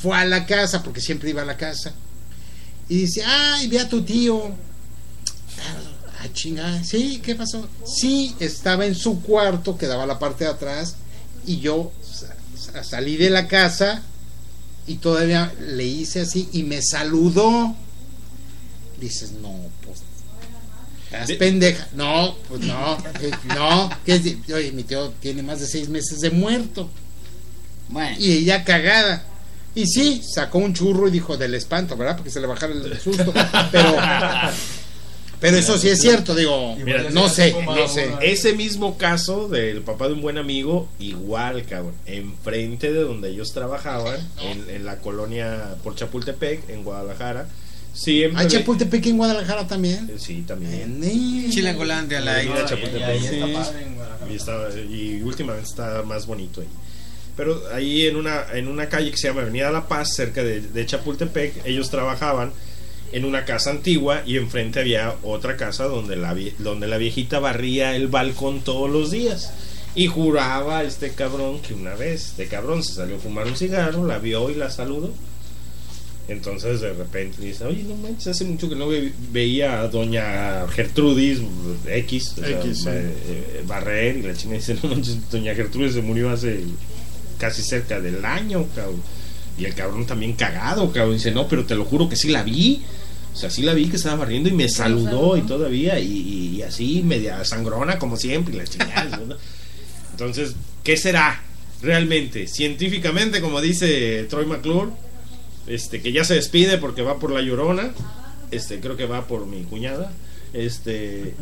[0.00, 1.92] fue a la casa, porque siempre iba a la casa.
[2.88, 4.46] Y dice, ay, ve a tu tío.
[6.20, 7.68] Ah, chingada, sí, ¿qué pasó?
[7.84, 10.94] Sí, estaba en su cuarto, que daba la parte de atrás,
[11.46, 14.02] y yo sa- sa- salí de la casa
[14.86, 17.74] y todavía le hice así y me saludó.
[19.00, 19.54] Dices, no,
[19.84, 19.98] pues.
[21.04, 21.88] Estás De- pendeja.
[21.94, 23.90] No, pues no, eh, no.
[24.04, 26.88] ¿qué es de- Oye, mi tío tiene más de seis meses de muerto.
[27.88, 29.24] Bueno, Y ella cagada.
[29.74, 32.16] Y sí, sacó un churro y dijo del espanto, ¿verdad?
[32.16, 33.32] Porque se le bajara el susto.
[33.72, 33.96] Pero,
[35.42, 38.10] pero eso sí es cierto, digo, Mira, no sé, no sé.
[38.22, 41.92] Ese mismo caso del papá de un buen amigo, igual, cabrón.
[42.06, 47.46] Enfrente de donde ellos trabajaban, en, en la colonia por Chapultepec, en Guadalajara.
[47.92, 48.40] Siempre.
[48.40, 50.08] ¿Hay Chapultepec en Guadalajara también?
[50.10, 50.98] Eh, Sí, también.
[50.98, 51.50] Nen.
[51.50, 53.20] Chilangolandia, la isla está Chapultepec.
[53.20, 53.36] Sí.
[53.36, 54.32] en.
[54.32, 56.68] Y, está- y últimamente está más bonito ahí.
[57.36, 60.60] Pero ahí en una, en una calle que se llama Avenida La Paz, cerca de,
[60.60, 62.52] de Chapultepec, ellos trabajaban
[63.12, 67.94] en una casa antigua y enfrente había otra casa donde la, donde la viejita barría
[67.94, 69.52] el balcón todos los días.
[69.94, 74.06] Y juraba este cabrón que una vez este cabrón se salió a fumar un cigarro,
[74.06, 75.12] la vio y la saludó.
[76.28, 80.66] Entonces de repente dice, oye, no manches, hace mucho que no ve- veía a doña
[80.68, 81.40] Gertrudis
[81.86, 82.88] X, o sea, X, sí.
[82.88, 86.60] eh, eh, barrer y la china dice, no manches, doña Gertrudis se murió hace
[87.38, 89.02] casi cerca del año, cabrón.
[89.58, 92.42] Y el cabrón también cagado, cabrón, dice, no, pero te lo juro que sí la
[92.44, 92.80] vi.
[93.32, 97.02] O sea, sí la vi que estaba barriendo y me saludó y todavía, y, así,
[97.02, 99.16] media sangrona como siempre, y la chingada.
[99.26, 99.36] ¿no?
[100.12, 100.54] Entonces,
[100.84, 101.42] ¿qué será
[101.80, 102.46] realmente?
[102.46, 104.90] Científicamente, como dice Troy McClure,
[105.66, 107.92] este, que ya se despide porque va por la llorona,
[108.50, 110.12] este, creo que va por mi cuñada,
[110.52, 111.34] este,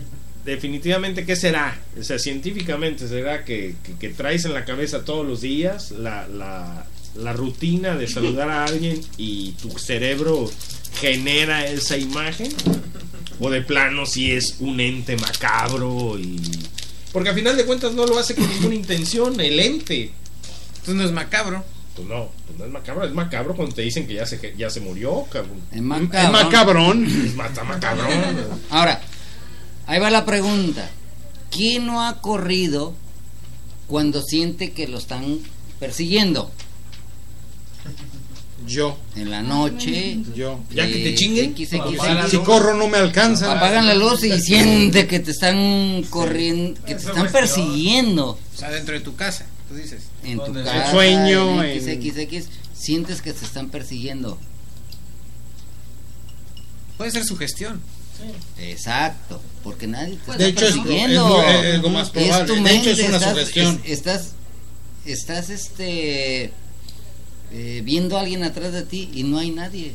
[0.44, 1.76] definitivamente, ¿qué será?
[1.98, 6.28] O sea, científicamente, ¿será que, que- que traes en la cabeza todos los días la,
[6.28, 6.86] la,
[7.16, 10.50] la rutina de saludar a alguien y tu cerebro
[11.00, 12.52] genera esa imagen?
[13.40, 16.40] ¿O de plano si es un ente macabro y...
[17.12, 20.12] Porque a final de cuentas no lo hace con ninguna intención, el ente.
[20.74, 21.64] Entonces no es macabro.
[21.96, 24.70] Pues no, pues no es macabro, es macabro cuando te dicen que ya se, ya
[24.70, 25.60] se murió, cabrón.
[25.72, 26.32] es Es macabro.
[26.32, 27.04] macabrón.
[27.26, 28.10] Es mata macabrón.
[28.70, 29.00] Ahora,
[29.86, 30.88] ahí va la pregunta.
[31.50, 32.94] ¿Quién no ha corrido
[33.88, 35.40] cuando siente que lo están
[35.80, 36.50] persiguiendo?
[38.70, 40.18] Yo, En la noche.
[40.34, 40.60] yo.
[40.72, 41.56] Ya que te eh, chinguen.
[42.30, 43.50] Si corro no me alcanza.
[43.56, 48.70] Apagan la luz y siente que te están corriendo, que te están persiguiendo O sea,
[48.70, 50.02] dentro de tu casa, tú dices.
[50.22, 50.84] en tu casa.
[50.86, 54.38] El sueño, XXX, sientes que te están persiguiendo.
[56.96, 57.80] Puede ser sugestión.
[58.58, 61.42] Exacto, porque nadie te De está hecho, es- persiguiendo.
[61.42, 62.46] es- es lo más Es probable.
[62.54, 63.80] tu De hecho, es una estás, sugestión.
[63.84, 64.28] es- estás,
[65.06, 66.52] estás, este,
[67.52, 69.92] eh, viendo a alguien atrás de ti y no hay nadie.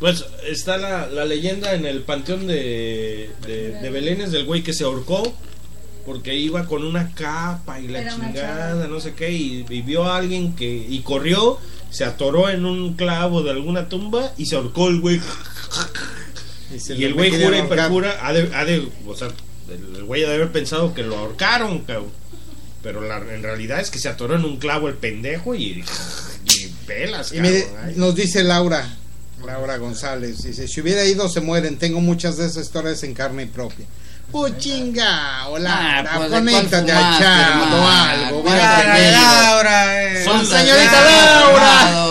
[0.00, 4.72] Pues está la, la leyenda en el panteón de, de, de Belénes del güey que
[4.74, 5.32] se ahorcó
[6.04, 10.04] porque iba con una capa y la Era chingada, no sé qué, y, y vio
[10.04, 11.58] a alguien que y corrió,
[11.90, 15.20] se atoró en un clavo de alguna tumba y se ahorcó el güey.
[16.78, 19.28] se Y lo el güey jura y perjura, ha de, ha de- o sea,
[19.70, 22.10] el, el güey ha de haber pensado que lo ahorcaron, cabrón.
[22.82, 25.82] Pero la, en realidad es que se atoró en un clavo el pendejo y,
[26.44, 27.92] y pelas, Y cabrón.
[27.96, 28.86] nos dice Laura,
[29.44, 33.46] Laura González, dice, si hubiera ido se mueren, tengo muchas de esas historias en carne
[33.46, 33.84] propia.
[34.32, 37.16] Pues chinga, hola, Ah, pues, ¿de conéctate a
[38.26, 38.54] algo, Mira,
[38.84, 39.42] vaya Laura.
[39.42, 40.24] Laura, eh.
[40.24, 42.06] Son- señorita Laura.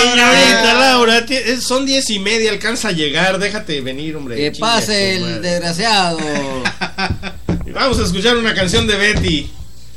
[0.00, 4.36] Señorita Laura, ti- es- son diez y media, alcanza a llegar, déjate venir, hombre.
[4.36, 5.40] Que chinga pase el madre.
[5.40, 6.18] desgraciado.
[7.74, 9.50] Vamos a escuchar una canción de Betty.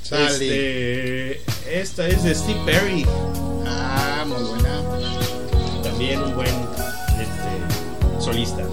[0.03, 0.25] Sale.
[1.31, 1.41] Este,
[1.81, 3.05] esta es de Steve Perry.
[4.27, 4.81] Muy buena.
[5.83, 6.55] También un buen
[7.19, 8.63] este, solista.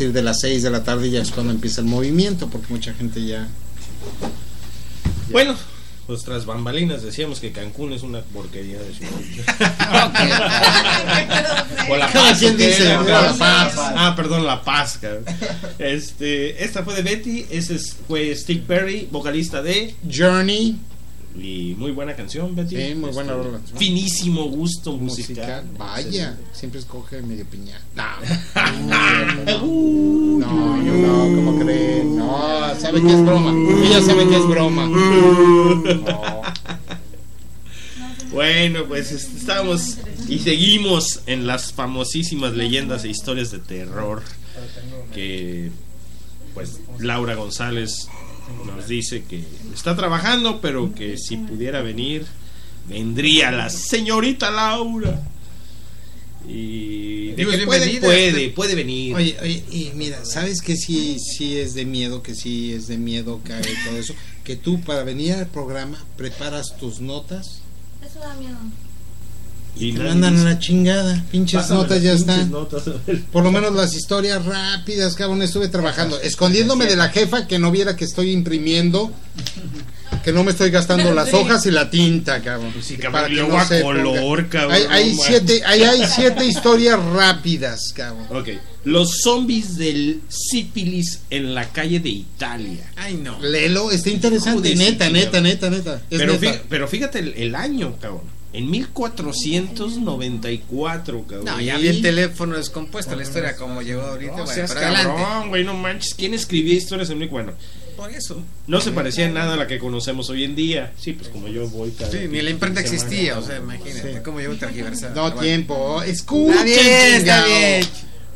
[0.00, 2.94] Partir de las 6 de la tarde ya es cuando empieza el movimiento, porque mucha
[2.94, 3.46] gente ya...
[5.30, 5.54] Bueno,
[6.06, 9.12] pues tras bambalinas decíamos que Cancún es una porquería de ciudad.
[11.90, 12.38] o La Paz.
[12.38, 13.02] quien ¿o qué dice, era?
[13.02, 13.08] ¿no?
[13.08, 13.74] La Paz.
[13.76, 14.98] Ah, perdón, La Paz.
[15.78, 20.78] Este, esta fue de Betty, ese es- fue Steve Perry, vocalista de Journey,
[21.38, 22.74] y muy buena canción, Betty.
[22.76, 23.78] Sí, muy buena Este.
[23.78, 25.78] Finísimo gusto musical, musical.
[25.78, 27.80] vaya, siempre escoge medio piña.
[27.94, 28.02] No,
[28.86, 29.66] no,
[30.38, 32.16] no, no, ¿cómo creen?
[32.16, 33.52] No, sabe que es broma.
[33.84, 34.86] Ella sabe que es broma.
[34.86, 36.42] No.
[38.32, 44.22] Bueno, pues est- estamos y seguimos en las famosísimas leyendas e historias de terror
[45.12, 45.70] que
[46.54, 48.06] pues Laura González
[48.66, 52.24] nos dice que está trabajando, pero que si pudiera venir,
[52.88, 55.20] vendría la señorita Laura.
[57.40, 59.14] Y de Digo, que es puede, puede, puede venir.
[59.14, 62.98] Oye, oye, y mira, ¿sabes que sí, sí es de miedo, que sí es de
[62.98, 64.14] miedo cae todo eso?
[64.44, 67.60] Que tú para venir al programa preparas tus notas
[68.04, 68.58] Eso da miedo.
[69.76, 71.22] Y te mandan a la chingada.
[71.30, 72.50] Pinches "Pásame notas ya pinches están.
[72.50, 73.20] notas, a ver".
[73.32, 77.70] Por lo menos las historias rápidas, cabrón, estuve trabajando, escondiéndome de la jefa que no
[77.70, 79.12] viera que estoy imprimiendo,
[80.24, 82.72] que no me estoy gastando las hojas y la tinta, cabrón.
[82.74, 84.72] Pues sí, Para cabrón, que luego no a se color, cabrón.
[84.74, 88.26] Hay, hay siete, ahí hay siete historias rápidas, cabrón.
[88.30, 88.48] Ok,
[88.84, 92.90] los zombies del sífilis en la calle de Italia.
[92.96, 93.38] Ay, no.
[93.40, 96.02] Lelo, está interesante, neta, neta, neta, neta.
[96.10, 96.46] Es Pero, neta.
[96.54, 98.39] fí- pero fíjate el, el año, cabrón.
[98.52, 101.44] En 1494, cabrón.
[101.44, 104.36] No, ya vi el teléfono descompuesto, la historia como llegó ahorita.
[104.36, 106.14] No seas cabrón, güey, no manches.
[106.14, 107.52] ¿Quién escribía historias en muy bueno?
[107.96, 108.42] Por eso.
[108.66, 110.92] No se parecía en nada a la que conocemos hoy en día.
[110.98, 114.40] Sí, pues como yo voy cada Sí, ni la imprenta existía, o sea, imagínate cómo
[114.40, 115.14] llegó tergiversado.
[115.14, 115.40] No bueno.
[115.40, 116.52] tiempo, escucha.
[116.52, 117.86] Está bien, está bien.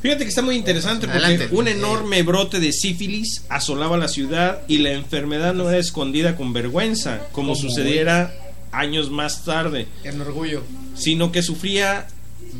[0.00, 1.56] Fíjate que está muy interesante porque Adelante.
[1.56, 6.52] un enorme brote de sífilis asolaba la ciudad y la enfermedad no era escondida con
[6.52, 8.34] vergüenza, como sucediera
[8.74, 10.62] años más tarde, En orgullo.
[10.94, 12.06] sino que sufría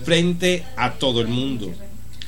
[0.05, 1.73] frente a todo el mundo.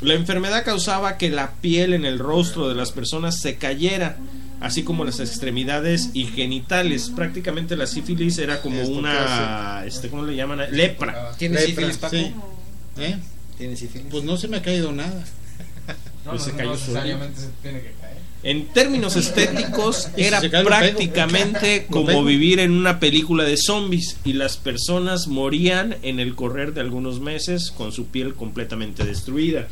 [0.00, 4.18] La enfermedad causaba que la piel en el rostro de las personas se cayera,
[4.60, 7.10] así como las extremidades y genitales.
[7.14, 10.60] Prácticamente la sífilis era como Esto una, este, ¿cómo le llaman?
[10.70, 11.32] Lepra.
[11.38, 12.16] ¿Tienes Lepra, sífilis, Paco?
[12.16, 12.32] sí.
[12.98, 13.16] ¿Eh?
[13.56, 14.06] ¿Tienes sífilis?
[14.10, 15.24] Pues no se me ha caído nada.
[16.24, 17.00] Pues se cayó solito.
[17.36, 18.05] se tiene que caer.
[18.46, 20.64] En términos estéticos, Y si era pego.
[20.68, 26.72] prácticamente como vivir en una película de zombies y las personas morían en el correr
[26.72, 29.66] de algunos meses con su piel completamente destruida.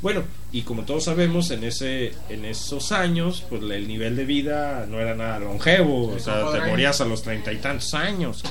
[0.00, 4.86] Bueno, y como todos sabemos, en ese en esos años, pues el nivel de vida
[4.88, 8.42] no era nada longevo, o sea, te morías a los treinta y tantos años,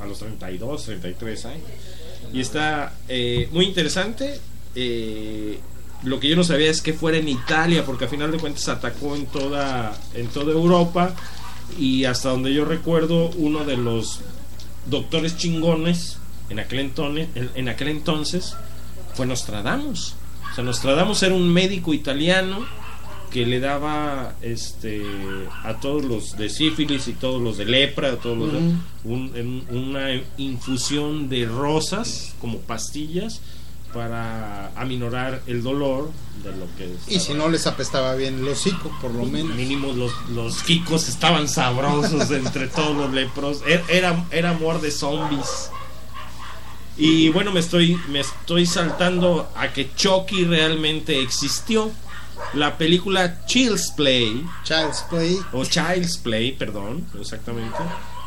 [0.00, 1.62] a los 32, 33 años.
[2.32, 4.38] Y está eh, muy interesante.
[4.74, 5.58] eh,
[6.02, 8.68] lo que yo no sabía es que fuera en Italia, porque a final de cuentas
[8.68, 11.14] atacó en toda, en toda Europa.
[11.78, 14.20] Y hasta donde yo recuerdo, uno de los
[14.86, 16.16] doctores chingones
[16.48, 18.54] en aquel entonces, en, aquel entonces
[19.14, 20.14] fue Nostradamus.
[20.50, 22.66] O sea, Nostradamus era un médico italiano
[23.30, 25.00] que le daba este
[25.62, 28.74] a todos los de sífilis y todos los de lepra, a todos los de- Ujú.
[29.04, 30.08] un- en- una
[30.38, 33.40] infusión de rosas como pastillas
[33.92, 36.10] para aminorar el dolor
[36.44, 39.54] de lo que Y si no les apestaba bien el hocico, por lo menos.
[39.56, 43.62] mínimo los, los kikos estaban sabrosos entre todos los lepros.
[43.66, 45.70] Er- era, era amor de zombies.
[46.96, 51.90] Y bueno me estoy me estoy saltando a que Chucky realmente existió.
[52.54, 54.44] La película Child's Play.
[54.64, 55.38] Child's Play.
[55.52, 57.76] o Child's Play, perdón, exactamente,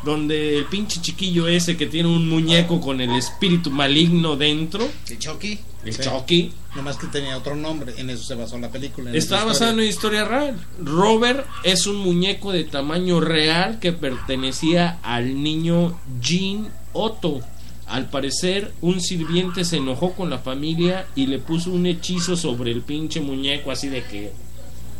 [0.04, 5.18] donde el pinche chiquillo ese que tiene un muñeco con el espíritu maligno dentro, ¿El
[5.18, 5.58] Chucky?
[5.84, 6.02] el Sí.
[6.02, 7.94] Chucky, Nomás que tenía otro nombre.
[7.98, 9.10] En eso se basó la película.
[9.10, 10.66] en está esa basado en una historia real.
[10.82, 17.40] Robert es un muñeco de tamaño real que pertenecía al niño Jean Otto.
[17.86, 22.72] Al parecer, un sirviente se enojó con la familia y le puso un hechizo sobre
[22.72, 24.32] el pinche muñeco, así de que.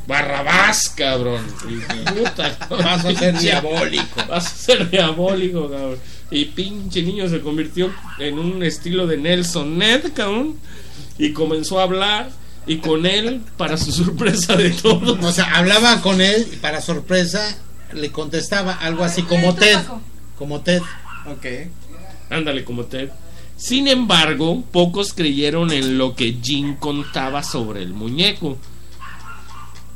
[0.06, 1.44] Barrabás, cabrón.
[1.68, 4.20] Y, puta, Vas a ser pinche- diabólico.
[4.28, 5.98] Vas a ser diabólico, cabrón.
[6.30, 10.56] Y pinche niño se convirtió en un estilo de Nelson Ned, cabrón.
[11.18, 12.30] Y comenzó a hablar.
[12.66, 16.80] Y con él, para su sorpresa de todos, O sea, hablaba con él y para
[16.80, 17.58] sorpresa
[17.92, 19.78] le contestaba algo así como Ted.
[20.38, 20.80] Como Ted.
[21.26, 21.46] Ok.
[22.30, 23.10] ándale como Ted.
[23.56, 28.56] Sin embargo, pocos creyeron en lo que Jim contaba sobre el muñeco.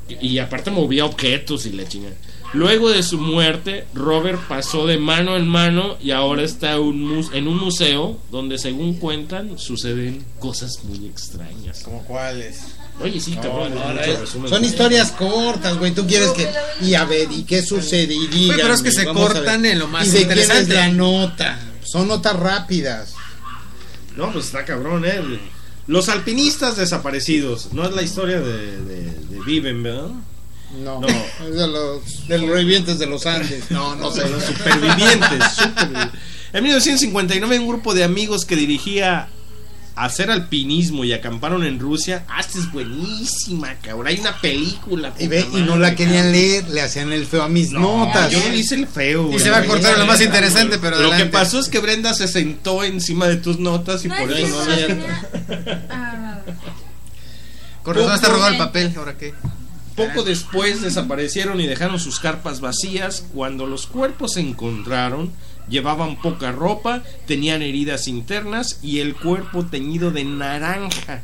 [0.08, 2.14] Y, aparte movía objetos y la chingada.
[2.54, 7.46] Luego de su muerte, Robert pasó de mano en mano y ahora está un en
[7.46, 11.80] un museo donde, según cuentan, suceden cosas muy extrañas.
[11.82, 12.60] ¿Como cuáles?
[13.02, 13.74] Oye, sí, cabrón.
[13.74, 15.92] No, es- son historias cortas, güey.
[15.92, 16.48] Tú quieres que.
[16.80, 18.14] Y a ver, ¿y qué sucede?
[18.14, 18.56] Y digan.
[18.56, 20.74] pero es que se cortan en lo más ¿Y de quién es interesante.
[20.74, 21.58] la nota?
[21.84, 23.12] Son notas rápidas.
[24.16, 25.20] No, pues está cabrón, ¿eh?
[25.88, 27.72] Los alpinistas desaparecidos.
[27.72, 30.10] No es la historia de, de, de Viven, ¿verdad?
[30.84, 31.06] No, No.
[31.08, 33.70] es de los, de los revivientes de los Andes.
[33.70, 34.22] No, no sé.
[34.24, 35.42] de los supervivientes.
[35.56, 36.10] supervi-
[36.52, 39.28] En 1959 un grupo de amigos que dirigía
[40.04, 42.24] hacer alpinismo y acamparon en Rusia.
[42.28, 44.06] Ah, esta es buenísima, cabrón.
[44.08, 45.12] Hay una película.
[45.18, 46.32] Y, ve, y no la querían cabrón.
[46.32, 48.30] leer, le hacían el feo a mis No, notas.
[48.30, 49.30] yo no hice el feo.
[49.32, 52.14] Y se va a cortar lo más interesante, pero Lo que pasó es que Brenda
[52.14, 55.28] se sentó encima de tus notas y No por es eso no tenía-
[55.90, 56.38] Ah,
[57.82, 59.32] Con razón está robado el papel, ¿ahora qué?
[59.96, 63.24] Poco después desaparecieron y dejaron sus carpas vacías.
[63.34, 65.32] Cuando los cuerpos se encontraron,
[65.68, 71.22] llevaban poca ropa, tenían heridas internas y el cuerpo teñido de naranja.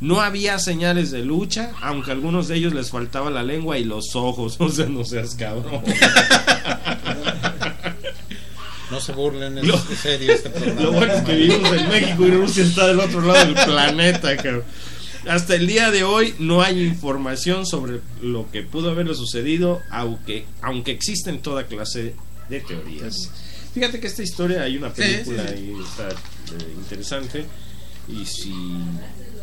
[0.00, 3.84] No había señales de lucha, aunque a algunos de ellos les faltaba la lengua y
[3.84, 4.56] los ojos.
[4.60, 5.82] O sea, no seas cabrón.
[8.90, 10.80] No se burlen, es Lo- serio este programa.
[10.80, 14.36] Lo bueno es que vivimos en México y Rusia está del otro lado del planeta,
[14.36, 14.64] cabrón.
[15.28, 20.46] Hasta el día de hoy no hay información sobre lo que pudo haberle sucedido, aunque,
[20.62, 22.14] aunque existen toda clase
[22.48, 23.30] de teorías.
[23.74, 25.72] Fíjate que esta historia hay una Sí, película sí, sí.
[25.76, 27.44] y está eh, interesante.
[28.08, 28.52] Y si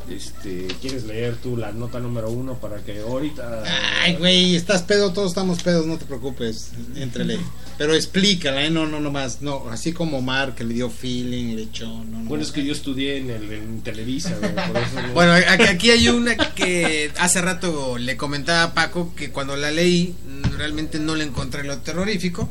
[0.09, 3.63] este, quieres leer tú la nota número uno para que ahorita.
[4.03, 7.39] Ay, güey, estás pedo, todos estamos pedos, no te preocupes, entrele.
[7.77, 8.69] Pero explícala, ¿eh?
[8.69, 9.41] No, no, no más.
[9.41, 11.87] No, así como Mar, que le dio feeling, le echó.
[11.87, 12.29] No, no.
[12.29, 15.33] Bueno, es que yo estudié en, el, en Televisa, güey, por eso no- Bueno,
[15.69, 20.15] aquí, hay una que hace rato le comentaba a Paco que cuando la leí
[20.57, 22.49] realmente no le encontré lo terrorífico.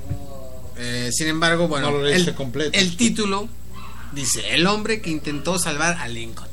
[0.76, 2.78] Eh, sin embargo, bueno, No lo leíste el, completo.
[2.78, 3.48] el título
[4.12, 6.48] dice El hombre que intentó salvar a Lincoln.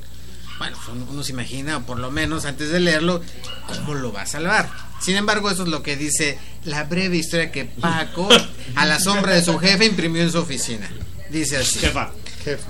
[0.57, 3.22] Bueno, pues uno, uno se imagina, o por lo menos antes de leerlo,
[3.68, 4.69] cómo lo va a salvar.
[5.02, 8.30] Sin embargo, eso es lo que dice la breve historia que Paco,
[8.76, 10.88] a la sombra de su jefe, imprimió en su oficina.
[11.31, 11.80] Dice así.
[11.80, 12.11] Jefa.
[12.43, 12.64] Jefe.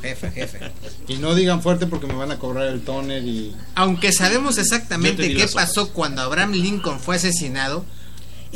[0.00, 0.60] Jefe, jefe.
[1.08, 3.54] Y no digan fuerte porque me van a cobrar el toner y.
[3.74, 7.84] Aunque sabemos exactamente qué pasó cuando Abraham Lincoln fue asesinado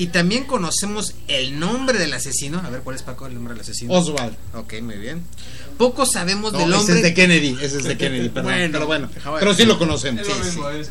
[0.00, 3.60] y también conocemos el nombre del asesino, a ver cuál es Paco el nombre del
[3.60, 3.92] asesino.
[3.92, 4.34] Oswald.
[4.54, 5.22] Ok, muy bien.
[5.76, 6.96] Poco sabemos No, del ese hombre.
[6.96, 8.50] es de Kennedy, ese es de Kennedy, perdón.
[8.52, 10.26] Bueno, pero bueno, pero sí lo conocemos.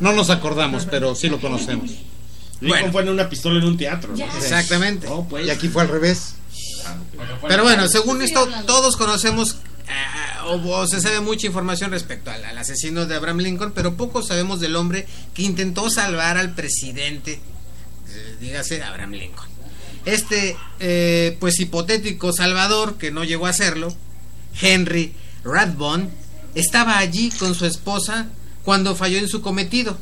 [0.00, 1.90] No nos acordamos, pero sí lo conocemos.
[2.60, 4.14] Lincoln fue en una pistola en un teatro.
[4.16, 4.24] ¿no?
[4.24, 5.08] Exactamente.
[5.44, 6.34] Y aquí fue al revés.
[7.48, 9.56] Pero bueno, según esto, todos conocemos
[9.88, 13.96] ah, o, o se sabe mucha información respecto al, al asesino de Abraham Lincoln, pero
[13.96, 17.40] poco sabemos del hombre que intentó salvar al presidente, eh,
[18.40, 19.48] dígase Abraham Lincoln.
[20.04, 23.94] Este, eh, pues hipotético salvador, que no llegó a hacerlo,
[24.60, 25.14] Henry
[25.44, 26.08] Rathbone,
[26.54, 28.28] estaba allí con su esposa
[28.64, 29.98] cuando falló en su cometido.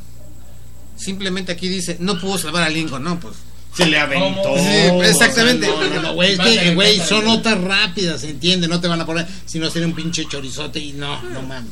[0.95, 3.35] Simplemente aquí dice, no pudo salvar a Lincoln, no, pues.
[3.79, 4.55] Se le aventó.
[4.57, 5.67] Sí, exactamente.
[5.67, 6.37] No, no, no, güey,
[6.75, 9.95] güey, son notas rápidas, se entiende, no te van a poner, si no sería un
[9.95, 11.71] pinche chorizote y no, no mames.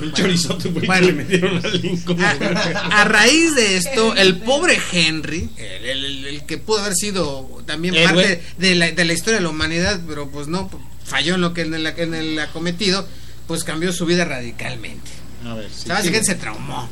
[0.00, 1.06] Un chorizote, güey, Bueno.
[1.06, 2.18] que le metieron a Lincoln.
[2.24, 7.62] A raíz de esto, el pobre Henry, el, el- el- el que pudo haber sido
[7.66, 10.70] también parte de la, de la historia de la humanidad, pero pues no,
[11.04, 13.06] falló en lo que en el, en el acometido,
[13.46, 15.10] pues cambió su vida radicalmente.
[15.46, 16.36] A ver, sí, sea, básicamente sigue.
[16.36, 16.88] se traumó.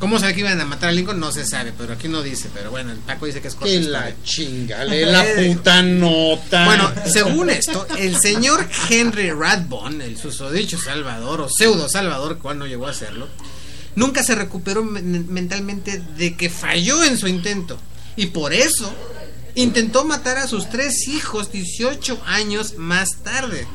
[0.00, 1.20] ¿Cómo sabe que iban a matar a Lincoln?
[1.20, 2.48] No se sabe, pero aquí no dice.
[2.52, 6.64] Pero bueno, el Paco dice que es corta Que la chinga, lee la puta nota.
[6.64, 12.66] Bueno, según esto, el señor Henry Rathbone, el susodicho Salvador o pseudo Salvador, cual no
[12.66, 13.28] llegó a serlo,
[13.94, 17.78] nunca se recuperó men- mentalmente de que falló en su intento.
[18.16, 18.92] Y por eso
[19.54, 23.66] intentó matar a sus tres hijos 18 años más tarde.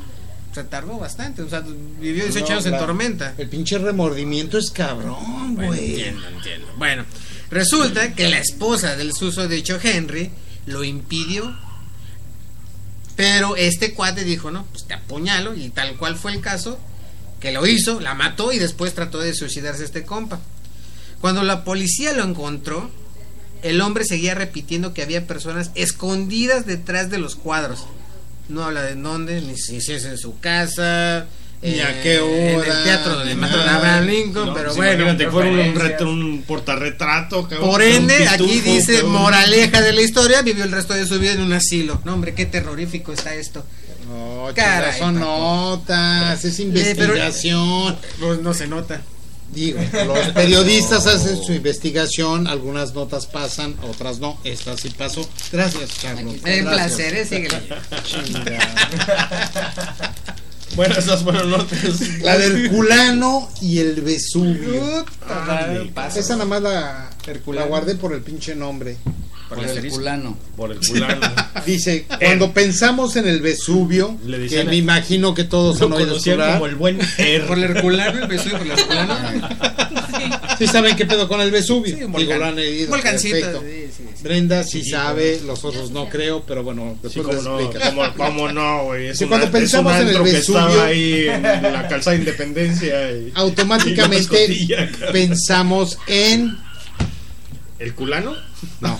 [0.55, 1.59] Se tardó bastante, o sea,
[1.99, 3.33] vivió 18 No, años en tormenta.
[3.37, 5.89] El pinche remordimiento es cabrón, Bueno, güey.
[5.95, 6.67] entiendo, entiendo.
[6.77, 7.05] Bueno,
[7.51, 10.31] resulta que la esposa del susodicho Henry
[10.65, 11.53] lo impidió.
[13.17, 16.79] Pero este cuate dijo, no, pues te apuñalo y tal cual fue el caso,
[17.41, 20.39] que lo hizo, la mató y después trató de suicidarse este compa.
[21.19, 22.89] Cuando la policía lo encontró,
[23.61, 27.85] el hombre seguía repitiendo que había personas escondidas detrás de los cuadros.
[28.49, 31.25] No habla de dónde, ni si es en su casa,
[31.61, 33.75] Ni a eh, qué en hora, el teatro donde mataron a.
[33.77, 34.93] Abraham Lincoln, No, pero pues bueno.
[34.93, 37.69] imagínate, fue un, reto, un portarretrato, cabrón.
[37.69, 39.11] Por ende, aquí pitufo, dice cabrón.
[39.13, 42.01] moraleja de la historia, vivió el resto de su vida en un asilo.
[42.05, 43.65] No, hombre, qué terrorífico está esto.
[44.07, 46.65] No, Caray, son notas, es Eh,
[46.95, 47.97] pero- investigación.
[48.19, 49.01] Pues no se nota.
[49.53, 54.37] Digo, los periodistas hacen su investigación, algunas notas pasan, otras no.
[54.43, 55.27] Esta sí pasó.
[55.51, 56.33] Gracias, Carlos.
[56.35, 56.65] Un Gracias.
[56.73, 57.61] placer, síguele.
[60.75, 61.79] Bueno, esas fueron notas.
[62.21, 65.05] La del culano y el Vesubio.
[66.15, 67.09] Esa nada más la,
[67.47, 68.97] la guardé por el pinche nombre.
[69.49, 70.37] Por el culano.
[70.57, 71.21] Por el culano.
[71.65, 75.93] Dice, cuando pensamos en el Vesubio, Le que decían- me imagino que todos Lo han
[75.93, 76.53] oído conocían hablar.
[76.59, 77.45] como el buen Er.
[77.45, 79.15] Por el herculano, el beso por el herculano.
[80.57, 81.95] Sí saben qué pedo con el Vesubio.
[81.95, 82.39] Sí, un Digo, volcán.
[82.39, 82.89] lo han leído.
[82.89, 83.61] Volcancito, perfecto.
[83.65, 84.23] sí, sí, sí.
[84.23, 87.89] Brenda sí, sabe, los otros no creo, pero bueno, Sí, después cómo les no, explicas.
[87.89, 89.07] cómo, cómo no, güey.
[89.07, 91.27] Es, Sí, un cuando an- es un pensamos en el antro que Vesubio- estaba ahí
[91.27, 93.11] en la calzada de Independencia.
[93.11, 95.13] Y, y Automáticamente cabrón.
[95.13, 96.57] pensamos en...
[97.77, 98.33] ¿El culano?
[98.79, 98.99] No.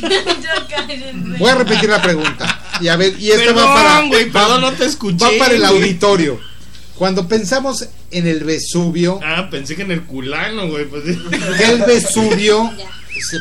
[1.38, 2.60] Voy a repetir la pregunta.
[2.80, 4.06] Y a ver, y esta Perdón, va para...
[4.08, 6.40] güey, va- perdón, no te escuché, Va para el auditorio.
[6.96, 10.84] Cuando pensamos en el Vesubio, Ah, pensé que en el culano, güey.
[10.86, 12.70] Pues, el Vesubio,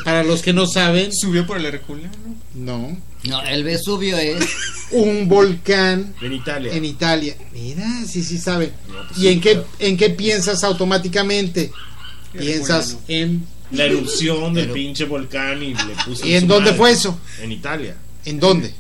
[0.06, 2.10] para los que no saben, Subió por el Herculano.
[2.54, 4.38] no, No, el Vesubio es.
[4.92, 6.74] un volcán en Italia.
[6.74, 7.36] en Italia.
[7.54, 8.72] Mira, sí, sí sabe.
[8.88, 9.68] No, pues ¿Y sí, en qué, claro.
[9.80, 11.72] en qué piensas automáticamente?
[12.38, 13.46] Piensas en...
[13.72, 16.26] La erupción del Pero- pinche volcán y le puso.
[16.26, 16.78] ¿Y en dónde madre.
[16.78, 17.20] fue eso?
[17.42, 17.96] En Italia.
[18.26, 18.74] ¿En dónde?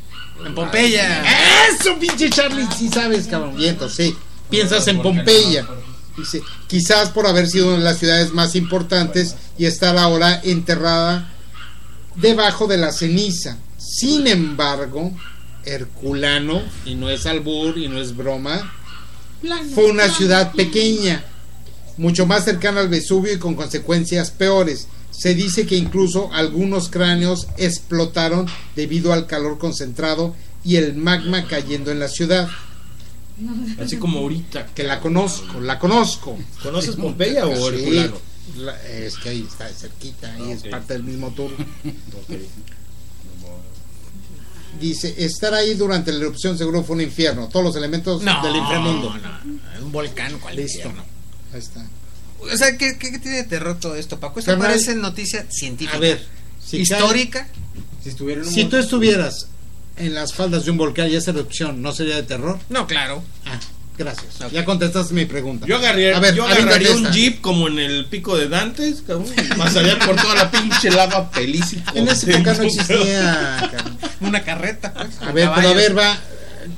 [0.45, 1.23] En Pompeya.
[1.69, 3.55] Eso, pinche Charlie, sí sabes, cabrón.
[3.57, 4.15] Viento, sí.
[4.49, 5.67] Piensas en Pompeya.
[6.17, 11.29] Dice, quizás por haber sido una de las ciudades más importantes y estar ahora enterrada
[12.15, 13.57] debajo de la ceniza.
[13.77, 15.11] Sin embargo,
[15.65, 18.73] Herculano, y no es albur y no es broma,
[19.75, 21.23] fue una ciudad pequeña,
[21.99, 24.87] mucho más cercana al Vesubio y con consecuencias peores.
[25.11, 31.91] Se dice que incluso algunos cráneos explotaron debido al calor concentrado y el magma cayendo
[31.91, 32.47] en la ciudad.
[33.81, 34.67] Así como ahorita.
[34.67, 36.37] Que la conozco, la conozco.
[36.63, 38.17] ¿Conoces Pompeya o Sí, Herculano?
[38.57, 41.51] la- es que ahí está cerquita, ahí es parte del mismo tour.
[44.79, 47.47] Dice, estar ahí durante la erupción seguro fue un infierno.
[47.49, 49.13] Todos los elementos No, del inframundo.
[49.17, 50.77] no, un volcán, ¿cuál Listo.
[50.79, 51.03] infierno?
[51.53, 51.85] Ahí está.
[52.39, 54.39] O sea, ¿qué, qué, qué tiene de terror todo esto, Paco?
[54.39, 55.97] Esto Carnal, parece noticia científica.
[55.97, 56.25] A ver,
[56.65, 57.47] si histórica.
[58.03, 59.47] Si un Si tú estuvieras
[59.97, 62.57] en las faldas de un volcán y esa erupción, ¿no sería de terror?
[62.69, 63.21] No, claro.
[63.45, 63.59] Ah,
[63.97, 64.39] gracias.
[64.53, 65.65] Ya contestaste mi pregunta.
[65.67, 69.27] Yo agarraría, A ver, yo agarraría un jeep como en el pico de Dantes, cabrón,
[69.57, 71.73] pasaría por toda la pinche lava feliz.
[71.73, 73.71] y En esa época no existía.
[74.21, 74.93] Una carreta.
[74.93, 76.17] pues, A ver, pero a ver, va.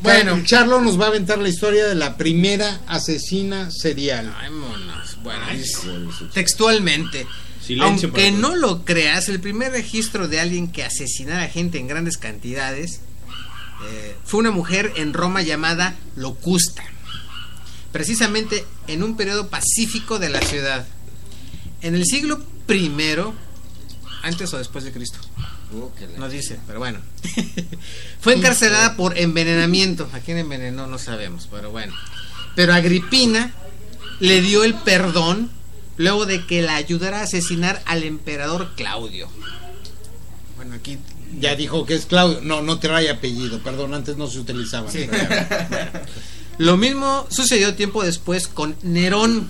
[0.01, 0.31] Bueno.
[0.33, 4.33] Bueno, Charlo nos va a aventar la historia de la primera asesina serial.
[4.39, 5.17] Ay, monos.
[5.23, 5.79] Bueno, Ay, es-
[6.33, 7.27] textualmente.
[7.65, 12.17] Silencio Aunque no lo creas, el primer registro de alguien que asesinara gente en grandes
[12.17, 13.01] cantidades
[13.87, 16.83] eh, fue una mujer en Roma llamada Locusta,
[17.91, 20.87] precisamente en un periodo pacífico de la ciudad.
[21.81, 22.91] En el siglo I,
[24.23, 25.19] antes o después de Cristo,
[25.73, 26.99] Uh, que la- no dice, pero bueno.
[28.21, 30.09] Fue encarcelada por envenenamiento.
[30.13, 30.87] ¿A quién envenenó?
[30.87, 31.93] No sabemos, pero bueno.
[32.55, 33.53] Pero Agripina
[34.19, 35.49] le dio el perdón
[35.97, 39.29] luego de que la ayudara a asesinar al emperador Claudio.
[40.57, 40.97] Bueno, aquí
[41.39, 42.39] Ya dijo que es Claudio.
[42.41, 43.59] No, no trae apellido.
[43.63, 44.91] Perdón, antes no se utilizaba.
[44.91, 45.07] Sí.
[46.57, 49.49] Lo mismo sucedió tiempo después con Nerón,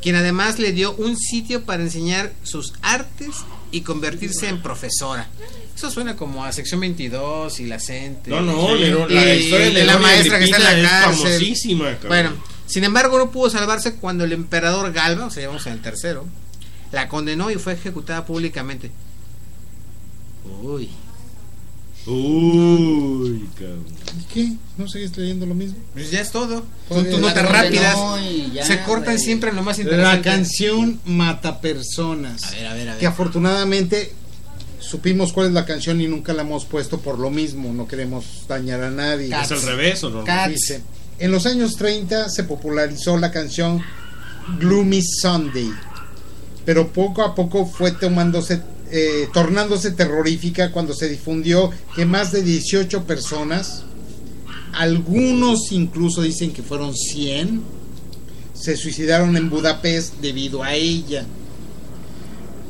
[0.00, 3.28] quien además le dio un sitio para enseñar sus artes
[3.70, 5.28] y convertirse en profesora.
[5.74, 8.30] Eso suena como a sección 22 y la gente.
[8.30, 11.24] No, no, la historia de de la maestra que está en la es cárcel.
[11.24, 12.08] famosísima, cabrón.
[12.08, 12.30] Bueno,
[12.66, 16.26] sin embargo no pudo salvarse cuando el emperador Galba, o sea, vamos en el tercero,
[16.92, 18.90] la condenó y fue ejecutada públicamente.
[20.62, 20.90] Uy.
[22.10, 23.84] Uy, cabrón.
[24.18, 24.52] ¿Y qué?
[24.76, 25.76] ¿No seguís leyendo lo mismo?
[25.92, 26.64] Pues ya es todo.
[26.88, 27.96] Pues, Son tus notas rápidas.
[28.52, 29.18] ya, se cortan güey.
[29.24, 30.16] siempre en lo más interesante.
[30.16, 32.44] La canción Mata Personas.
[32.44, 33.00] A ver, a ver, a ver.
[33.00, 34.12] Que afortunadamente
[34.80, 37.72] supimos cuál es la canción y nunca la hemos puesto por lo mismo.
[37.72, 39.28] No queremos dañar a nadie.
[39.28, 39.52] Cats.
[39.52, 40.24] ¿Es al revés o no?
[40.24, 40.50] Cats.
[40.52, 40.80] Dice,
[41.18, 43.82] en los años 30 se popularizó la canción
[44.58, 45.70] Gloomy Sunday,
[46.64, 48.62] pero poco a poco fue tomándose,
[48.92, 53.84] eh, tornándose terrorífica cuando se difundió que más de 18 personas,
[54.72, 57.62] algunos incluso dicen que fueron 100,
[58.54, 61.24] se suicidaron en Budapest debido a ella.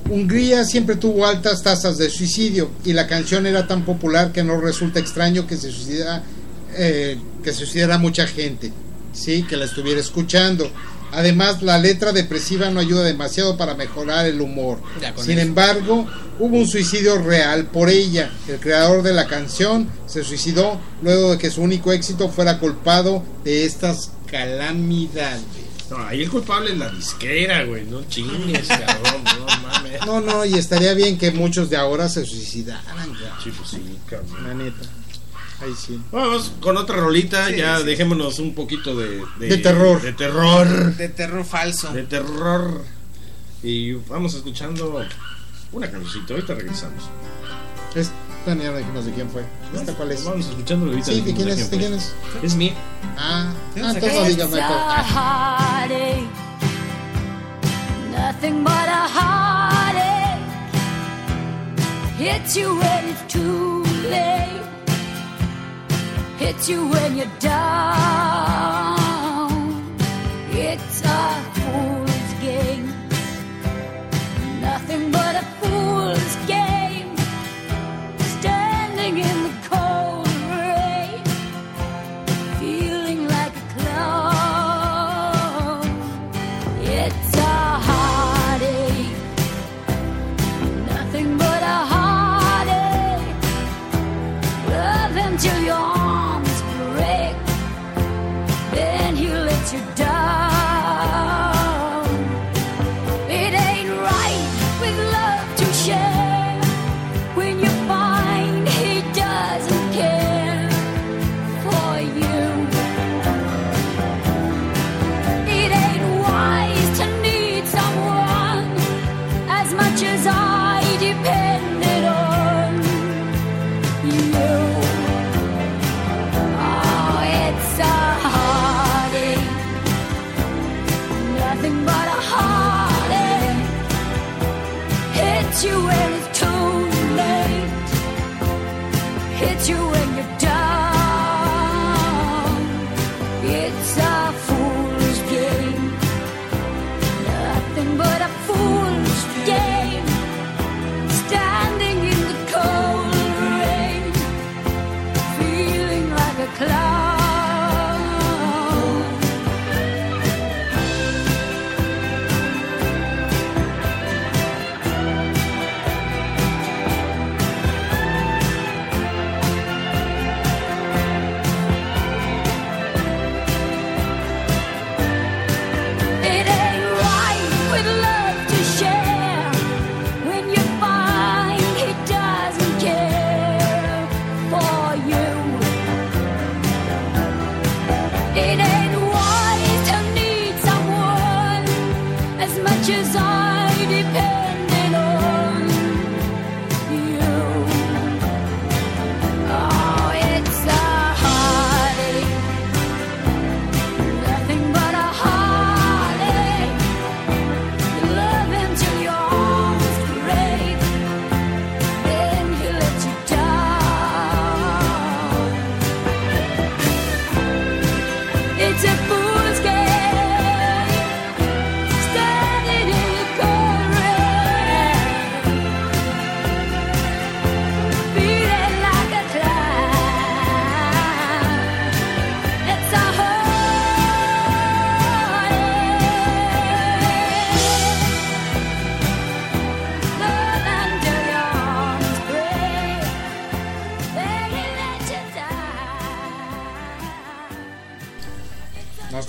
[0.09, 4.61] Hungría siempre tuvo altas tasas de suicidio y la canción era tan popular que no
[4.61, 6.25] resulta extraño que se suicida
[6.77, 8.73] eh, que se suicidara mucha gente,
[9.13, 10.71] sí, que la estuviera escuchando.
[11.13, 14.81] Además, la letra depresiva no ayuda demasiado para mejorar el humor.
[15.23, 15.41] Sin eso.
[15.41, 16.07] embargo,
[16.39, 18.31] hubo un suicidio real por ella.
[18.49, 23.23] El creador de la canción se suicidó luego de que su único éxito fuera culpado
[23.45, 25.43] de estas calamidades.
[25.91, 27.85] No, ahí el culpable es la disquera, güey.
[27.85, 29.25] No chingues, cabrón.
[29.25, 30.07] No mames.
[30.07, 33.99] No, no, y estaría bien que muchos de ahora se suicidaran, ya, Sí, pues sí,
[34.09, 34.47] cabrón.
[34.47, 34.79] la neta.
[35.63, 36.01] Ahí sí.
[36.11, 37.85] Vamos con otra rolita, Sí, ya sí.
[37.85, 40.01] dejémonos un poquito de, De terror.
[40.01, 40.97] De terror.
[40.97, 41.93] De terror falso.
[41.93, 42.83] De terror.
[43.63, 45.05] Y vamos escuchando
[45.73, 47.05] una cancioncita, ahorita regresamos.
[47.95, 48.13] Esta
[48.47, 49.45] ya no dijimos de quién fue.
[49.75, 50.25] ¿Esta cuál es?
[50.25, 51.07] Vamos escuchando ahorita.
[51.13, 51.71] Sí, ¿de quién de es?
[51.71, 52.15] ¿De quién es?
[52.43, 52.73] Es mía.
[53.19, 54.51] Ah, ah entonces no que- digas
[58.11, 60.41] nothing but a heartache.
[62.19, 64.63] Hits you when it's too late,
[66.41, 68.90] hits you when you're down.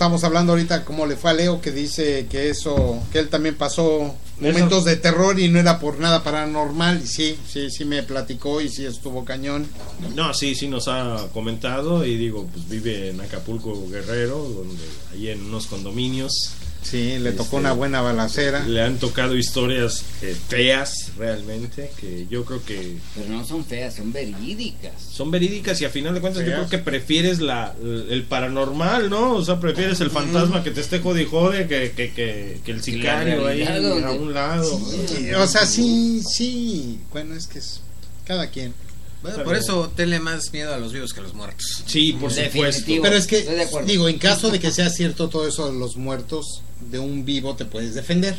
[0.01, 3.53] Estamos hablando ahorita como le fue a Leo que dice que eso, que él también
[3.53, 7.03] pasó momentos de terror y no era por nada paranormal.
[7.03, 9.67] Y sí, sí, sí me platicó y sí estuvo cañón.
[10.15, 15.29] No, sí, sí nos ha comentado y digo, pues vive en Acapulco Guerrero, donde ahí
[15.29, 16.55] en unos condominios.
[16.81, 18.65] Sí, le tocó Este, una buena balacera.
[18.67, 23.95] Le han tocado historias eh, feas realmente, que yo creo que Pero no son feas,
[23.95, 24.93] son verídicas.
[24.99, 29.33] son verídicas y a final de cuentas yo creo que prefieres la, el paranormal, ¿no?
[29.33, 32.71] O sea, prefieres el fantasma que te esté jode y jode que, que, que, que
[32.71, 34.79] el sicario ahí a un lado.
[35.07, 36.99] Sí, O sea, sí, sí.
[37.11, 37.81] Bueno, es que es
[38.25, 38.73] cada quien.
[39.21, 41.83] Bueno, por eso tenle más miedo a los vivos que a los muertos.
[41.85, 42.71] Sí, por Definitivo.
[42.71, 43.01] supuesto.
[43.03, 43.87] Pero es que, Estoy de acuerdo.
[43.87, 47.55] digo, en caso de que sea cierto todo eso de los muertos, de un vivo
[47.55, 48.35] te puedes defender.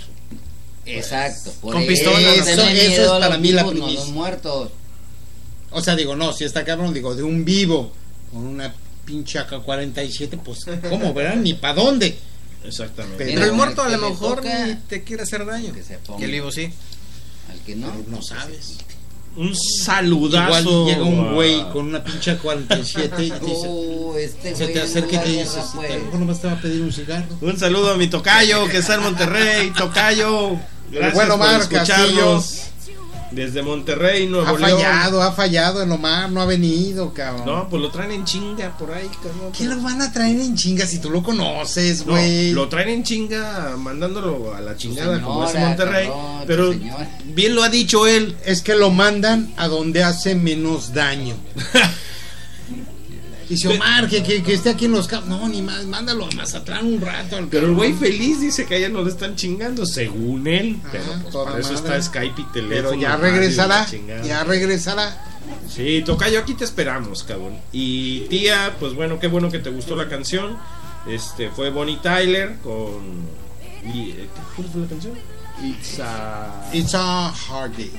[0.84, 1.52] Exacto.
[1.60, 2.44] Por Con eso pistola, ¿no?
[2.44, 4.00] tenle Eso- eso miedo es a para mí la vivos, no primicia.
[4.04, 4.70] los muertos.
[5.70, 7.92] O sea, digo, no, si está cabrón, digo, de un vivo
[8.32, 11.36] con una pinche AK-47, pues, ¿cómo, verdad?
[11.36, 12.18] Ni para dónde.
[12.64, 13.18] Exactamente.
[13.24, 15.72] Pero Pero el muerto a lo mejor ni te quiere hacer daño.
[15.72, 16.18] Que se ponga.
[16.18, 16.70] Que el vivo sí.
[17.50, 17.90] Al que no.
[17.90, 18.76] Pero no sabes.
[19.36, 20.60] Un saludazo.
[20.60, 24.80] Igual llega un güey con una pinche AK-47 y te dice, Oh, este se te
[24.80, 27.26] acerca y te dice, a lo mejor nomás te va a pedir un cigarro.
[27.40, 29.70] Un saludo a mi tocayo que está en Monterrey.
[29.70, 30.56] Tocayo.
[30.90, 32.72] Gracias bueno, por Mar escucharnos.
[33.34, 34.70] Desde Monterrey, Nuevo Ha León.
[34.80, 37.46] fallado, ha fallado en Omar, no ha venido, cabrón.
[37.46, 39.52] No, pues lo traen en chinga por ahí, cabrón.
[39.56, 42.52] ¿Qué lo van a traer en chinga si tú lo conoces, No, güey?
[42.52, 46.06] lo traen en chinga mandándolo a la chingada señora, como es Monterrey.
[46.09, 46.74] cabrón, tu pero
[47.34, 48.36] bien lo ha dicho él.
[48.44, 51.34] Es que lo mandan a donde hace menos daño.
[53.52, 55.28] Dice Omar, que, que, que esté aquí en los campos.
[55.28, 57.36] No, ni más, mándalo a Mazatlán un rato.
[57.36, 60.80] al Pero el güey feliz dice que a ella no le están chingando, según él.
[60.90, 62.90] Pero Ah, pues toda para eso está Skype y teléfono.
[62.90, 63.86] Pero ya regresará,
[64.24, 65.26] ya regresará.
[65.68, 67.58] Sí, Tocayo, aquí te esperamos, cabrón.
[67.72, 70.56] Y tía, pues bueno, qué bueno que te gustó la canción.
[71.06, 73.26] Este fue Bonnie Tyler con.
[73.84, 75.12] y, eh, ¿Cuál fue la canción?
[75.62, 76.70] It's a.
[76.72, 77.92] It's a hard day.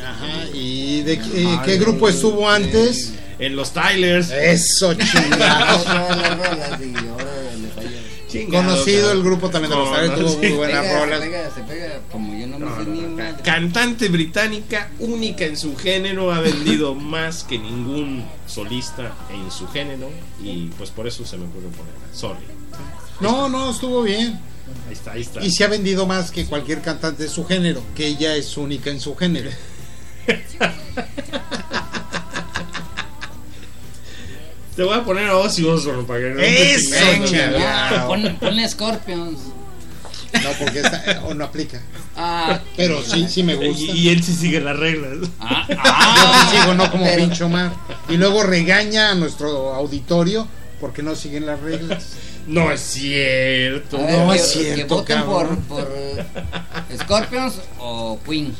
[0.00, 3.12] Ajá, ¿y de qué, qué grupo estuvo antes?
[3.38, 4.30] En los Tylers.
[4.30, 5.84] Eso, chingado.
[8.50, 11.20] Conocido el grupo también de los no, tuvo muy buenas Pega, rolas.
[11.20, 13.36] se pega, se pega, como yo no me sé ni una.
[13.38, 20.10] Cantante británica única en su género, ha vendido más que ningún solista en su género
[20.42, 22.00] y pues por eso se me ocurrió ponerla.
[22.12, 22.44] Sorry.
[23.20, 24.38] No, no, estuvo bien.
[24.86, 25.42] Ahí está, ahí está.
[25.42, 28.90] Y se ha vendido más que cualquier cantante de su género, que ella es única
[28.90, 29.50] en su género.
[34.74, 37.26] Te voy a poner a Ozzy Osbourne para que no Eso, Venga.
[37.26, 38.08] chingado.
[38.08, 39.38] Pon- Ponle Scorpions.
[40.42, 41.80] No, porque esta, o no aplica.
[42.14, 43.80] Ah, Pero sí, sí me gusta.
[43.80, 45.30] Y, y él sí sigue las reglas.
[45.40, 47.72] ah, Yo ah, sí sigo, no como pero- pinche Omar.
[48.10, 50.46] Y luego regaña a nuestro auditorio
[50.78, 52.08] porque no siguen las reglas.
[52.46, 53.96] No es cierto.
[53.98, 55.90] Ver, No que, es cierto, que voten por, por
[57.02, 58.54] Scorpions o Queen.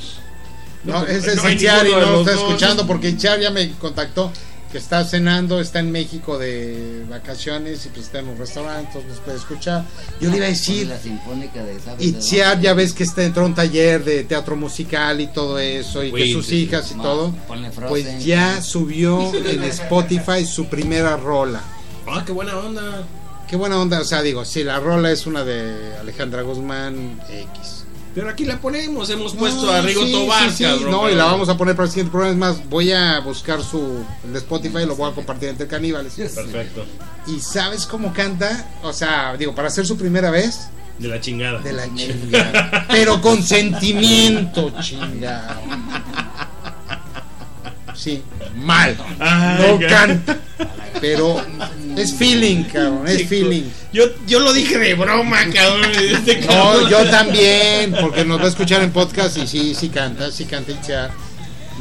[0.87, 2.43] No, ese es no hay Itziar y no los está dos.
[2.43, 4.33] escuchando porque Itziar ya me contactó
[4.73, 9.11] que está cenando, está en México de vacaciones y pues está en un restaurante, entonces
[9.13, 9.85] nos puede escuchar.
[10.21, 12.65] Yo le iba a decir, La sinfónica de ¿sabes de Itziar dónde?
[12.65, 16.11] ya ves que está dentro de un taller de teatro musical y todo eso y
[16.13, 17.33] que sus sí, hijas y todo,
[17.89, 21.63] pues ya subió en Spotify su primera rola.
[22.09, 23.05] Ah, qué buena onda.
[23.49, 27.85] Qué buena onda, o sea, digo, si la rola es una de Alejandra Guzmán X.
[28.16, 30.90] Pero aquí la ponemos, hemos No, puesto a Rigo sí, Tobar, sí, sí, cabrón.
[30.90, 32.32] No, y la vamos a poner para el siguiente programa.
[32.32, 35.66] Es más, voy a buscar su el de Spotify y lo voy a compartir entre
[35.66, 36.14] caníbales.
[36.14, 36.84] Perfecto.
[37.26, 38.70] ¿Y sabes cómo canta?
[38.82, 40.68] O sea, digo, para hacer su primera vez,
[40.98, 41.59] De la chingada.
[41.60, 42.86] de la chingada.
[42.90, 45.60] Pero con sentimiento, chingado.
[47.97, 48.23] Sí,
[48.56, 48.97] mal.
[49.18, 50.39] Ay, No ca- canta.
[51.01, 51.36] Pero
[51.97, 53.64] es feeling, cabrón, es feeling.
[53.93, 55.90] Yo, yo lo dije de broma, cabrón.
[55.94, 60.31] Este No, yo también, porque nos va a escuchar en podcast y sí, sí canta,
[60.31, 61.10] sí canta Itziar.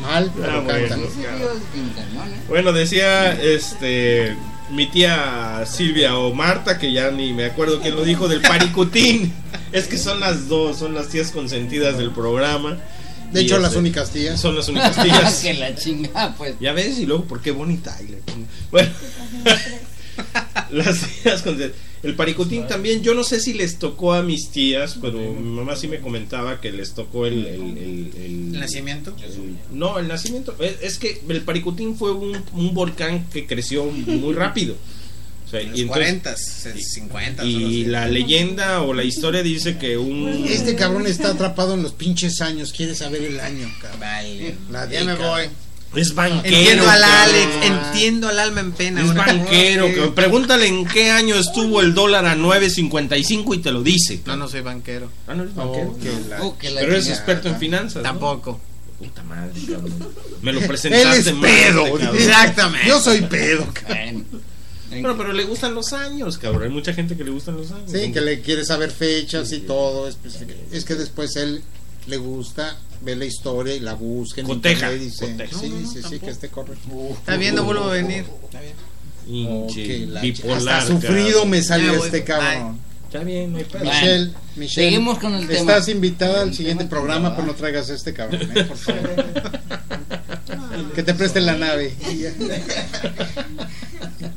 [0.01, 0.87] Mal, pero Ah, bueno.
[0.89, 1.05] canta.
[1.05, 2.41] ¿eh?
[2.49, 4.35] Bueno, decía este
[4.71, 9.33] mi tía Silvia o Marta, que ya ni me acuerdo quién lo dijo, del paricutín.
[9.71, 12.77] es que son las dos, son las tías consentidas del programa.
[13.31, 14.39] De hecho, las este, únicas tías.
[14.39, 15.41] Son las únicas tías.
[15.41, 16.56] que la chinga, pues.
[16.60, 18.19] Ya ves, y luego, ¿por qué Bonnie Tyler?
[18.72, 18.89] Bueno,
[20.72, 21.57] las tías con
[22.03, 25.76] el paricotín también, yo no sé si les tocó a mis tías, pero mi mamá
[25.76, 27.45] sí me comentaba que les tocó el...
[27.47, 28.22] el, el- el-
[28.53, 29.15] ¿El nacimiento?
[29.23, 30.56] el- no, el nacimiento.
[30.60, 34.76] Es, es que el paricotín fue un, un volcán que creció muy rápido.
[35.57, 37.45] O sea, En y los entonces- 40, 50.
[37.45, 40.45] y la leyenda o la historia dice que un...
[40.48, 43.99] Este cabrón está atrapado en los pinches años, quiere saber el año, cabrón.
[44.02, 44.56] Vale.
[44.72, 45.44] La Ya me voy.
[45.95, 46.44] Es banquero.
[46.57, 47.03] Entiendo al.
[47.06, 49.02] Alex, entiendo al alma en pena.
[49.02, 49.88] Es banquero.
[49.88, 50.14] cabrón.
[50.15, 54.19] Pregúntale en qué año estuvo el dólar a 9.55 y te lo dice.
[54.26, 55.10] No, no soy banquero.
[55.26, 55.91] Ah, no eres banquero.
[55.91, 57.98] Oh, que la- Oh, que la Pero eres experto en finanzas.
[57.98, 58.02] ¿no?
[58.03, 58.60] Tampoco.
[58.99, 59.94] Puta madre, cabrón.
[60.41, 61.86] Me lo Él presentaste es mal, pedo.
[61.86, 62.15] este cabrón.
[62.18, 62.88] Exactamente.
[62.90, 64.26] Yo soy pedo, cabrón.
[64.89, 64.95] Bueno.
[64.95, 66.63] En- Bueno, pero le gustan los años, cabrón.
[66.63, 67.91] Hay mucha gente que le gustan los años.
[67.91, 70.07] Sí, que le quiere saber fechas y todo.
[70.07, 71.61] específica- Es que después él
[72.07, 75.59] le gusta, ve la historia y la busca en Coteja, internet y dice, coteja.
[75.59, 76.89] sí, No, no, no, sí, sí, que esté correcto.
[77.17, 78.25] Está bien, no vuelvo a venir.
[78.45, 78.73] Está bien.
[79.27, 80.57] Hinche, Ok, la- bipolar.
[80.57, 81.49] hasta sufrido cabrón.
[81.49, 82.79] me salió Ya voy, este cabrón.
[83.07, 83.65] Está bien, no hay.
[83.81, 85.59] Michelle, Michelle, Seguimos con el tema.
[85.59, 88.63] estás invitada al siguiente programa, pero no traigas a este cabrón, ¿eh?
[88.65, 89.25] por favor.
[90.93, 91.93] que te presten la nave.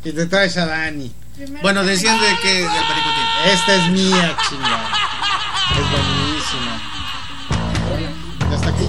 [0.04, 1.12] Y, te traes a Dani.
[1.62, 3.52] Bueno, decían de que del pericotín.
[3.52, 4.88] Esta es mía, chingada.
[5.72, 6.82] Es buenísima.
[8.50, 8.88] ¿Ya está aquí?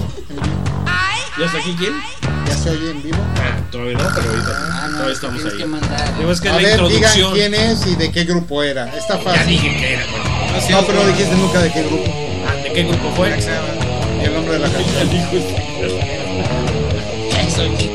[1.38, 1.92] ¿Ya está aquí quién?
[2.46, 3.18] ¿Ya se oye en vivo?
[3.36, 5.56] Ah, todavía no, pero ahorita Ah, no, todavía estamos ahí.
[5.58, 6.00] que mandar.
[6.00, 7.32] A la ver, digan introducción.
[7.34, 8.88] quién es y de qué grupo era.
[8.96, 9.46] Está Ya fácil.
[9.46, 10.04] dije que era.
[10.52, 10.70] pues.
[10.70, 12.04] No, pero no dijiste nunca de qué grupo.
[12.48, 13.28] Ah, ¿De qué grupo fue?
[13.30, 15.10] Y el nombre de la canción.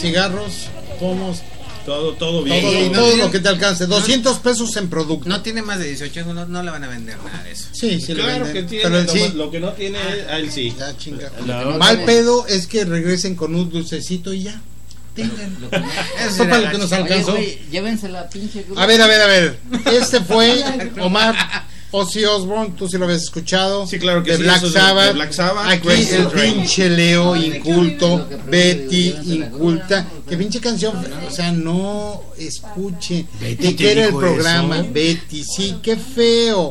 [0.00, 0.68] cigarros,
[0.98, 1.42] pomos,
[1.86, 2.92] Todo, todo bien.
[2.92, 3.86] todo, lo que te alcance.
[3.86, 5.28] 200 pesos en producto.
[5.28, 7.68] No tiene más de 18, no, no le van a vender nada de eso.
[7.72, 8.52] Sí, sí le Claro venden.
[8.52, 9.32] que tiene, Pero lo, sí.
[9.34, 10.74] lo que no tiene, a él sí.
[10.78, 11.30] Ya, chinga.
[11.46, 14.60] La- no Mal pedo es que regresen con un dulcecito y ya.
[15.14, 15.56] Tengan.
[15.60, 15.86] Lo que no-
[16.28, 17.32] Eso para lo que nos ch- Oye, alcanzó.
[17.32, 18.64] güey, llévense la pinche.
[18.76, 19.58] A ver, a ver, a ver.
[19.92, 20.62] Este fue
[21.00, 21.34] Omar
[21.92, 23.86] Ozzy Osbourne, tú sí lo habías escuchado.
[23.86, 25.06] Sí, claro que de sí, Black Sabbath.
[25.08, 26.54] de Black Sabbath, Aquí Crazy el Train.
[26.54, 30.06] pinche Leo inculto, Betty inculta.
[30.28, 30.94] Que pinche canción,
[31.26, 33.26] o sea, no escuche.
[33.40, 34.78] Betty ¿De te qué era el programa?
[34.80, 34.88] eso.
[34.92, 36.70] Betty, sí, qué feo.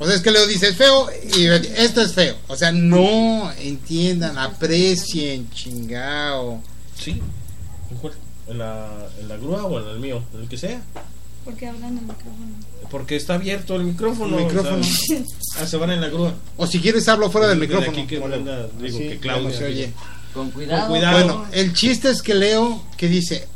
[0.00, 2.36] O sea, es que Leo dice es feo y Betty, esto es feo.
[2.48, 6.60] O sea, no entiendan, aprecien, chingao.
[7.00, 7.20] Sí.
[7.90, 8.12] Mejor
[8.48, 8.88] ¿En la,
[9.20, 10.22] ¿En la grúa o en el mío?
[10.34, 10.80] En el que sea.
[11.44, 12.54] Porque hablan en el micrófono.
[12.90, 14.38] Porque está abierto el micrófono.
[14.38, 14.82] El micrófono.
[15.60, 16.34] ah, se van en la grúa.
[16.56, 17.92] O si quieres hablo fuera del De micrófono.
[17.92, 19.58] aquí que manda, digo Sí, que ya no Claudia.
[19.58, 19.92] se oye.
[20.34, 20.80] Con cuidado.
[20.88, 21.18] Con cuidado.
[21.18, 23.46] Bueno, el chiste es que leo que dice,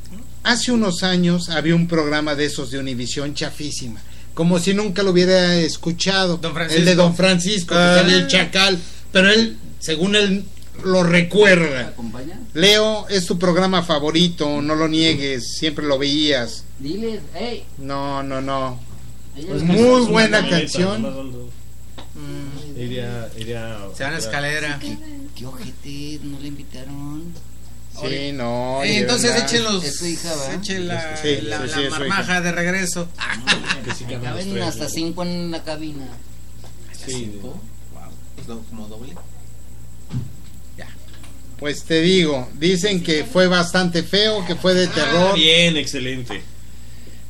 [0.43, 4.01] hace unos años había un programa de esos de Univisión chafísima,
[4.35, 6.41] como si nunca lo hubiera escuchado,
[6.71, 8.01] el de Don Francisco, que Ah.
[8.07, 8.79] el chacal,
[9.13, 10.45] pero él, según él
[10.85, 11.95] lo ¿Me recuerda.
[12.55, 16.65] Leo, es tu programa favorito, no lo niegues, siempre lo veías.
[16.79, 17.65] Diles, hey.
[17.79, 18.81] No, no, no.
[19.35, 21.05] Pues es- muy buena canción.
[21.05, 21.49] ando-
[22.77, 23.79] Iría, iría.
[23.97, 24.79] Se van a escalera.
[25.35, 27.25] Qué ojete, no le invitaron.
[28.01, 28.83] Sí, no.
[28.83, 29.85] Eh, entonces echen los.
[29.85, 30.55] Es su hija, ¿verdad?
[30.55, 33.09] Echen la, Sí, la, sí, la marmaja de regreso.
[33.85, 34.89] Que sí caben hasta ¿no?
[34.91, 36.07] cinco en la cabina.
[37.07, 37.39] Sí,
[38.71, 39.15] como doble.
[41.59, 45.31] Pues te digo, dicen que fue bastante feo, que fue de terror.
[45.31, 46.43] Ah, bien, excelente.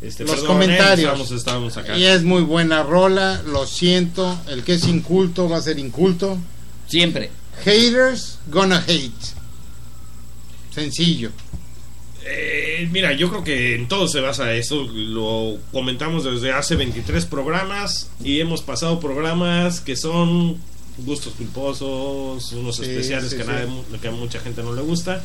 [0.03, 0.99] Este, Los perdón, comentarios.
[0.99, 1.97] eh, estábamos, estábamos acá.
[1.97, 4.37] Y es muy buena rola, lo siento.
[4.49, 6.39] El que es inculto va a ser inculto.
[6.89, 7.31] Siempre.
[7.65, 9.13] Haters gonna hate.
[10.75, 11.31] Sencillo.
[12.25, 14.83] Eh, mira, yo creo que en todo se basa eso.
[14.93, 20.57] Lo comentamos desde hace 23 programas y hemos pasado programas que son
[20.99, 23.51] gustos culposos, unos Sí, especiales sí, que, sí.
[23.51, 25.23] a nadie- que a mucha gente no le gusta.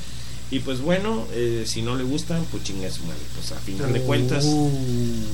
[0.49, 3.19] Y pues bueno, eh, si no le gustan, pues chingue su madre.
[3.35, 4.45] Pues a final de cuentas,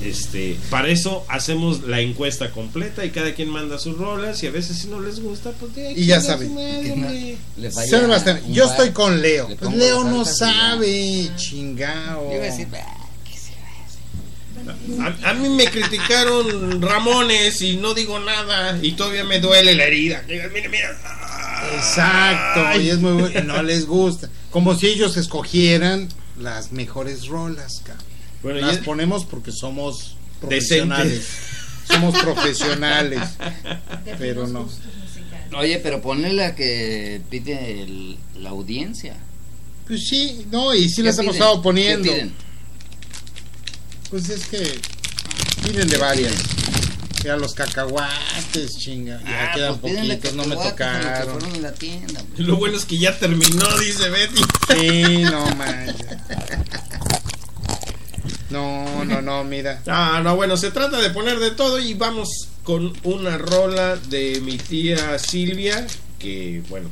[0.04, 4.42] este, para eso hacemos la encuesta completa y cada quien manda sus rolas.
[4.42, 6.46] Y a veces, si no les gusta, pues de ahí Y ya chingue sabe.
[6.48, 7.38] su madre, hombre.
[7.58, 8.72] Le falla Sebastián, un yo bar.
[8.76, 9.50] estoy con Leo.
[9.50, 12.30] Le Pues Leo no sabe, chingao.
[12.32, 12.80] Yo iba a decir, "Bah,
[13.24, 19.40] que se A, a mí me criticaron Ramones y no digo nada y todavía me
[19.40, 20.24] duele la herida.
[20.28, 20.98] Mira, mira, mira.
[21.76, 24.28] Exacto, y es muy bueno, no les gusta.
[24.54, 26.08] Como si ellos escogieran
[26.40, 28.06] las mejores rolas, cabrón.
[28.42, 30.16] Bueno, Las ponemos porque somos
[30.48, 30.88] Decentes.
[30.88, 31.28] profesionales.
[31.88, 33.22] Somos profesionales,
[34.18, 34.70] pero no.
[35.58, 39.18] Oye, pero ponle la que pide el- la audiencia.
[39.88, 42.12] Pues sí, no, y sí ¿Qué las hemos estado ¿Qué poniendo.
[42.12, 42.34] piden?
[44.10, 44.80] Pues es que
[45.66, 46.34] piden de varias.
[47.24, 49.22] Ya los cacahuates, chinga.
[49.24, 51.40] Ya Ah, quedan pues poquitos, no me a tocaron.
[51.40, 52.22] fueron a la tienda.
[52.38, 54.42] Lo bueno es que ya terminó, dice Betty.
[54.70, 56.06] Sí, no manches.
[58.50, 59.82] No, no, no, mira.
[59.88, 62.28] Ah, no, bueno, se trata de poner de todo y vamos
[62.64, 65.86] con una rola de mi tía Silvia,
[66.20, 66.90] que bueno,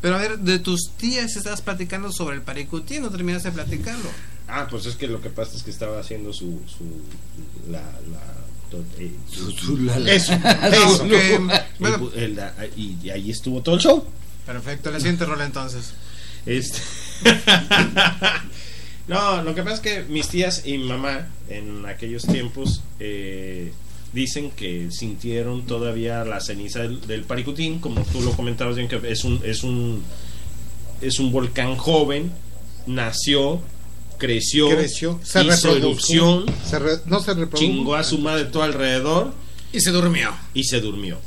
[0.00, 4.10] Pero a ver, de tus tías estabas platicando sobre el paricutín, no terminaste de platicarlo.
[4.48, 6.84] ah, pues es que lo que pasa es que estaba haciendo su, su,
[7.70, 8.20] la, la,
[10.08, 11.06] Eso, eso.
[11.78, 12.40] bueno, el-
[12.76, 14.04] y, y ahí estuvo todo el show.
[14.46, 15.92] perfecto, la siguiente rola entonces.
[16.46, 16.78] Este.
[19.08, 23.72] no, lo que pasa es que mis tías y mi mamá en aquellos tiempos eh,
[24.12, 29.00] dicen que sintieron todavía la ceniza del, del Paricutín, como tú lo comentabas bien, que
[29.10, 30.02] es un, es un,
[31.00, 32.30] es un volcán joven,
[32.86, 33.60] nació,
[34.18, 35.76] creció, Creció, se hizo reprodujo.
[35.78, 37.56] erupción, Se re- no se reprodujo.
[37.58, 39.32] chingó a su madre todo alrededor
[39.72, 40.34] Y se durmió.
[40.54, 41.18] y se durmió.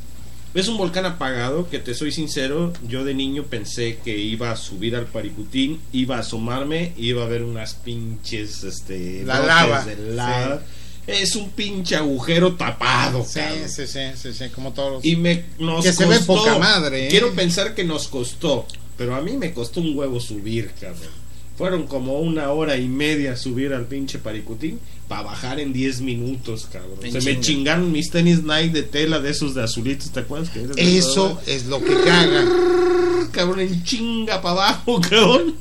[0.54, 4.58] Es un volcán apagado que te soy sincero, yo de niño pensé que iba a
[4.58, 9.96] subir al Paricutín, iba a asomarme, iba a ver unas pinches este La lava, de
[10.14, 10.62] lava.
[11.08, 13.70] Es un pinche agujero tapado, Sí, cabrón.
[13.70, 15.06] sí, sí, sí, sí, como todos los...
[15.06, 17.10] Y me nos Que se ve costó- poca madre, ¿eh?
[17.10, 21.21] Quiero pensar que nos costó, pero a mí me costó un huevo subir, cabrón.
[21.62, 26.68] Fueron como una hora y media subir al pinche Paricutín para bajar en 10 minutos,
[26.74, 26.98] cabrón.
[27.04, 27.42] En Se me chinga.
[27.42, 30.50] chingaron mis tenis Nike de tela de esos de azulitos, ¿te acuerdas?
[30.50, 32.44] Que Eso es lo que caga.
[33.32, 35.54] cabrón, en chinga para abajo, cabrón.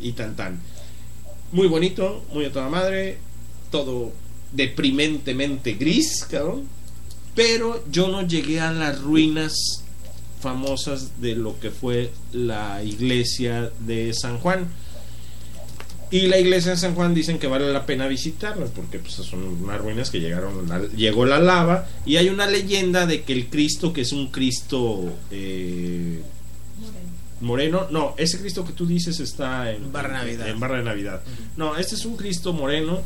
[0.00, 0.60] Y tan tan.
[1.52, 3.18] Muy bonito, muy a toda madre.
[3.70, 4.10] Todo
[4.50, 6.64] deprimentemente gris, cabrón.
[7.36, 9.54] Pero yo no llegué a las ruinas
[10.40, 14.66] famosas de lo que fue la iglesia de San Juan.
[16.10, 19.42] Y la iglesia de San Juan dicen que vale la pena visitarla porque pues, son
[19.64, 23.46] unas ruinas que llegaron, la- llegó la lava y hay una leyenda de que el
[23.48, 26.20] Cristo, que es un Cristo eh,
[27.40, 30.48] moreno, no, ese Cristo que tú dices está en Barra de Navidad.
[30.48, 31.20] En Barra de Navidad.
[31.56, 33.00] No, este es un Cristo moreno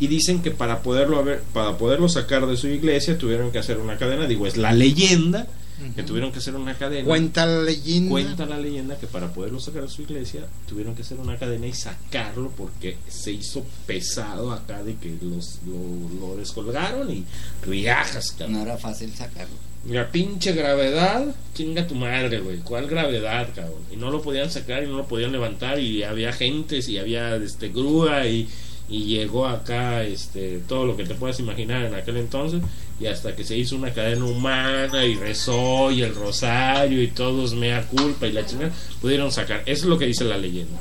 [0.00, 3.78] y dicen que para poderlo haber, para poderlo sacar de su iglesia tuvieron que hacer
[3.78, 5.46] una cadena, digo, es la leyenda
[5.94, 7.06] que tuvieron que hacer una cadena.
[7.06, 8.10] Cuenta la leyenda.
[8.10, 11.66] Cuenta la leyenda que para poderlo sacar de su iglesia tuvieron que hacer una cadena
[11.66, 17.24] y sacarlo porque se hizo pesado acá de que los, lo, lo descolgaron y
[17.66, 18.52] viajas, cabrón.
[18.52, 19.56] No era fácil sacarlo.
[19.88, 22.58] La pinche gravedad, chinga tu madre, güey.
[22.58, 23.82] ¿Cuál gravedad, cabrón?
[23.92, 27.34] Y no lo podían sacar y no lo podían levantar y había gentes y había
[27.34, 28.48] este grúa y,
[28.88, 32.60] y llegó acá este todo lo que te puedas imaginar en aquel entonces
[33.00, 37.54] y hasta que se hizo una cadena humana y rezó y el rosario y todos
[37.54, 39.62] mea culpa y la chingada pudieron sacar.
[39.66, 40.78] Eso es lo que dice la leyenda.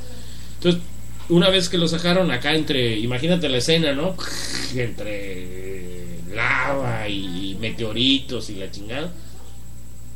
[0.55, 0.81] Entonces,
[1.29, 4.15] una vez que lo sacaron acá entre, imagínate la escena, ¿no?
[4.75, 9.11] Entre lava y meteoritos y la chingada.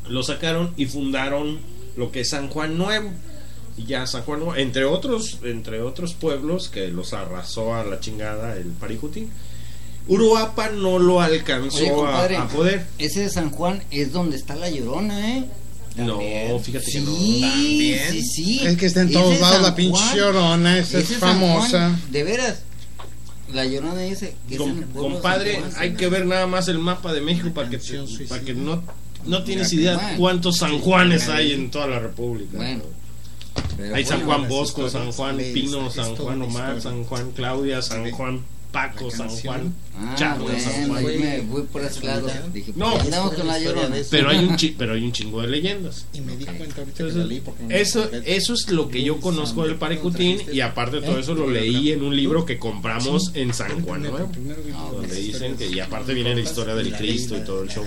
[0.08, 1.60] Lo sacaron y fundaron
[1.96, 3.12] lo que es San Juan Nuevo.
[3.78, 8.00] Y ya San Juan Nuevo, entre otros, entre otros pueblos que los arrasó a la
[8.00, 9.32] chingada el Paricutín.
[10.08, 12.86] Uruapa no lo alcanzó Oye, a- compadre, a, poder.
[13.00, 15.46] Ese de San Juan es donde está la llorona, ¿eh?
[15.96, 16.20] No,
[16.60, 17.16] fíjate que no.
[17.16, 18.12] Sí, También.
[18.12, 18.60] sí, sí.
[18.66, 20.16] Es que está en todos lados la pinche Juan.
[20.18, 21.90] llorona, esa es famosa.
[21.90, 22.60] Juan, de veras.
[23.54, 24.36] La llorona ese.
[24.50, 28.26] que Com- compadre, hay que ver nada más el mapa de México para que, te-
[28.28, 28.84] para que no,
[29.26, 32.58] no tienes Mira, idea cuántos San Juanes hay en toda la República.
[32.58, 32.84] Bueno.
[33.78, 36.82] Pero Hay San Juan Bosco, San Juan Pino, San Juan Omar.
[36.82, 38.42] San Juan Claudia, San Juan
[38.76, 39.30] Paco, San.
[39.30, 41.06] Juan Ah, Chavo, San bueno, Juan.
[41.08, 42.28] ahí me voy por ese lado.
[42.54, 43.96] Dije, No, pues, andamos con la llorona.
[44.12, 46.06] Pero hay un chi- pero hay un chingo de leyendas.
[46.14, 48.70] Y me di cuenta ahorita que la Entonces, leí porque no eso, me eso es
[48.72, 52.14] lo que yo conozco del Paricutín y aparte de todo eso lo leí en un
[52.16, 54.30] libro que compramos en San Juan Nuevo,
[54.92, 57.86] donde dicen que y aparte viene la historia del Cristo y todo el show.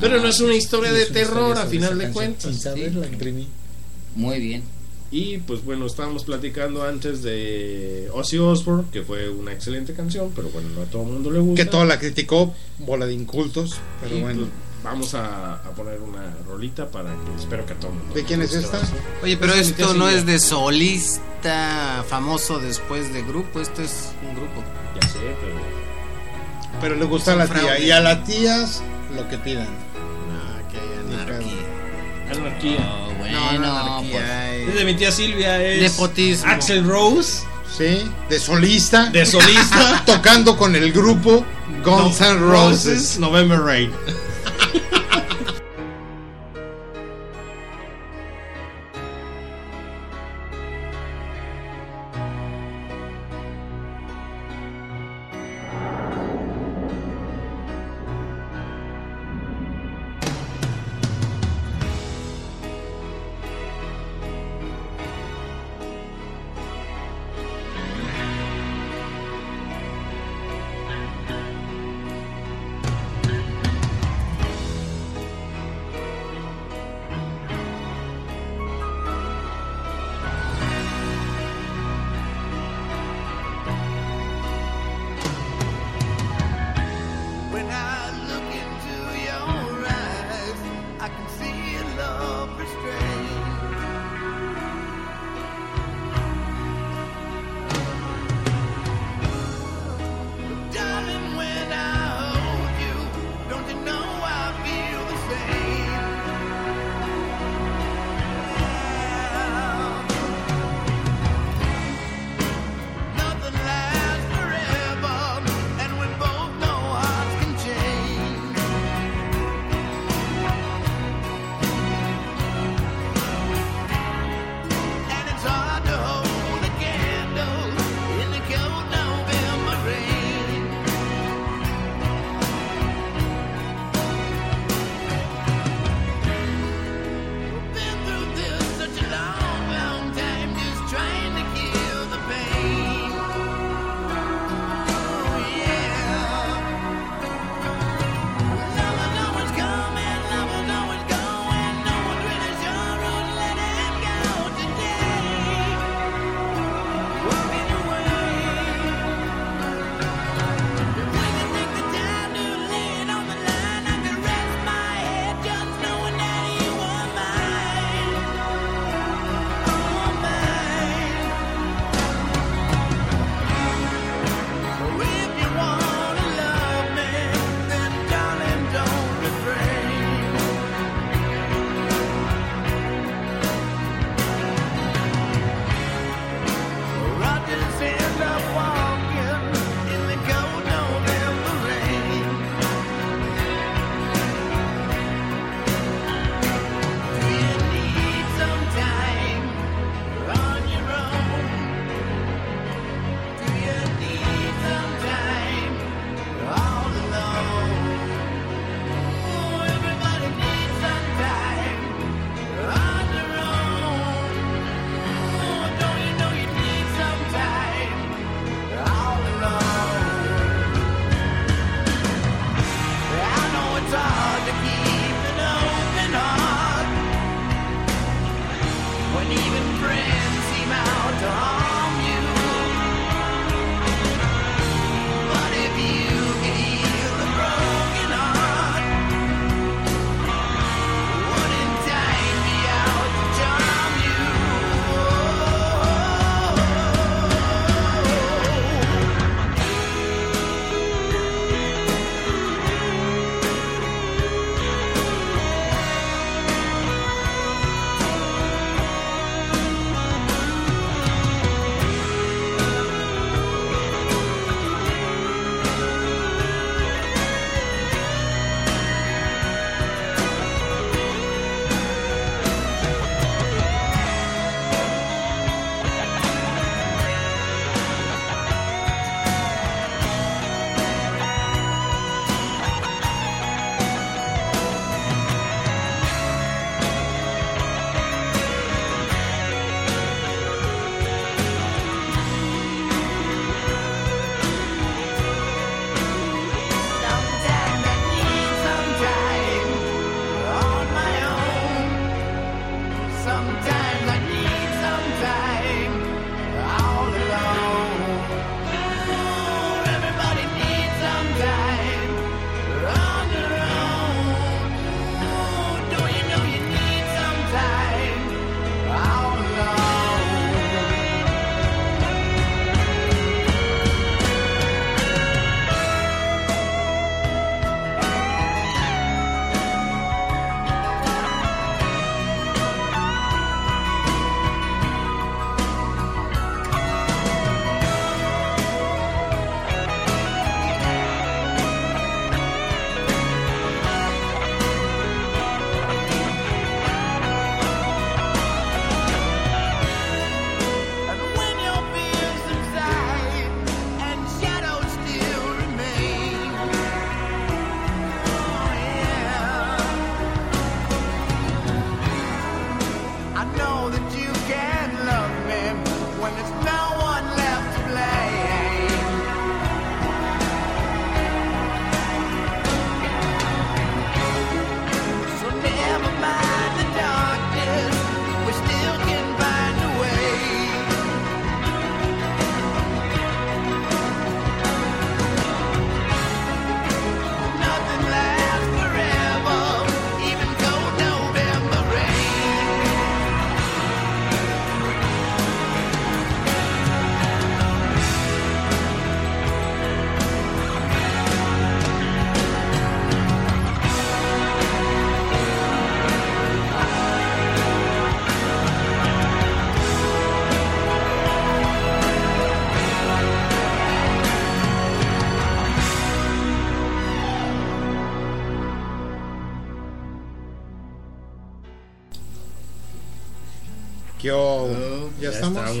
[0.00, 2.44] Pero no es una historia de terror a final de cuentas.
[2.52, 3.46] Sin saber la imprimí.
[4.14, 4.62] Muy bien.
[5.10, 10.50] Y pues bueno, estábamos platicando antes de Ozzy Osbourne, que fue una excelente canción, pero
[10.50, 11.64] bueno, no a todo el mundo le gusta.
[11.64, 14.40] Que todo la criticó, bola de incultos, pero Y, bueno.
[14.40, 14.50] pues,
[14.84, 18.22] vamos a, a poner una rolita para que espero que a todo el mundo ¿De
[18.24, 18.80] quién es esta?
[19.22, 23.80] Oye, pero Es de mi esto no es de solista famoso después de grupo, esto
[23.82, 24.62] es un grupo.
[25.00, 25.54] Ya sé, pero
[26.82, 27.78] Pero le gusta a la tía.
[27.80, 28.82] Y a las tías
[29.16, 29.68] lo que pidan.
[32.58, 32.94] Anarquía.
[33.06, 33.58] Oh, bueno, No,
[34.02, 34.24] no, pues.
[34.68, 36.50] Es de mi tía Silvia, es Nepotismo.
[36.50, 37.44] Axel Rose,
[37.76, 39.06] Sí, de solista.
[39.10, 41.44] de solista, tocando con el grupo
[41.84, 43.18] Guns N' Roses.
[43.18, 43.92] November Rain.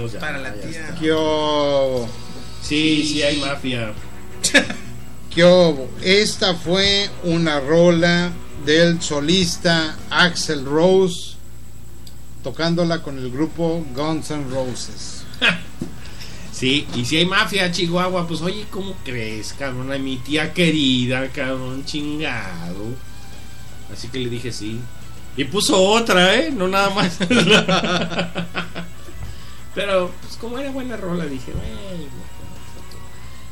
[0.06, 0.12] Estamos?
[0.12, 0.96] ya, Para la ya tía.
[1.00, 2.06] ¿Qué?
[2.62, 3.92] Sí, sí hay mafia.
[5.34, 5.74] ¿Qué?
[6.02, 8.32] Esta fue una rola
[8.64, 11.36] del solista Axel Rose
[12.42, 15.24] tocándola con el grupo Guns N' Roses.
[16.50, 19.92] Sí, y si hay mafia, Chihuahua, pues oye, ¿cómo crees, cabrón?
[19.92, 22.84] A mi tía querida, cabrón, chingado.
[23.92, 24.80] Así que le dije sí.
[25.36, 26.50] Y puso otra, ¿eh?
[26.50, 27.16] No nada más.
[29.78, 32.08] Pero, pues como era buena rola, dije, "Bueno,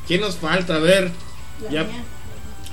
[0.06, 0.76] ¿Quién nos falta?
[0.76, 1.10] A ver.
[1.70, 1.82] Ya.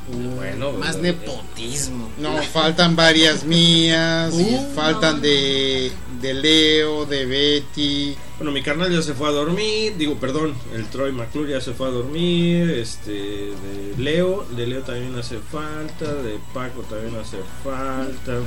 [0.10, 2.10] Uh, bueno, Más bueno, nepotismo.
[2.18, 4.74] No, faltan varias mías, Uh.
[4.76, 5.92] faltan de,
[6.22, 8.16] de Leo, de Betty.
[8.38, 11.74] Bueno, mi carnal ya se fue a dormir, digo, perdón, el Troy McClure ya se
[11.74, 17.38] fue a dormir, este, de Leo, de Leo también hace falta, de Paco también hace
[17.64, 18.40] falta.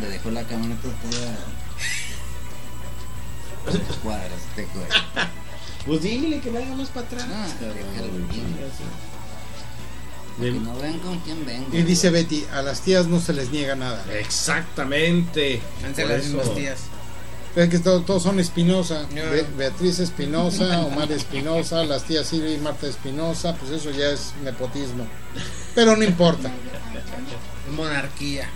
[0.00, 1.36] Le dejó la camioneta toda.
[4.02, 4.66] Cuadras, güey.
[5.86, 7.26] Pues dile que vaya más para atrás.
[7.30, 7.46] Ah,
[10.40, 11.66] Que no ven con quién vengo.
[11.76, 14.04] Y dice Betty, a las tías no se les niega nada.
[14.18, 15.60] Exactamente.
[15.94, 16.78] Por las mismas tías.
[17.54, 19.06] Es que to- todos son Espinosa.
[19.14, 24.32] Be- Beatriz Espinosa, Omar Espinosa, las tías Silvia y Marta Espinosa, pues eso ya es
[24.42, 25.06] nepotismo.
[25.74, 26.50] Pero no importa.
[27.70, 28.48] Monarquía.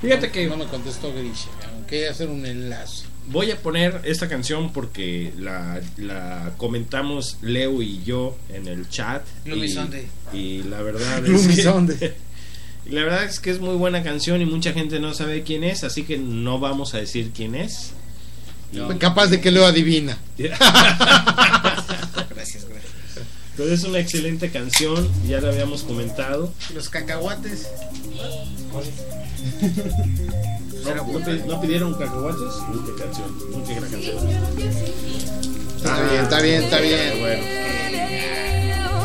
[0.00, 3.06] Fíjate que No me contestó Grisha, aunque hacer un enlace.
[3.28, 9.22] Voy a poner esta canción porque la, la comentamos Leo y yo en el chat.
[9.44, 10.06] Gloomy y, Sunday.
[10.32, 12.12] y la verdad es que- Sunday.
[12.90, 15.84] la verdad es que es muy buena canción y mucha gente no sabe quién es,
[15.84, 17.92] así que no vamos a decir quién es.
[18.98, 20.18] Capaz de que Leo adivina.
[20.36, 20.66] Gracias,
[22.66, 22.93] gracias.
[23.56, 26.52] Pero es una excelente canción, ya la habíamos comentado.
[26.74, 27.68] Los cacahuates.
[30.84, 32.40] ¿No, no pi- no pidieron cacahuates?
[32.72, 34.16] Uy, qué canción, qué gran canción.
[35.76, 37.20] Está bien, está bien, está bien.
[37.20, 37.42] Bueno.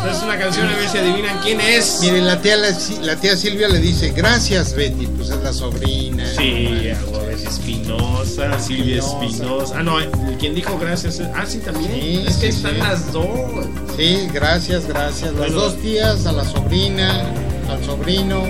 [0.10, 2.00] Es una canción, a ver si adivinan quién es.
[2.02, 2.70] Miren, la tía, la,
[3.02, 6.26] la tía Silvia le dice, gracias Betty, pues es la sobrina.
[6.38, 9.76] Sí, Aguaves Espinosa, Silvia Espinosa.
[9.78, 9.98] Ah, no,
[10.40, 11.22] quien dijo gracias.
[11.36, 11.92] Ah, sí, también.
[11.92, 12.80] Sí, es que sí, están sí.
[12.80, 13.66] las dos.
[13.98, 15.32] Sí, gracias, gracias.
[15.34, 15.56] Las Bueno.
[15.56, 17.26] dos tías, a la sobrina,
[17.70, 18.44] al sobrino.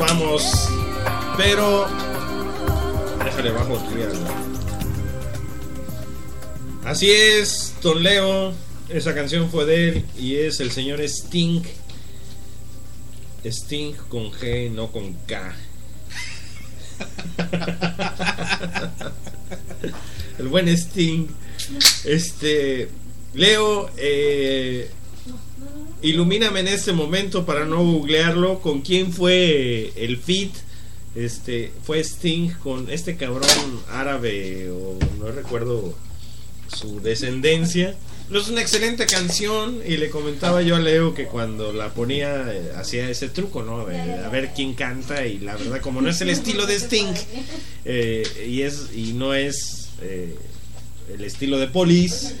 [0.00, 0.42] Vamos.
[1.36, 1.86] Pero.
[3.24, 3.94] Déjale bajo aquí.
[6.84, 8.52] Así es, Don Leo.
[8.88, 11.62] Esa canción fue de él y es el señor Sting.
[13.44, 15.54] Sting con G, no con K.
[20.38, 21.28] el buen Sting.
[22.04, 22.88] Este.
[23.32, 24.90] Leo, eh,
[26.02, 28.60] ilumíname en este momento para no googlearlo.
[28.60, 30.52] ¿Con quién fue el fit?
[31.14, 35.94] Este, fue Sting con este cabrón árabe o no recuerdo
[36.68, 37.96] su descendencia.
[38.32, 42.72] Es una excelente canción y le comentaba yo a Leo que cuando la ponía eh,
[42.76, 43.84] hacía ese truco, ¿no?
[43.86, 47.12] De, a ver quién canta y la verdad como no es el estilo de Sting
[47.84, 50.36] eh, y es y no es eh,
[51.14, 52.34] el estilo de Police,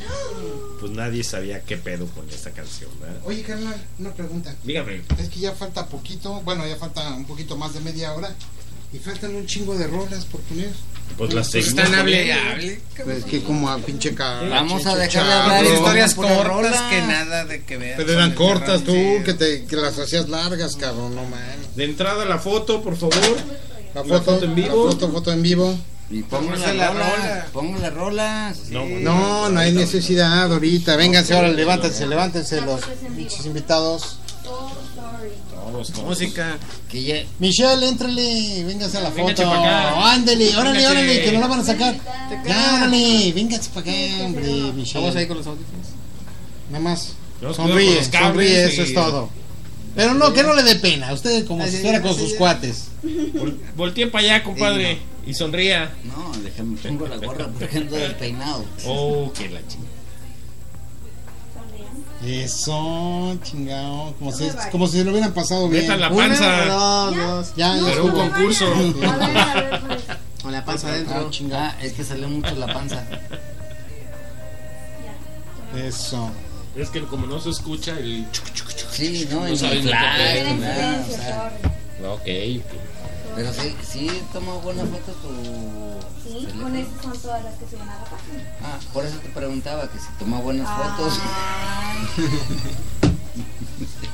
[0.80, 3.16] pues nadie sabía qué pedo con esta canción, ¿verdad?
[3.24, 4.54] Oye, carnal, una pregunta.
[4.64, 5.02] Dígame.
[5.18, 8.34] Es que ya falta poquito, bueno, ya falta un poquito más de media hora.
[8.92, 10.70] Y faltan un chingo de rolas por poner.
[11.16, 12.80] Pues las Pues seguimos están hable, hable.
[13.04, 15.30] Pues que como a pinche ca- Vamos a dejarle chavo.
[15.54, 17.94] hablar historias cortas que nada de que vean.
[17.96, 18.92] Pero eran cortas tú,
[19.24, 21.76] que, te, que las hacías largas, cabrón, no mames.
[21.76, 23.14] De entrada la foto, por favor.
[23.94, 24.86] La La foto, foto en vivo.
[24.86, 25.78] La foto, foto en vivo.
[26.10, 27.18] Y Póngase las la rolas.
[27.18, 27.46] rola.
[27.52, 28.58] Pongan las rolas.
[28.70, 30.96] No, No, no hay necesidad ahorita.
[30.96, 32.80] Vénganse ahora, levántense, levántense los
[33.16, 34.16] pinches invitados.
[36.04, 36.56] Música.
[36.90, 39.52] Que ya- Michelle, éntrale, véngase a la foto.
[39.52, 41.94] Ándele, órale, órale, que no la van a sacar.
[42.46, 44.42] Ya, órale, véngase para acá, hombre,
[44.74, 45.00] Michelle.
[45.04, 45.86] Vamos ahí con los audífonos.
[46.70, 47.12] Nada más.
[47.54, 49.30] Sonríe, sonríe, y- eso es todo.
[49.94, 51.12] Pero no, que no le dé pena.
[51.12, 52.88] Usted como si fuera con sus cuates.
[53.02, 54.98] Vol- Voltee para allá, compadre.
[55.26, 55.92] Y sonría.
[56.04, 58.64] No, déjame, pongo la gorra por ejemplo del peinado.
[58.86, 59.90] Oh, que la chingada.
[62.24, 64.14] Eso, chingado.
[64.18, 65.82] Como si, como si se lo hubieran pasado bien.
[65.84, 66.64] Meta la panza.
[66.66, 67.52] dos, dos.
[67.56, 68.66] Ya, ya Pero un concurso.
[70.42, 71.30] Con la panza adentro.
[71.54, 73.04] Ah, es que salió mucho la panza.
[75.76, 76.30] Eso.
[76.76, 78.26] Es que como no se escucha el...
[78.30, 78.90] chuc, chuc, chuc.
[78.90, 79.88] Sí, no, No saben
[82.06, 82.62] Ok.
[83.36, 85.28] Pero sí, sí tomó buenas fotos tu.
[86.28, 86.62] Sí, teléfono.
[86.62, 88.42] con esas son todas las que suben a la página.
[88.62, 91.18] Ah, por eso te preguntaba que si tomó buenas fotos.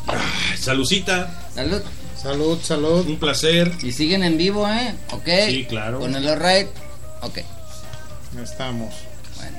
[0.06, 0.16] Ay,
[0.58, 1.48] Salucita.
[1.54, 1.82] Salud.
[2.20, 3.06] Salud, salud.
[3.06, 3.72] Un placer.
[3.82, 4.94] Y siguen en vivo, ¿eh?
[5.12, 5.28] Ok.
[5.46, 6.00] Sí, claro.
[6.00, 6.68] Con el alright.
[7.22, 7.38] Ok.
[8.34, 8.94] Ya estamos.
[9.36, 9.58] Bueno.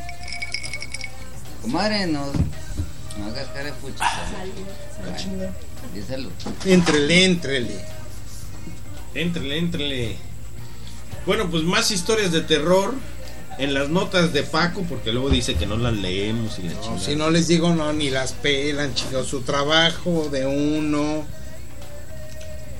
[1.61, 2.25] Comadre, no.
[3.19, 4.05] No hagas cara de pucha.
[5.01, 5.53] Bueno,
[5.93, 6.31] di salud.
[6.65, 7.85] Éntrele, éntrele.
[9.13, 10.17] Éntrele, éntrele.
[11.25, 12.93] Bueno, pues más historias de terror
[13.57, 16.81] en las notas de Paco, porque luego dice que no las leemos y la No,
[16.81, 16.99] chingada.
[17.05, 19.27] si no les digo, no, ni las pelan, chicos.
[19.27, 21.25] Su trabajo de uno.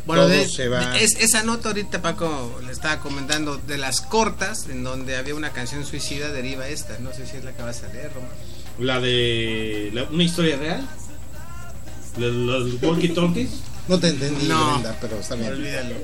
[0.06, 0.92] Bueno, Todo de, se va.
[0.92, 5.36] de- es- esa nota ahorita Paco le estaba comentando de las cortas, en donde había
[5.36, 6.98] una canción suicida, deriva esta.
[7.00, 8.30] No sé si es la que vas a leer, Román.
[8.80, 10.88] La de la- una historia real.
[12.18, 13.50] Los, los walkie talkies.
[13.88, 14.72] No te entendí, No.
[14.74, 15.52] Brenda, pero está bien.
[15.54, 15.96] Olvídalo.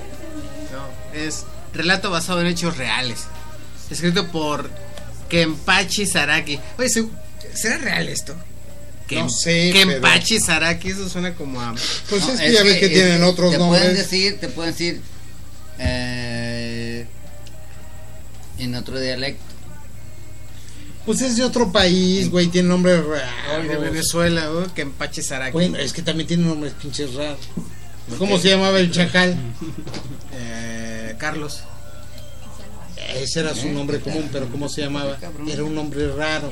[0.71, 3.25] No, es relato basado en hechos reales.
[3.89, 4.69] Escrito por
[5.29, 6.59] Kempachi Saraki.
[6.79, 7.07] Oye, ¿se-
[7.53, 8.35] ¿será real esto?
[9.11, 11.75] No sé, Kempachi Saraki, eso suena como a.
[12.09, 13.81] Pues No, es que ya ves que tienen otros te nombres.
[13.83, 15.01] pueden decir, te pueden decir.
[15.77, 17.05] eh,
[18.59, 19.52] en otro dialecto.
[21.05, 23.01] Pues es de otro país, güey, tiene nombres
[23.51, 23.77] Ay, de.
[23.77, 24.73] Venezuela, ¿no?
[24.73, 25.51] Kempachi Saraki.
[25.51, 27.39] Bueno, es que también tiene nombres pinches raros.
[28.17, 29.37] ¿Cómo se llamaba el chacal?
[30.33, 31.61] Eh, Carlos.
[33.15, 35.17] Ese era su nombre ¿qué común, pero ¿cómo se llamaba?
[35.47, 36.51] Era un nombre raro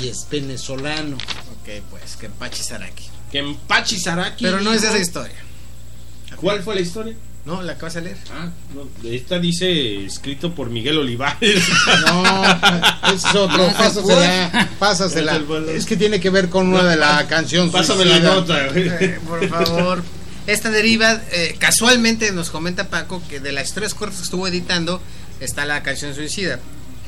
[0.00, 1.16] y es venezolano.
[1.16, 3.04] Ok, pues, Kempachi Saraki.
[3.30, 4.44] Kempachi Saraki.
[4.44, 5.36] Pero no es esa historia.
[6.36, 7.16] ¿Cuál fue la historia?
[7.48, 8.18] No, la que vas a leer.
[8.30, 11.64] Ah, no, esta dice escrito por Miguel Olivares.
[12.06, 12.44] No,
[13.14, 15.40] es otro, No, pásasela, pásasela.
[15.74, 17.72] Es que tiene que ver con una de la canción.
[17.72, 18.68] Pásame la nota.
[18.68, 18.88] güey.
[18.88, 20.02] Eh, por favor.
[20.46, 25.00] Esta deriva, eh, casualmente nos comenta Paco que de las historias cortas que estuvo editando
[25.40, 26.58] está la canción Suicida.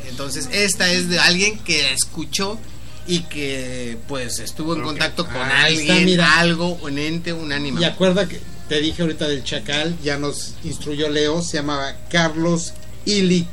[0.09, 2.59] Entonces, esta es de alguien que la escuchó
[3.07, 6.39] y que pues estuvo en contacto con está, alguien, mira.
[6.39, 7.87] algo, un ente, un Y ánima.
[7.87, 12.73] acuerda que te dije ahorita del chacal, ya nos instruyó Leo, se llamaba Carlos
[13.05, 13.49] Ilic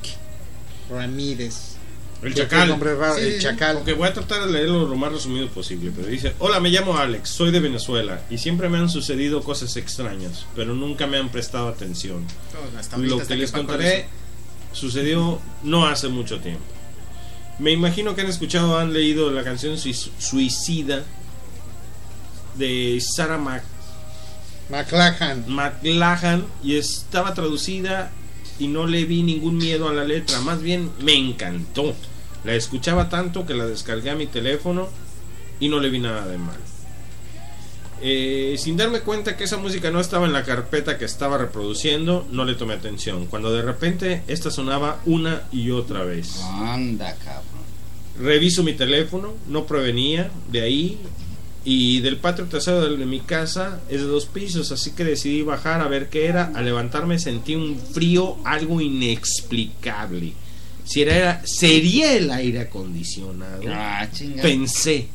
[0.91, 1.73] Ramírez.
[2.21, 2.59] El chacal.
[2.59, 3.77] fue nombre raro, Sí, el chacal.
[3.77, 6.95] Aunque voy a tratar de leerlo lo más resumido posible, pero dice, hola, me llamo
[6.97, 11.29] Alex, soy de Venezuela y siempre me han sucedido cosas extrañas, pero nunca me han
[11.29, 12.23] prestado atención.
[12.93, 14.07] Oh, Lo que les contaré
[14.71, 16.61] sucedió no hace mucho tiempo.
[17.57, 21.03] Me imagino que han escuchado, han leído la canción Sui- Suicida
[22.55, 23.63] de Sarah Mac
[24.69, 25.45] McLachlan.
[25.47, 28.11] McLachlan y estaba traducida
[28.59, 31.95] y no le vi ningún miedo a la letra, más bien me encantó.
[32.43, 34.89] La escuchaba tanto que la descargué a mi teléfono
[35.59, 36.57] y no le vi nada de mal.
[37.99, 42.27] Eh, sin darme cuenta que esa música no estaba en la carpeta que estaba reproduciendo,
[42.31, 43.25] no le tomé atención.
[43.25, 46.39] Cuando de repente esta sonaba una y otra vez.
[46.43, 47.57] Anda, cabrón.
[48.19, 50.99] Reviso mi teléfono, no provenía de ahí
[51.69, 55.81] y del patio trasero de mi casa es de dos pisos, así que decidí bajar
[55.81, 56.49] a ver qué era.
[56.55, 60.31] Al levantarme sentí un frío algo inexplicable.
[60.85, 63.61] Si era, era- sería el aire acondicionado.
[63.67, 64.07] Ah.
[64.41, 65.07] Pensé.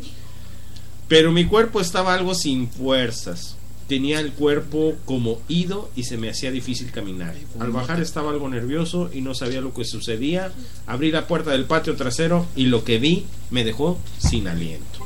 [1.08, 3.56] Pero mi cuerpo estaba algo sin fuerzas.
[3.88, 7.34] Tenía el cuerpo como ido y se me hacía difícil caminar.
[7.60, 10.52] Al bajar estaba algo nervioso y no sabía lo que sucedía.
[10.86, 15.01] Abrí la puerta del patio trasero y lo que vi me dejó sin aliento.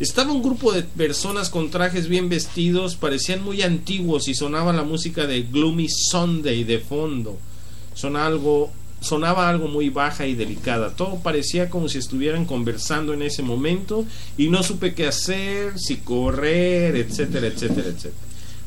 [0.00, 4.82] Estaba un grupo de personas con trajes bien vestidos, parecían muy antiguos y sonaba la
[4.82, 7.38] música de Gloomy Sunday de fondo.
[7.92, 8.70] Sonaba algo,
[9.02, 10.96] sonaba algo muy baja y delicada.
[10.96, 14.06] Todo parecía como si estuvieran conversando en ese momento
[14.38, 18.14] y no supe qué hacer, si correr, etcétera, etcétera, etcétera.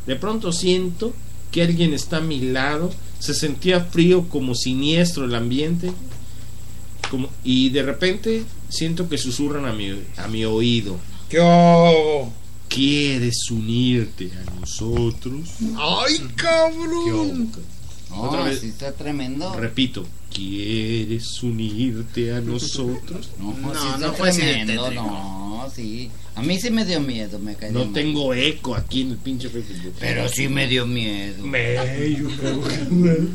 [0.06, 1.14] De pronto siento
[1.52, 5.94] que alguien está a mi lado, se sentía frío como siniestro el ambiente
[7.44, 11.00] y de repente siento que susurran a mi, a mi oído.
[12.70, 15.50] ¿Quieres unirte a nosotros?
[15.78, 17.52] ¡Ay, cabrón!
[18.10, 18.60] No, Otra vez.
[18.60, 19.54] sí está tremendo.
[19.56, 23.30] Repito, ¿quieres unirte a nosotros?
[23.40, 26.10] No, No, sí no fue tremendo, no, sí.
[26.36, 27.94] A mí sí me dio miedo, me caí No mal.
[27.94, 29.94] tengo eco aquí en el pinche Facebook.
[30.00, 31.44] Pero sí me dio miedo.
[32.42, 33.30] Cabrón.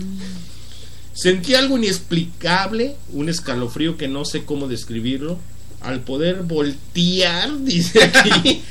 [1.12, 5.38] Sentí algo inexplicable, un escalofrío que no sé cómo describirlo.
[5.80, 8.62] Al poder voltear, dice aquí.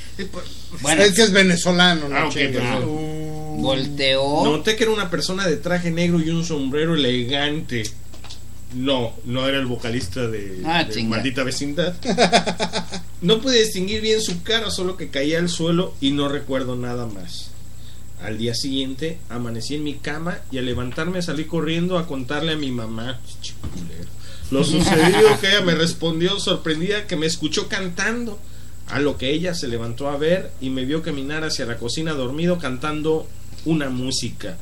[0.82, 3.61] Bueno, es que es venezolano, no Ah, perdón.
[3.61, 4.44] volteó.
[4.44, 7.84] Noté que era una persona de traje negro y un sombrero elegante.
[8.76, 11.02] No, no era el vocalista de, Ah, de.
[11.03, 11.95] Maldita Vecindad.
[13.22, 17.06] No pude distinguir bien su cara, solo que caía al suelo y no recuerdo nada
[17.08, 17.52] más.
[18.22, 22.58] Al día siguiente amanecí en mi cama y al levantarme salí corriendo a contarle a
[22.58, 23.19] mi mamá.
[24.51, 28.40] Lo sucedido que ella me respondió sorprendida que me escuchó cantando.
[28.90, 32.14] A lo que ella se levantó a ver y me vio caminar hacia la cocina
[32.14, 33.27] dormido cantando
[33.66, 34.58] una música.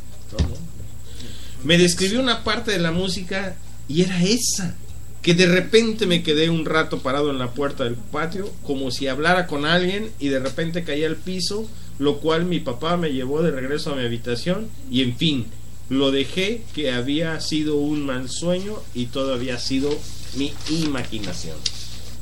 [1.63, 3.55] Me describió una parte de la música
[3.87, 4.75] y era esa.
[5.21, 9.07] Que de repente me quedé un rato parado en la puerta del patio, como si
[9.07, 13.41] hablara con alguien y de repente caí al piso, lo cual mi papá me llevó
[13.41, 15.45] de regreso a mi habitación y en fin,
[15.89, 19.95] lo dejé que había sido un mal sueño y todo había sido
[20.35, 21.57] mi imaginación.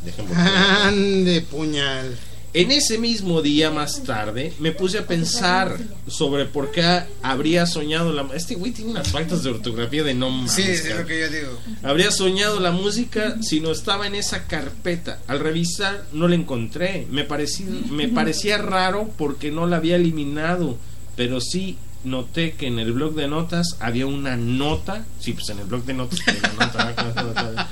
[0.36, 2.18] Ande, puñal.
[2.56, 8.14] En ese mismo día más tarde me puse a pensar sobre por qué habría soñado
[8.14, 11.20] la este güey tiene unas faltas de ortografía de no mames, Sí, es lo que
[11.20, 11.60] yo digo.
[11.82, 15.20] Habría soñado la música si no estaba en esa carpeta.
[15.26, 17.08] Al revisar no la encontré.
[17.10, 20.78] Me parecía, me parecía raro porque no la había eliminado.
[21.16, 25.06] Pero sí noté que en el blog de notas había una nota.
[25.20, 27.70] Sí, pues en el blog de notas tenía una nota,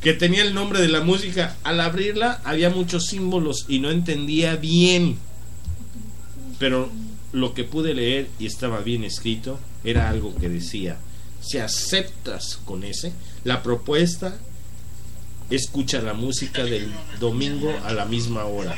[0.00, 1.56] que tenía el nombre de la música.
[1.62, 5.18] Al abrirla había muchos símbolos y no entendía bien.
[6.58, 6.90] Pero
[7.32, 10.98] lo que pude leer y estaba bien escrito era algo que decía,
[11.40, 13.12] si aceptas con ese
[13.44, 14.36] la propuesta,
[15.48, 18.76] escucha la música del domingo a la misma hora.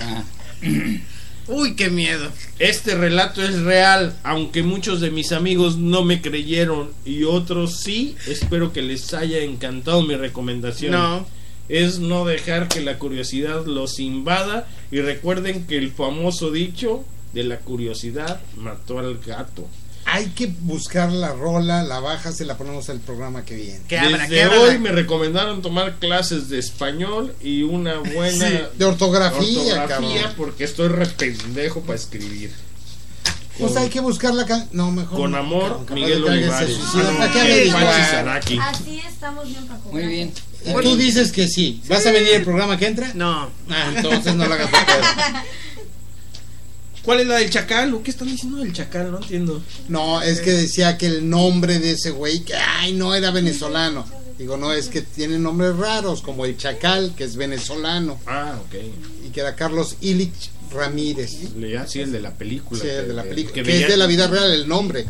[0.00, 0.24] Ah,
[1.50, 2.30] Uy, qué miedo.
[2.60, 8.14] Este relato es real, aunque muchos de mis amigos no me creyeron y otros sí,
[8.28, 10.92] espero que les haya encantado mi recomendación.
[10.92, 11.26] No.
[11.68, 17.42] Es no dejar que la curiosidad los invada y recuerden que el famoso dicho de
[17.42, 19.68] la curiosidad mató al gato.
[20.06, 23.80] Hay que buscar la rola, la bajas y la ponemos el programa que viene.
[23.86, 28.84] Que abra, Desde hoy me recomendaron tomar clases de español y una buena Sí, de
[28.84, 30.12] ortografía, cabrón.
[30.36, 32.52] porque estoy re pendejo para escribir.
[33.58, 34.68] Pues hay que buscar la can...
[34.72, 35.18] No, mejor.
[35.18, 36.78] Con amor, capaz Miguel se Olivares.
[36.94, 37.18] Ah, no,
[38.24, 38.58] ¿Para qué.
[38.58, 40.32] Así estamos bien para muy bien.
[40.64, 41.82] Y Tú dices que sí.
[41.86, 43.10] ¿Vas a venir el programa que entra?
[43.14, 43.50] No.
[43.68, 44.70] Ah, entonces no la hagas.
[47.04, 47.94] ¿Cuál es la del chacal?
[47.94, 49.10] ¿O qué están diciendo del chacal?
[49.10, 49.62] No entiendo.
[49.88, 54.04] No, es que decía que el nombre de ese güey, que ay, no era venezolano.
[54.38, 58.74] Digo, no, es que tiene nombres raros, como el Chacal, que es venezolano, Ah, ok.
[59.26, 61.36] y que era Carlos Illich Ramírez.
[61.78, 62.80] Ah, sí, el de la película.
[62.80, 63.54] Sí, el de la película.
[63.54, 65.04] que Que es de la vida real el nombre.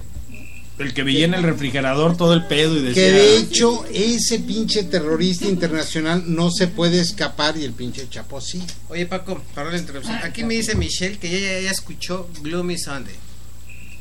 [0.81, 2.95] El que veía en el refrigerador todo el pedo y decía.
[2.95, 8.41] Que de hecho ese pinche terrorista internacional no se puede escapar y el pinche Chapo
[8.41, 8.63] sí.
[8.89, 10.17] Oye Paco, para la interrupción.
[10.23, 13.15] Aquí me dice Michelle que ella ya, ya escuchó Gloomy Sunday.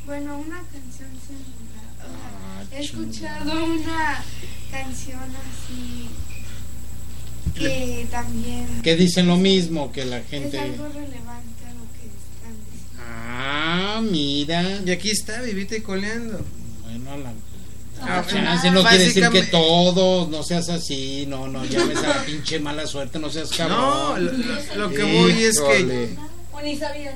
[0.05, 1.85] Bueno, una canción similar.
[1.99, 4.23] O sea, he escuchado una
[4.71, 6.07] canción así
[7.55, 10.57] que también Que dicen lo mismo que la es gente.
[10.59, 13.03] algo relevante a lo que están diciendo.
[13.05, 14.79] Ah, mira.
[14.85, 16.39] Y aquí está, vivita y coleando.
[16.97, 17.33] Bueno, la.
[18.01, 18.23] Ah,
[18.71, 22.87] no quiere decir que todos, no seas así, no, no llames a la pinche mala
[22.87, 24.31] suerte, no seas cabrón.
[24.69, 26.15] No, lo, que voy es que.
[26.63, 27.15] Ni sabías.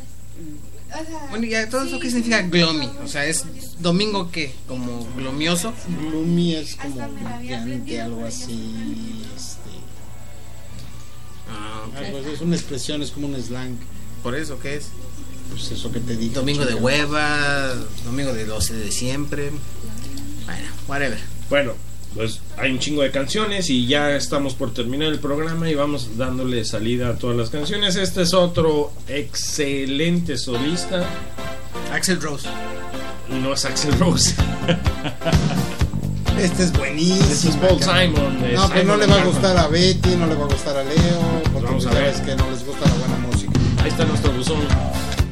[0.90, 2.90] O sea, Bueno, ya, ¿Todo eso qué significa gloomy?
[3.04, 3.46] O sea, ¿es
[3.80, 4.54] domingo qué?
[4.68, 5.74] ¿Como glomioso?
[5.88, 9.26] Gloomy es como brillante, algo ya así.
[9.36, 9.60] Este,
[11.50, 13.78] Ah, algo así, es una expresión, es como un slang.
[14.22, 14.88] ¿Por eso qué es?
[15.54, 16.34] Pues eso que te digo.
[16.36, 17.74] Domingo de hueva,
[18.06, 19.52] domingo de 12 de siempre.
[20.46, 21.20] Bueno, whatever.
[21.50, 21.74] Bueno,
[22.16, 26.18] pues hay un chingo de canciones y ya estamos por terminar el programa y vamos
[26.18, 27.96] dándole salida a todas las canciones.
[27.96, 31.06] Este es otro excelente solista.
[31.92, 32.48] Axel Rose.
[33.30, 34.34] No es Axel Rose.
[36.40, 37.24] Este es buenísimo.
[37.32, 37.80] Este es Paul.
[37.80, 38.42] Simon.
[38.54, 40.76] No, pero no Simon le va a gustar a Betty, no le va a gustar
[40.78, 42.12] a Leo, porque Vamos a pues ya ver.
[42.12, 43.52] ves que no les gusta la buena música.
[43.84, 44.58] Ahí está nuestro buzón.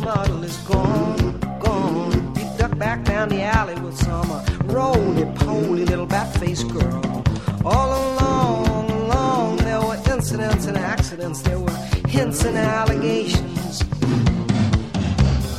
[0.00, 1.38] model is gone?
[1.60, 2.34] Gone.
[2.36, 7.24] He ducked back down the alley with some uh, roly poly little bat faced girl.
[7.64, 13.82] All along, along, there were incidents and accidents, there were hints and allegations.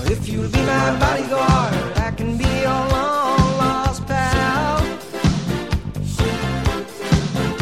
[0.09, 4.77] If you'll be my bodyguard, I can be your long lost pal.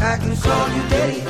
[0.01, 1.21] I can call you Daddy,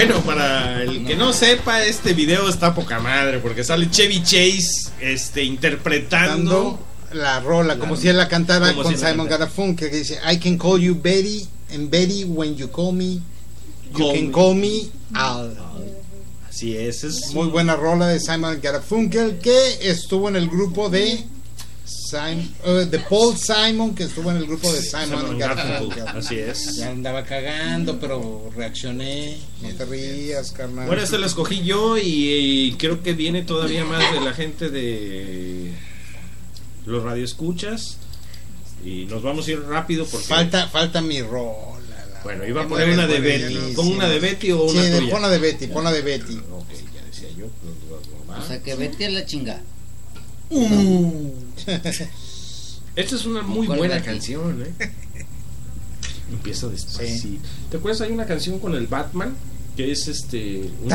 [0.00, 4.92] Bueno, para el que no sepa, este video está poca madre porque sale Chevy Chase
[4.98, 6.78] este interpretando
[7.12, 9.28] la rola, como si él la cantara con Simon.
[9.28, 13.20] Garfunkel, que dice, I can call you Betty, and Betty, when you call me,
[13.94, 15.54] you can call me Al.
[16.48, 21.26] Así es, es Muy buena rola de Simon Garfunkel, que estuvo en el grupo de
[22.10, 25.70] Simon, eh, de Paul Simon, que estuvo en el grupo de Simon, Simon Garfunkel.
[25.70, 26.76] Garfunkel, así es.
[26.76, 29.36] Ya andaba cagando, pero reaccioné.
[29.62, 30.86] No te rías, carnal.
[30.86, 32.02] Bueno, este lo escogí yo y,
[32.70, 35.72] y creo que viene todavía más de la gente de
[36.86, 37.98] los radioescuchas.
[38.84, 41.78] Y nos vamos a ir rápido porque Falta, falta mi rola.
[42.12, 43.20] la- Bueno, iba a poner una de.
[43.20, 43.74] Betty.
[43.76, 45.12] ¿Pon una de Betty o Sí, una de- tuya?
[45.12, 46.36] pon la de Betty, pon la de Betty.
[46.50, 47.46] Ok, ya decía yo.
[48.38, 49.60] O sea, que vete a la chinga.
[52.96, 54.90] Esta es una muy ¿Cuál buena canción, ¿eh?
[56.32, 57.42] Empieza despacito.
[57.70, 58.00] ¿Te acuerdas?
[58.02, 59.34] Hay una canción con el Batman
[59.76, 60.70] que es este.
[60.82, 60.90] un-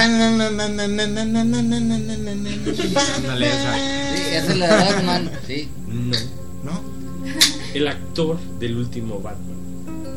[2.75, 5.67] Sí, esa es la de Batman, sí.
[5.87, 6.17] No.
[6.63, 6.81] ¿No?
[7.73, 9.55] El actor del último Batman.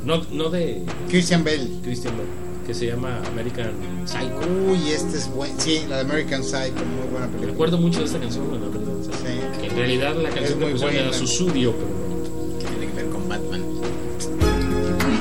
[0.05, 1.81] No, no de Christian Bell.
[1.83, 2.29] Christian Bale,
[2.69, 3.73] que se llama American
[4.05, 4.41] Psycho.
[4.71, 5.59] Uy, este es buen.
[5.59, 7.53] Sí, la de American Psycho, muy buena película.
[7.55, 8.93] acuerdo mucho de esta canción, la verdad.
[9.05, 9.59] Sí.
[9.59, 11.09] Que en realidad la Es canción muy que pusieron buena.
[11.09, 12.59] era Susudio, pero no.
[12.59, 13.65] Tiene que ver con Batman.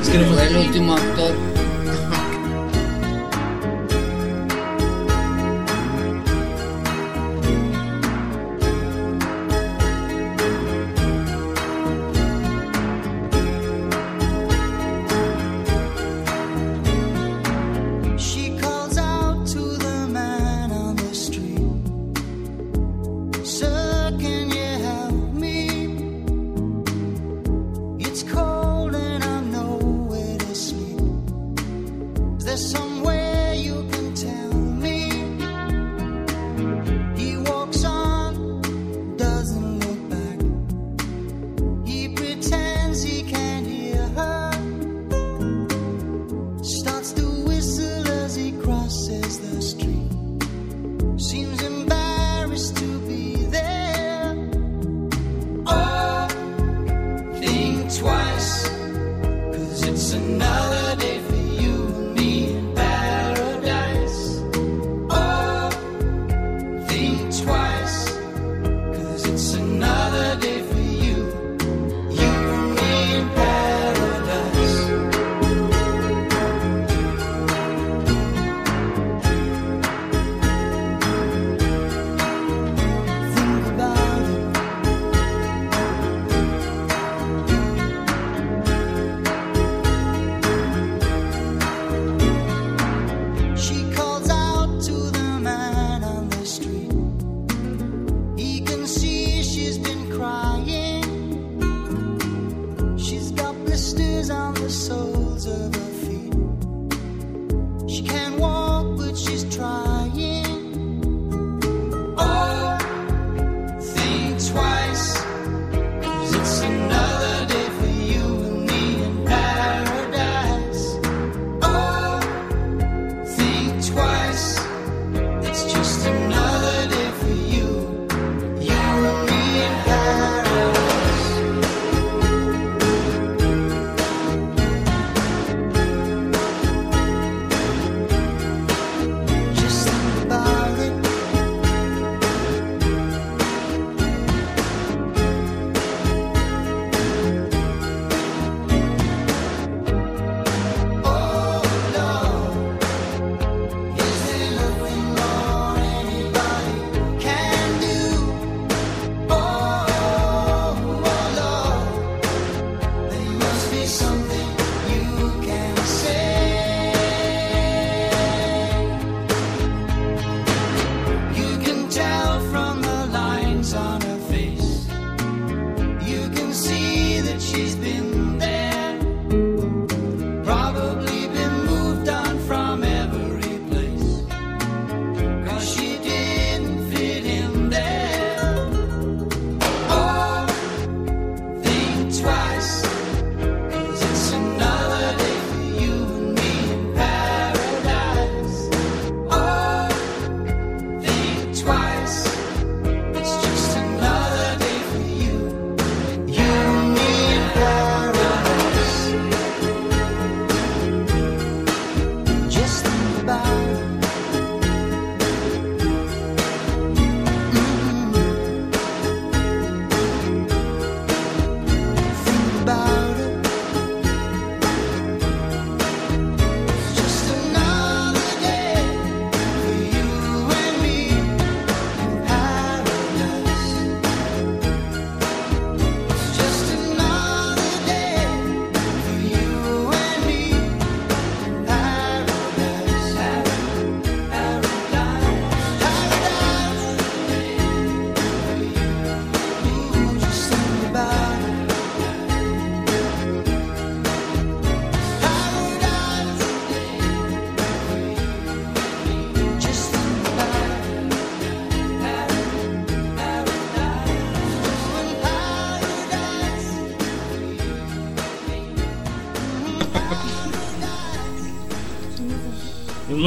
[0.01, 1.56] Es que no Fue el último actor.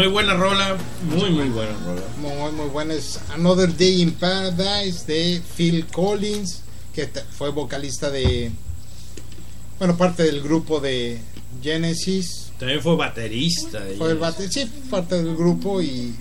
[0.00, 0.78] Muy buena rola,
[1.14, 2.00] muy muy buena rola.
[2.22, 2.94] Muy, muy buena.
[2.94, 6.62] Es Another Day in Paradise de Phil Collins,
[6.94, 7.06] que
[7.36, 8.50] fue vocalista de.
[9.78, 11.18] Bueno, parte del grupo de
[11.62, 12.50] Genesis.
[12.58, 13.82] También fue baterista.
[13.98, 16.14] Fue el sí, parte del grupo y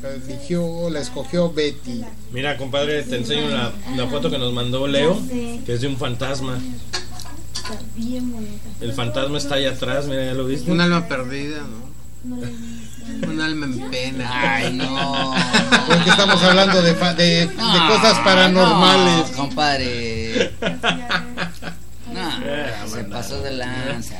[0.00, 2.02] la eligió, la escogió Betty.
[2.32, 5.98] Mira, compadre, te enseño la, la foto que nos mandó Leo, que es de un
[5.98, 6.58] fantasma.
[7.54, 8.64] Está bien bonita.
[8.80, 10.70] El fantasma está allá atrás, mira, ya lo viste.
[10.70, 12.36] Un alma perdida, ¿no?
[13.26, 14.30] Un alma en pena.
[14.32, 15.34] Ay, no.
[15.86, 17.48] Porque estamos hablando de, fa- de,
[17.88, 19.30] cosas paranormales.
[19.30, 20.52] no, compadre.
[22.12, 24.16] No, se pasó de lanza.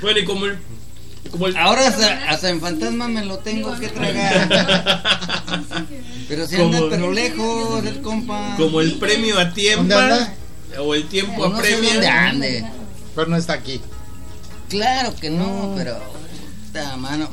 [0.00, 0.58] Bueno, y como el.
[1.30, 5.02] Como el Ahora hasta, hasta en fantasma me lo tengo que tragar.
[6.28, 8.54] Pero si anda pero lejos el compa.
[8.56, 9.94] como el premio a tiempo.
[10.78, 12.64] O el tiempo dónde ande.
[13.14, 13.80] Pero no está aquí.
[14.74, 15.96] Claro que no, pero.
[16.66, 17.28] Esta mano.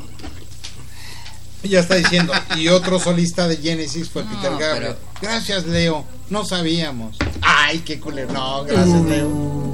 [1.64, 2.32] Ya está diciendo.
[2.56, 4.94] Y otro solista de Genesis fue No, Peter Gabriel.
[4.94, 6.04] pero- Gracias, Leo.
[6.30, 7.16] No sabíamos.
[7.40, 8.32] Ay, qué culero.
[8.32, 9.72] No, gracias, Leo.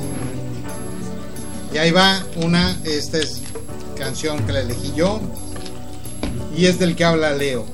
[1.74, 2.74] Y ahí va una.
[2.84, 3.42] Esta es
[3.98, 5.20] canción que la elegí yo.
[6.56, 7.66] Y es del que habla Leo.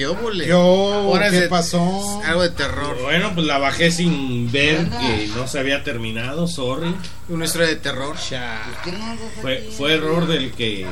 [0.00, 0.46] ¿Qué óvole?
[0.46, 2.22] ¿Qué, ¿Qué de- pasó?
[2.24, 2.96] Algo de terror.
[3.02, 6.96] Bueno, pues la bajé sin ver que no se había terminado, sorry.
[7.28, 8.16] Una historia de terror.
[9.42, 10.86] Fue, fue error del que.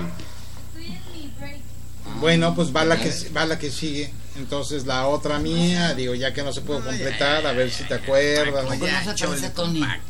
[2.20, 4.12] Bueno, pues va la que va la que sigue.
[4.36, 7.94] Entonces la otra mía, digo, ya que no se pudo completar, a ver si te
[7.94, 8.66] acuerdas.
[8.66, 9.82] ¿Cómo no se parece a Tony?
[9.84, 10.00] Ah.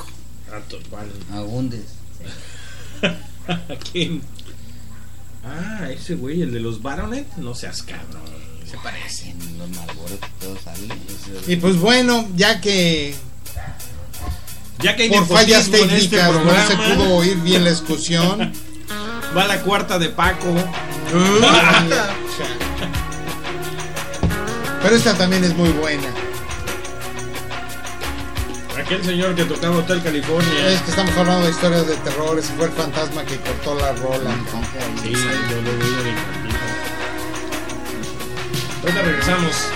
[1.35, 1.85] Agundes.
[3.47, 4.23] ¿A quién?
[5.45, 7.29] Ah, ese güey, el de los Baronet.
[7.37, 8.48] No seas cabrón.
[8.71, 9.37] Se parecen.
[9.59, 10.93] Los Marlboro, todos salen.
[11.47, 13.15] Y pues bueno, ya que
[14.81, 18.53] Ya que hay por fallas este técnicas no se pudo oír bien la discusión.
[19.37, 20.55] Va la cuarta de Paco.
[24.83, 26.09] Pero esta también es muy buena.
[28.79, 30.69] Aquel señor que tocaba Hotel California.
[30.69, 32.39] Es que estamos hablando de historias de terror.
[32.39, 34.31] Ese fue el fantasma que cortó la rola.
[35.03, 36.48] Sí, yo lo digo de.
[38.83, 39.69] Ahorita regresamos.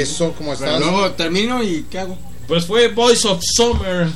[0.00, 0.80] Eso, ¿cómo Pero estás?
[0.80, 2.18] luego termino y ¿qué hago?
[2.46, 4.08] Pues fue Boys of Summer.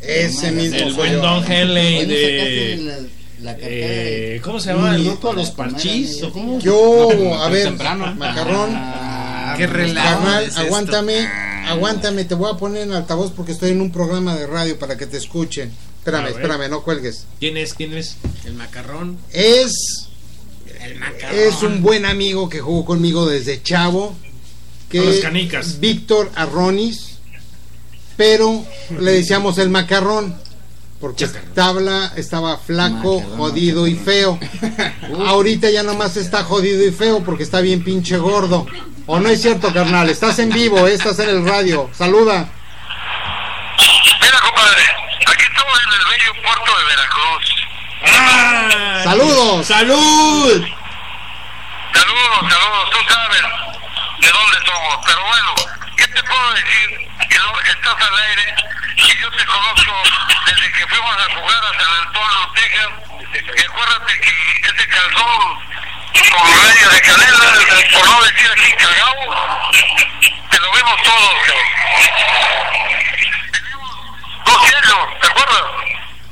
[0.00, 1.20] Ese mismo El soy buen yo.
[1.22, 3.06] Don Henley de.
[3.40, 4.94] la, eh, ¿Cómo se llama?
[4.96, 6.22] ¿El grupo Los Parchís?
[6.22, 6.58] ¿O cómo?
[6.60, 8.14] Yo, a ver, temprano.
[8.18, 8.70] macarrón.
[8.74, 10.06] Ah, Qué relajo.
[10.24, 10.60] Carnal, es esto.
[10.60, 11.26] aguántame,
[11.66, 14.96] aguántame, te voy a poner en altavoz porque estoy en un programa de radio para
[14.98, 15.70] que te escuchen.
[15.98, 17.24] Espérame, espérame, no cuelgues.
[17.40, 17.72] ¿Quién es?
[17.72, 18.16] ¿Quién es?
[18.44, 19.16] El macarrón.
[19.32, 20.08] Es
[20.82, 21.38] El macarrón.
[21.38, 24.14] es un buen amigo que jugó conmigo desde chavo.
[25.02, 25.80] Que canicas.
[25.80, 27.18] Víctor Arronis,
[28.16, 28.64] pero
[29.00, 30.36] le decíamos el macarrón
[31.00, 34.38] porque tabla estaba flaco, Macarrón, jodido y feo.
[35.26, 38.66] Ahorita ya nomás está jodido y feo porque está bien pinche gordo.
[39.06, 40.08] ¿O no es cierto, carnal?
[40.08, 41.90] Estás en vivo, eh, estás en el radio.
[41.92, 42.48] Saluda.
[44.22, 44.82] Mira, compadre,
[45.26, 47.44] aquí estamos en el bello puerto de Veracruz.
[48.06, 49.00] ¡Ah!
[49.04, 49.66] ¡Saludos!
[49.66, 50.64] ¡Salud!
[51.92, 53.42] Saludos, saludos, tú sabes
[54.20, 54.98] de dónde somos.
[55.06, 55.54] Pero bueno,
[55.96, 57.08] ¿qué te puedo decir?
[57.28, 57.52] Que no
[57.84, 58.54] estás al aire
[58.96, 59.92] y yo te conozco
[60.46, 62.90] desde que fuimos a jugar hasta el pueblo Texas.
[63.34, 65.64] Y acuérdate que este calzón
[66.32, 67.48] con raya de canela,
[67.92, 69.22] por no decir aquí cargado,
[70.50, 71.34] te lo vimos todos.
[73.52, 73.90] Tenemos
[74.46, 75.62] dos cielos, ¿te acuerdas?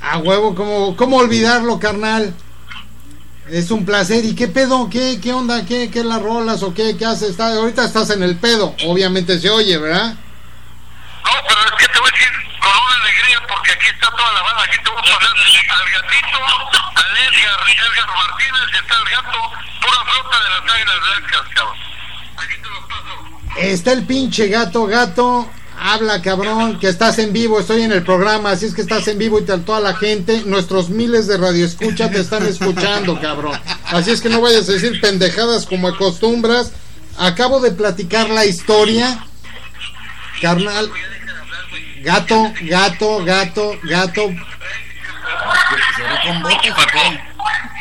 [0.01, 2.35] A huevo, ¿cómo, cómo olvidarlo, carnal?
[3.51, 4.25] Es un placer.
[4.25, 4.89] ¿Y qué pedo?
[4.89, 5.67] ¿Qué, qué onda?
[5.67, 7.31] ¿Qué, qué las rolas o qué, qué haces?
[7.31, 8.75] Está, ahorita estás en el pedo.
[8.87, 10.17] Obviamente se oye, ¿verdad?
[11.25, 14.33] No, pero es que te voy a decir con una alegría porque aquí está toda
[14.33, 14.63] la banda.
[14.65, 16.39] Aquí te voy a poner al gatito,
[16.95, 19.39] al Edgar, Edgar Martínez, y está el gato,
[19.81, 21.77] pura flota de las águilas blancas, cabrón.
[22.37, 23.59] Aquí te lo paso.
[23.59, 25.51] Está el pinche gato, gato.
[25.85, 27.59] Habla, cabrón, que estás en vivo.
[27.59, 30.43] Estoy en el programa, así es que estás en vivo y te- toda la gente,
[30.47, 33.61] nuestros miles de radioescuchas te están escuchando, cabrón.
[33.87, 36.73] Así es que no vayas a decir pendejadas como acostumbras.
[37.19, 39.25] Acabo de platicar la historia.
[40.41, 40.91] Carnal.
[42.03, 44.31] Gato, gato, gato, gato.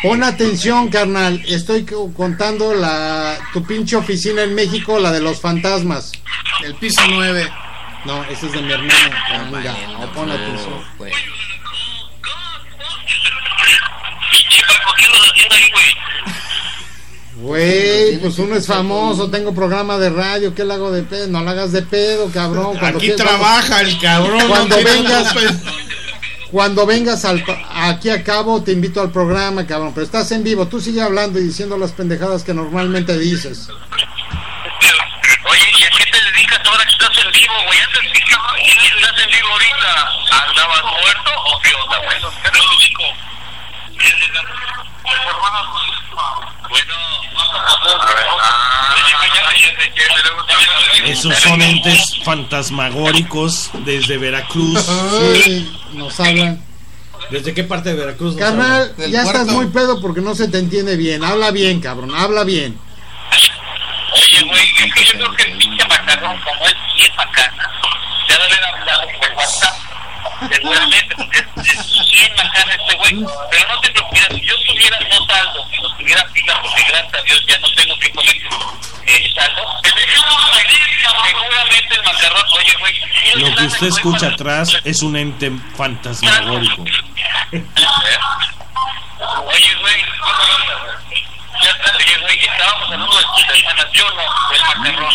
[0.04, 1.42] Pon atención, carnal.
[1.48, 6.12] Estoy co- contando la tu pinche oficina en México, la de los fantasmas.
[6.64, 7.52] El piso 9.
[8.06, 9.52] No, ese es de mi hermano.
[9.52, 10.84] Venga, no, pon atención.
[10.98, 11.14] Pues,
[14.50, 15.96] Chico, ¿qué andas haciendo ahí, güey?
[17.42, 21.28] Güey, pues uno es famoso, tengo programa de radio, ¿qué le hago de pedo?
[21.28, 22.78] No la hagas de pedo, cabrón.
[22.78, 24.48] Cuando Aquí quieras- trabaja el cabrón.
[24.48, 25.34] Cuando no vengas,
[26.52, 29.92] cuando vengas al, aquí a cabo, te invito al programa, cabrón.
[29.94, 33.70] Pero estás en vivo, tú sigue hablando y diciendo las pendejadas que normalmente dices.
[35.50, 37.80] Oye, ¿y a qué te dedicas ahora que estás en vivo, güey?
[37.80, 42.18] Antes que estás en vivo ahorita, ¿andabas muerto o qué onda, güey?
[42.44, 43.04] Pero lo digo.
[45.04, 46.92] Bueno,
[51.06, 54.80] Esos son entes fantasmagóricos desde Veracruz.
[55.44, 56.64] Sí, nos hablan.
[57.30, 58.36] ¿Desde qué parte de Veracruz?
[58.36, 59.54] Carnal, ya estás puerto.
[59.54, 61.24] muy pedo porque no se te entiende bien.
[61.24, 62.78] Habla bien, cabrón, habla bien.
[64.14, 67.72] Oye, güey, es que yo creo que el pinche macarrón, como es bien bacana,
[68.28, 69.81] ya debe haber hablado por WhatsApp.
[70.52, 73.26] Seguramente, porque es, bien bacana este güey.
[73.52, 77.14] Pero no te preocupes, si yo tuviera no saldo, si no tuviera pila, porque gracias
[77.14, 78.36] a Dios ya no tengo que poner
[79.06, 79.82] eh, saldo,
[81.26, 83.02] seguramente el macarrón, oye, güey.
[83.36, 86.84] Lo que usted escucha atrás es un ente fantasmagórico.
[89.46, 90.02] Oye, güey.
[91.64, 95.12] Ya, oye, güey, estábamos hablando de tus hermanas, yo no, del macarrón.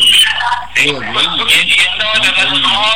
[0.75, 2.95] Sí, Digo, bien, y, y estaban hablando, no,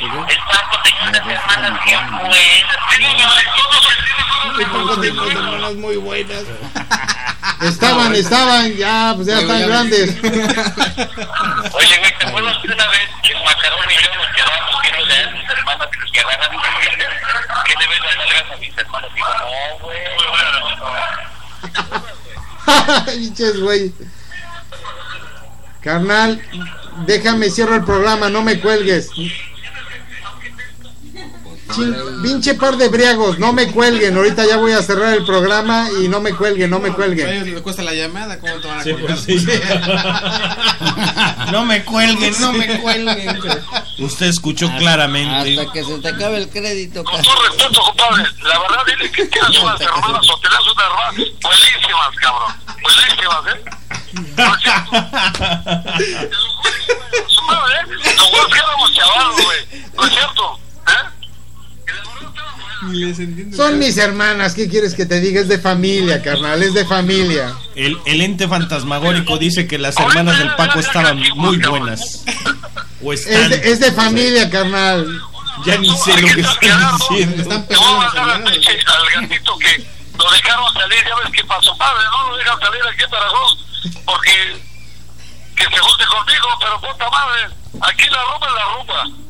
[0.00, 2.38] el Paco tenía unas hermanas bien buenas.
[5.74, 6.42] muy buenas.
[7.60, 10.10] Estaban, estaban, ya, pues ya están grandes.
[10.22, 15.22] Oye, güey, ¿te acuerdas que una vez el macarrón y yo nos quedábamos viendo de
[15.22, 16.50] a mis hermanas que agarran?
[17.66, 19.10] ¿Qué le ves las nalgas a mis hermanos?
[19.14, 19.98] Digo, no, güey.
[23.06, 23.56] Pinches.
[25.80, 26.42] Carnal,
[27.06, 29.10] déjame cierro el programa, no me cuelgues.
[31.74, 34.16] Chin- pinche par de briagos, no me cuelguen.
[34.16, 37.28] Ahorita ya voy a cerrar el programa y no me cuelguen, no me A cuelguen.
[37.28, 39.08] ellos les cuesta la llamada, ¿cómo te van a Sí, colgar?
[39.08, 39.46] pues sí.
[41.52, 43.38] No me cuelguen, no me cuelguen.
[43.98, 45.58] Usted escuchó claramente.
[45.60, 47.02] Hasta que se te acabe el crédito.
[47.04, 51.14] Con todo respeto, compadre, la verdad dile que tienes unas hermanas o tienes unas hermanas
[51.42, 52.54] buenísimas, cabrón.
[52.82, 53.60] Buenísimas, ¿eh?
[54.36, 54.90] No es cierto.
[57.50, 58.14] ¿eh?
[58.16, 59.58] Nosotros que éramos chavalos, güey.
[59.96, 61.04] No es cierto, ¿eh?
[62.82, 63.56] Ni les entiendo.
[63.56, 65.40] Son mis hermanas, ¿qué quieres que te diga?
[65.40, 67.54] Es de familia, carnal, es de familia.
[67.74, 72.24] El, el ente fantasmagórico dice que las hermanas del Paco estaban muy buenas.
[73.02, 73.50] O Es están.
[73.50, 75.06] de, es de familia, carnal.
[75.66, 77.50] Ya ni sé lo que están diciendo.
[77.52, 78.42] A mandar al
[79.22, 79.84] gatito que
[80.18, 83.58] lo dejaron salir, ya ves qué pasó, padre, no lo dejan salir aquí en Veracruz,
[84.04, 84.62] porque
[85.56, 89.29] que se junte conmigo, pero puta madre, aquí la rumba es la rumba.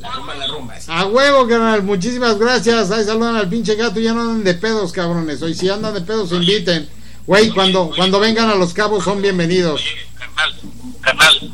[0.00, 0.74] La rumba, la rumba.
[0.88, 2.90] A huevo, carnal, muchísimas gracias.
[2.90, 5.40] Ahí saludan al pinche gato, ya no andan de pedos, cabrones.
[5.42, 6.88] Hoy si andan de pedos, inviten.
[7.26, 9.82] Güey, cuando, cuando vengan a los cabos son bienvenidos.
[10.18, 10.54] Carnal,
[11.00, 11.52] carnal,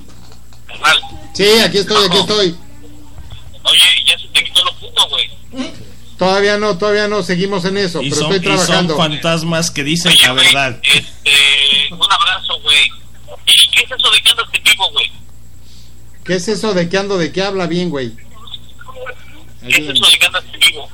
[0.67, 1.01] carnal.
[1.35, 2.57] Sí, aquí estoy, aquí estoy.
[3.63, 5.31] Oye, ya se te quitó lo puto, güey.
[6.19, 8.97] Todavía no, todavía no, seguimos en eso, Y pero son, estoy y son trabajando.
[8.97, 10.81] fantasmas que dicen la verdad.
[10.83, 12.91] Este, un abrazo, güey.
[13.47, 15.11] ¿Y qué es eso de que andas en vivo, güey?
[16.31, 18.13] ¿Qué es eso de que ando, de que habla bien, güey?
[19.63, 20.89] ¿Qué es eso de que andas en vivo?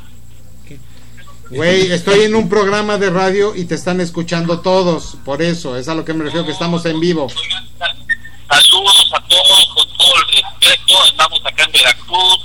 [1.50, 5.88] Güey, estoy en un programa de radio y te están escuchando todos, por eso, es
[5.88, 7.28] a lo que me refiero que estamos en vivo.
[7.28, 11.04] Saludos a todos con todo el respeto.
[11.04, 12.38] Estamos acá en Veracruz,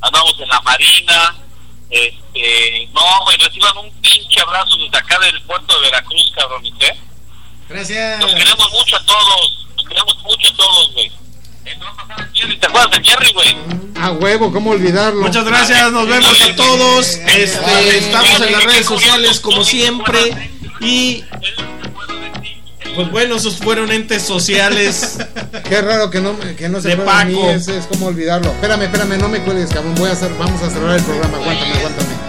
[0.00, 1.36] andamos en la Marina.
[1.90, 7.00] Este, no, güey, reciban un pinche abrazo desde acá del puerto de Veracruz, cabrón, ¿eh?
[7.68, 8.20] Gracias.
[8.20, 11.10] Los queremos mucho a todos, los queremos mucho a todos, güey.
[11.68, 13.56] Eh, a pasar el Jerry, ¿Te acuerdas de Jerry, güey?
[13.96, 15.22] A huevo, ¿cómo olvidarlo?
[15.22, 17.06] Muchas gracias, nos vemos a todos.
[17.14, 20.50] Este, estamos en las redes sociales como siempre.
[20.80, 21.24] Y
[22.94, 25.18] pues bueno, esos fueron entes sociales.
[25.68, 28.50] Qué raro que no, que no se De mí, es, es como olvidarlo.
[28.50, 29.94] Espérame, espérame, no me cuelgues, cabrón.
[29.96, 31.36] Voy a hacer, vamos a cerrar el programa.
[31.36, 32.27] Aguántame, aguántame.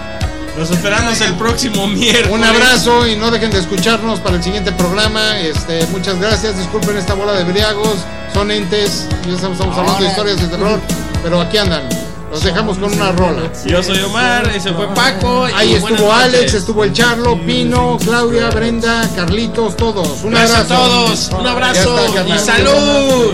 [0.60, 2.30] Nos esperamos el próximo miércoles.
[2.32, 5.40] Un abrazo y no dejen de escucharnos para el siguiente programa.
[5.40, 6.58] Este, muchas gracias.
[6.58, 7.96] Disculpen esta bola de briagos.
[8.34, 9.08] Son entes.
[9.26, 10.82] Ya estamos, estamos hablando de historias de terror.
[11.24, 11.88] Pero aquí andan.
[12.30, 13.44] Los dejamos con una rola.
[13.66, 15.48] Yo soy Omar, ese fue Paco.
[15.48, 16.54] y Ahí estuvo Alex, noches.
[16.56, 20.24] estuvo el Charlo, Pino, Claudia, Brenda, Carlitos, todos.
[20.26, 20.76] Un Gracias a abrazo.
[20.76, 23.34] todos, un abrazo está, y salud.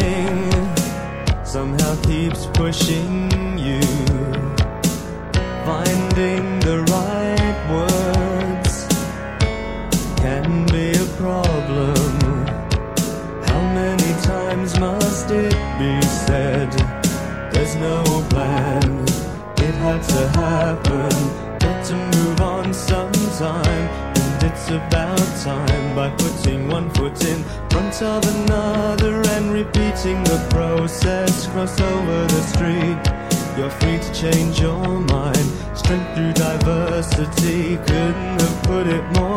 [1.43, 3.81] somehow keeps pushing you.
[5.65, 6.55] Finding
[19.95, 21.59] had to happen.
[21.59, 23.88] Got to move on sometime,
[24.19, 30.45] and it's about time by putting one foot in front of another and repeating the
[30.49, 31.48] process.
[31.48, 33.03] Cross over the street.
[33.57, 35.48] You're free to change your mind.
[35.74, 39.35] Strength through diversity couldn't have put it more.